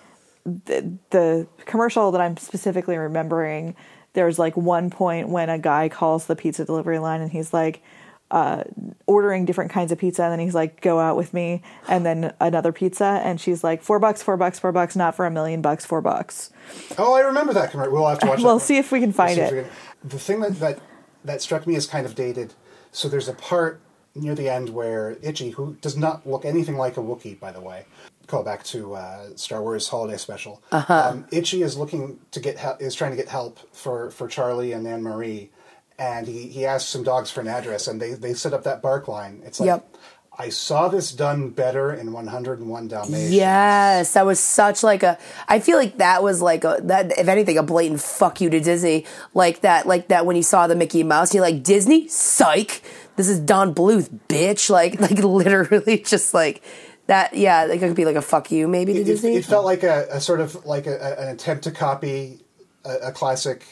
[0.47, 3.75] the, the commercial that I'm specifically remembering,
[4.15, 7.83] there's like one point when a guy calls the pizza delivery line and he's like
[8.31, 8.65] uh,
[9.07, 12.33] ordering different kinds of pizza and then he's like go out with me and then
[12.41, 15.61] another pizza and she's like four bucks four bucks four bucks not for a million
[15.63, 16.51] bucks four bucks
[16.99, 17.93] Oh, I remember that commercial.
[17.93, 18.41] We'll have to watch.
[18.43, 19.63] We'll see if we can find if it.
[19.65, 20.79] can- The thing that, that
[21.25, 22.55] that struck me as kind of dated.
[22.91, 23.81] So there's a part
[24.17, 27.61] near the end where Itchy, who does not look anything like a Wookiee, by the
[27.61, 27.85] way,
[28.27, 30.63] call back to uh, Star Wars Holiday Special.
[30.73, 31.11] Uh-huh.
[31.11, 34.73] Um, Itchy is looking to get help, is trying to get help for for Charlie
[34.73, 35.51] and Anne Marie,
[35.99, 38.83] and he he asks some dogs for an address, and they they set up that
[38.83, 39.43] bark line.
[39.45, 39.69] It's like.
[39.69, 39.97] Yep.
[40.39, 43.33] I saw this done better in 101 Dalmatians.
[43.33, 45.19] Yes, that was such like a.
[45.49, 48.61] I feel like that was like a that if anything a blatant fuck you to
[48.61, 49.07] Disney.
[49.33, 52.83] Like that, like that when you saw the Mickey Mouse, you're like Disney, psych.
[53.17, 54.69] This is Don Bluth, bitch.
[54.69, 56.63] Like like literally just like
[57.07, 57.35] that.
[57.35, 59.37] Yeah, like it could be like a fuck you maybe to it, Disney.
[59.37, 62.41] it felt like a, a sort of like a, a- an attempt to copy
[62.85, 63.65] a, a classic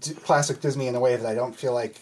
[0.00, 1.96] d- classic Disney in a way that I don't feel like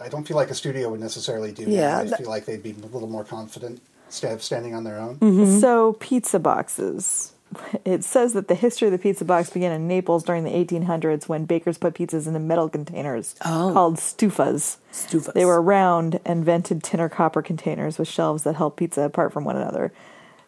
[0.00, 1.64] I don't feel like a studio would necessarily do.
[1.64, 5.16] Yeah, I feel like they'd be a little more confident standing on their own.
[5.18, 5.58] Mm-hmm.
[5.58, 7.32] So, pizza boxes.
[7.84, 11.28] It says that the history of the pizza box began in Naples during the 1800s
[11.28, 13.70] when bakers put pizzas into metal containers oh.
[13.72, 14.76] called stufas.
[14.92, 15.32] Stufas.
[15.32, 19.32] They were round and vented tin or copper containers with shelves that held pizza apart
[19.32, 19.92] from one another.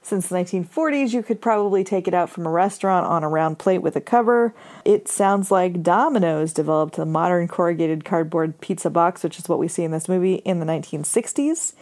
[0.03, 3.59] Since the 1940s, you could probably take it out from a restaurant on a round
[3.59, 4.55] plate with a cover.
[4.85, 9.69] It sounds like Domino's developed a modern corrugated cardboard pizza box, which is what we
[9.69, 11.75] see in this movie, in the 1960s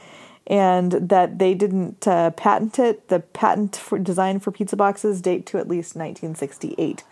[0.46, 3.08] and that they didn't uh, patent it.
[3.08, 7.02] The patent for design for pizza boxes date to at least 1968.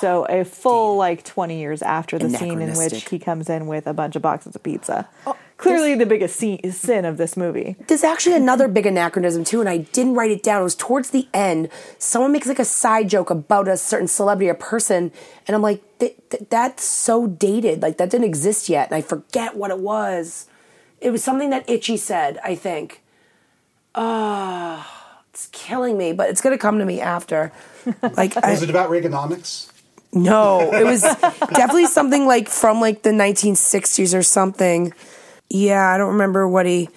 [0.00, 3.86] so a full like 20 years after the scene in which he comes in with
[3.86, 5.08] a bunch of boxes of pizza.
[5.56, 7.76] Clearly, the biggest sin of this movie.
[7.86, 10.60] There's actually another big anachronism too, and I didn't write it down.
[10.60, 11.68] It was towards the end.
[11.98, 15.12] Someone makes like a side joke about a certain celebrity or person,
[15.46, 17.80] and I'm like, th- th- that's so dated.
[17.80, 20.48] Like that didn't exist yet, and I forget what it was.
[21.02, 23.02] It was something that Itchy said, I think.
[23.94, 27.52] Ah, it's killing me, but it's gonna come to me after.
[28.16, 29.68] Like, I, Was it about Reaganomics?
[30.12, 34.92] no, it was definitely something like from like the 1960s or something.
[35.50, 36.88] Yeah, I don't remember what he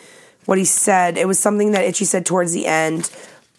[0.45, 1.17] what he said.
[1.17, 3.09] It was something that Itchy said towards the end,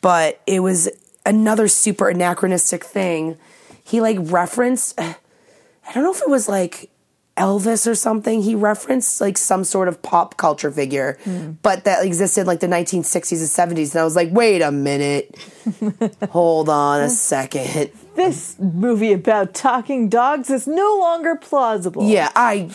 [0.03, 0.89] but it was
[1.25, 3.37] another super anachronistic thing.
[3.83, 6.91] He like referenced I don't know if it was like
[7.37, 8.43] Elvis or something.
[8.43, 11.19] He referenced like some sort of pop culture figure,
[11.63, 13.93] but that existed like the 1960s and 70s.
[13.93, 15.37] And I was like, wait a minute.
[16.31, 17.91] Hold on a second.
[18.15, 22.09] This movie about talking dogs is no longer plausible.
[22.09, 22.71] Yeah, I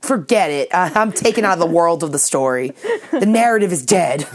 [0.00, 0.68] forget it.
[0.72, 2.72] I, I'm taken out of the world of the story.
[3.10, 4.26] The narrative is dead.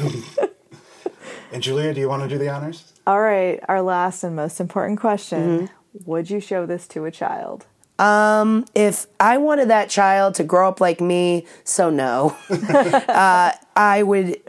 [1.52, 2.94] And Julia, do you want to do the honors?
[3.06, 5.66] All right, our last and most important question Mm-hmm.
[6.06, 7.68] Would you show this to a child?
[8.00, 12.36] If I wanted that child to grow up like me, so no.
[12.50, 14.42] uh, I would,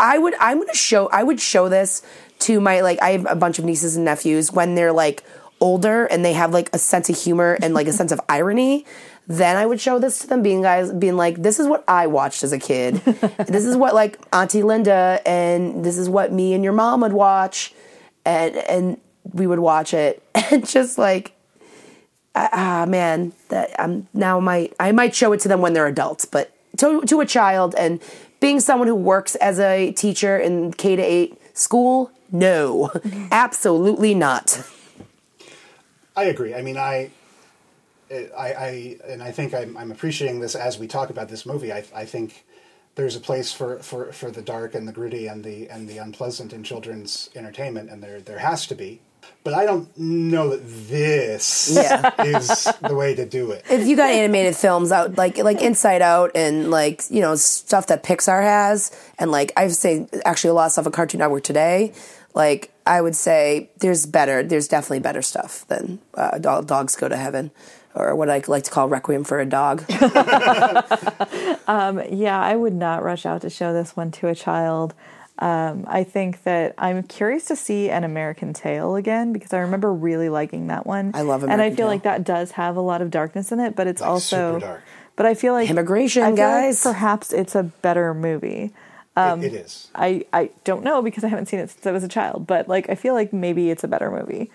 [0.00, 1.08] I would, I'm gonna show.
[1.08, 2.02] I would show this
[2.40, 3.00] to my like.
[3.00, 5.24] I have a bunch of nieces and nephews when they're like
[5.60, 8.84] older and they have like a sense of humor and like a sense of irony.
[9.28, 12.06] Then I would show this to them, being guys, being like, "This is what I
[12.06, 12.96] watched as a kid.
[13.46, 17.12] this is what like Auntie Linda, and this is what me and your mom would
[17.12, 17.74] watch,
[18.24, 19.00] and and
[19.32, 21.32] we would watch it, and just like
[22.36, 26.24] ah man that I'm now might I might show it to them when they're adults,
[26.24, 28.00] but to to a child and
[28.40, 32.90] being someone who works as a teacher in K to 8 school, no.
[33.30, 34.62] Absolutely not.
[36.14, 36.54] I agree.
[36.54, 37.10] I mean, I,
[38.10, 41.72] I, I and I think I'm, I'm appreciating this as we talk about this movie.
[41.72, 42.44] I, I think
[42.94, 45.98] there's a place for, for, for the dark and the gritty and the and the
[45.98, 49.00] unpleasant in children's entertainment, and there there has to be.
[49.44, 52.10] But I don't know that this Yeah.
[52.24, 53.64] is the way to do it.
[53.70, 57.86] If you got animated films out like like Inside Out and like, you know, stuff
[57.86, 61.44] that Pixar has and like I've seen actually a lot of stuff on Cartoon Network
[61.44, 61.92] today,
[62.34, 67.16] like I would say there's better there's definitely better stuff than uh, Dogs Go to
[67.16, 67.52] Heaven
[67.94, 69.84] or what I like to call Requiem for a Dog.
[71.68, 74.94] Yeah, I would not rush out to show this one to a child.
[75.38, 79.92] Um, I think that I'm curious to see an American Tail again because I remember
[79.92, 81.10] really liking that one.
[81.14, 81.86] I love American and I feel Tail.
[81.88, 84.60] like that does have a lot of darkness in it, but it's Like, also super
[84.60, 84.82] dark.
[85.14, 86.82] But I feel like Immigration, I feel like guys.
[86.82, 88.72] perhaps it's a better movie.
[89.16, 89.88] it, it is.
[89.94, 92.68] I I don't know because I haven't seen it since I was a child, but
[92.68, 94.50] like I feel like maybe it's a better movie.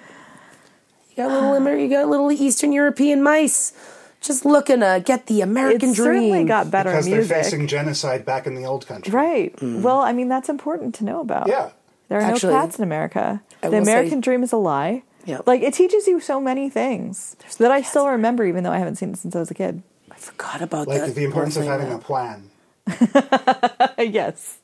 [1.11, 3.73] You got little you got little Eastern European mice
[4.21, 6.05] just looking to get the American It dream.
[6.05, 9.11] certainly got better Because they're facing genocide back in the old country.
[9.11, 9.53] Right.
[9.61, 11.47] Well, I mean, that's important to know about.
[11.47, 11.71] Yeah.
[12.07, 13.41] There are Actually, no cats in America.
[13.63, 15.03] I the will say- American dream is a lie.
[15.25, 15.45] Yep.
[15.47, 18.95] Like it teaches you so many things that I still remember, even though I haven't
[18.95, 19.83] seen it since I was a kid.
[20.11, 20.91] I forgot about that.
[20.93, 21.15] Like that.
[21.15, 22.49] the importance of whole thing, having a plan.
[23.99, 24.57] yes.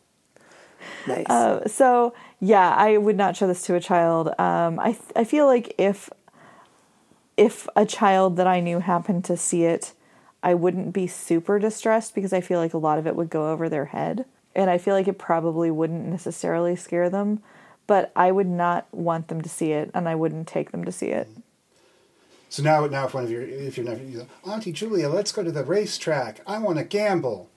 [1.07, 1.25] Nice.
[1.29, 4.27] Uh, so yeah, I would not show this to a child.
[4.39, 6.09] Um, I I feel like if
[7.37, 9.93] if a child that I knew happened to see it,
[10.43, 13.51] I wouldn't be super distressed because I feel like a lot of it would go
[13.51, 17.41] over their head, and I feel like it probably wouldn't necessarily scare them.
[17.85, 20.91] But I would not want them to see it, and I wouldn't take them to
[20.91, 21.29] see it.
[22.49, 25.31] So now, now if one of your, if your nephew, you go, Auntie Julia, let's
[25.31, 26.41] go to the racetrack.
[26.45, 27.49] I want to gamble.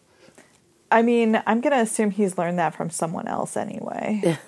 [0.91, 4.39] I mean, I'm gonna assume he's learned that from someone else anyway.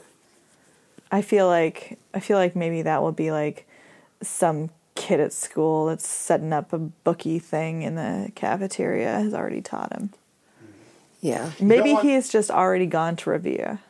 [1.12, 3.68] I feel like I feel like maybe that will be like
[4.22, 9.60] some kid at school that's setting up a bookie thing in the cafeteria has already
[9.60, 10.10] taught him.
[11.20, 11.50] yeah.
[11.60, 13.80] Maybe want- he's just already gone to Revere.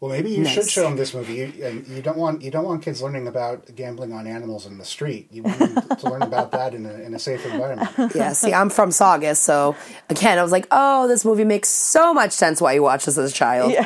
[0.00, 0.54] Well, maybe you Nice.
[0.54, 1.34] should show them this movie.
[1.34, 4.78] You, and you don't want you don't want kids learning about gambling on animals in
[4.78, 5.28] the street.
[5.30, 7.90] You want them to learn about that in a, in a safe environment.
[8.14, 9.76] Yeah, see, I'm from Saugus, so
[10.08, 13.18] again, I was like, oh, this movie makes so much sense why you watch this
[13.18, 13.74] as a child.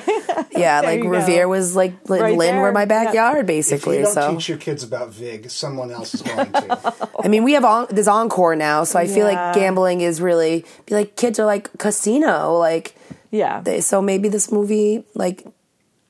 [0.51, 1.11] Yeah, There like you go.
[1.11, 2.73] Revere was like Lynn Right Lynn were there.
[2.73, 2.85] my Yeah.
[2.87, 3.99] backyard, If basically.
[3.99, 7.09] you don't So teach your kids about Vig, someone else is going to.
[7.25, 9.47] I mean, we have on, there's Encore now, so I feel Yeah.
[9.47, 12.95] like gambling is really be like kids are like casino, like
[13.33, 13.63] Yeah.
[13.63, 15.45] they, so maybe this movie like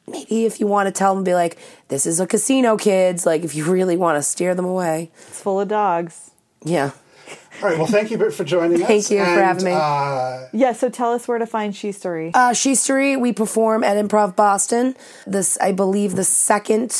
[0.06, 1.56] maybe if you want to tell them be like
[1.88, 5.40] this is a casino kids like if you really want to steer them away it's
[5.40, 6.30] full of dogs.
[6.64, 6.90] yeah
[7.62, 7.78] All right.
[7.78, 8.88] Well, thank you for joining us.
[8.88, 9.72] Thank you for having me.
[9.72, 12.32] Uh, Yeah, so tell us where to find She Story.
[12.34, 14.94] uh she street we perform at improv boston
[15.26, 16.90] this i believe the second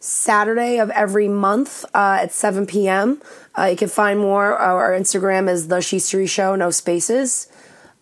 [0.00, 3.20] saturday of every month uh, at 7 p.m
[3.58, 7.48] uh, you can find more uh, our instagram is the she street show no spaces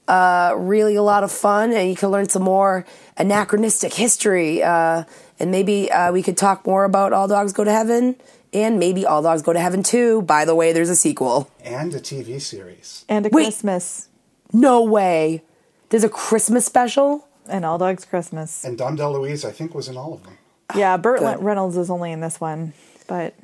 [0.08, 2.84] uh, really a lot of fun, and you can learn some more
[3.16, 4.62] anachronistic history.
[4.62, 5.04] Uh,
[5.38, 8.16] and maybe uh, we could talk more about All Dogs Go to Heaven,
[8.52, 10.22] and maybe All Dogs Go to Heaven 2.
[10.22, 11.50] By the way, there's a sequel.
[11.64, 13.04] and a TV series.
[13.08, 13.44] and a wait.
[13.44, 14.08] Christmas.
[14.52, 15.42] No way.
[15.88, 17.26] There's a Christmas special?
[17.48, 18.64] And All Dogs Christmas.
[18.64, 20.38] And Dom DeLuise, I think, was in all of them.
[20.76, 21.42] Yeah, Burt Good.
[21.42, 22.72] Reynolds is only in this one.
[23.06, 23.34] But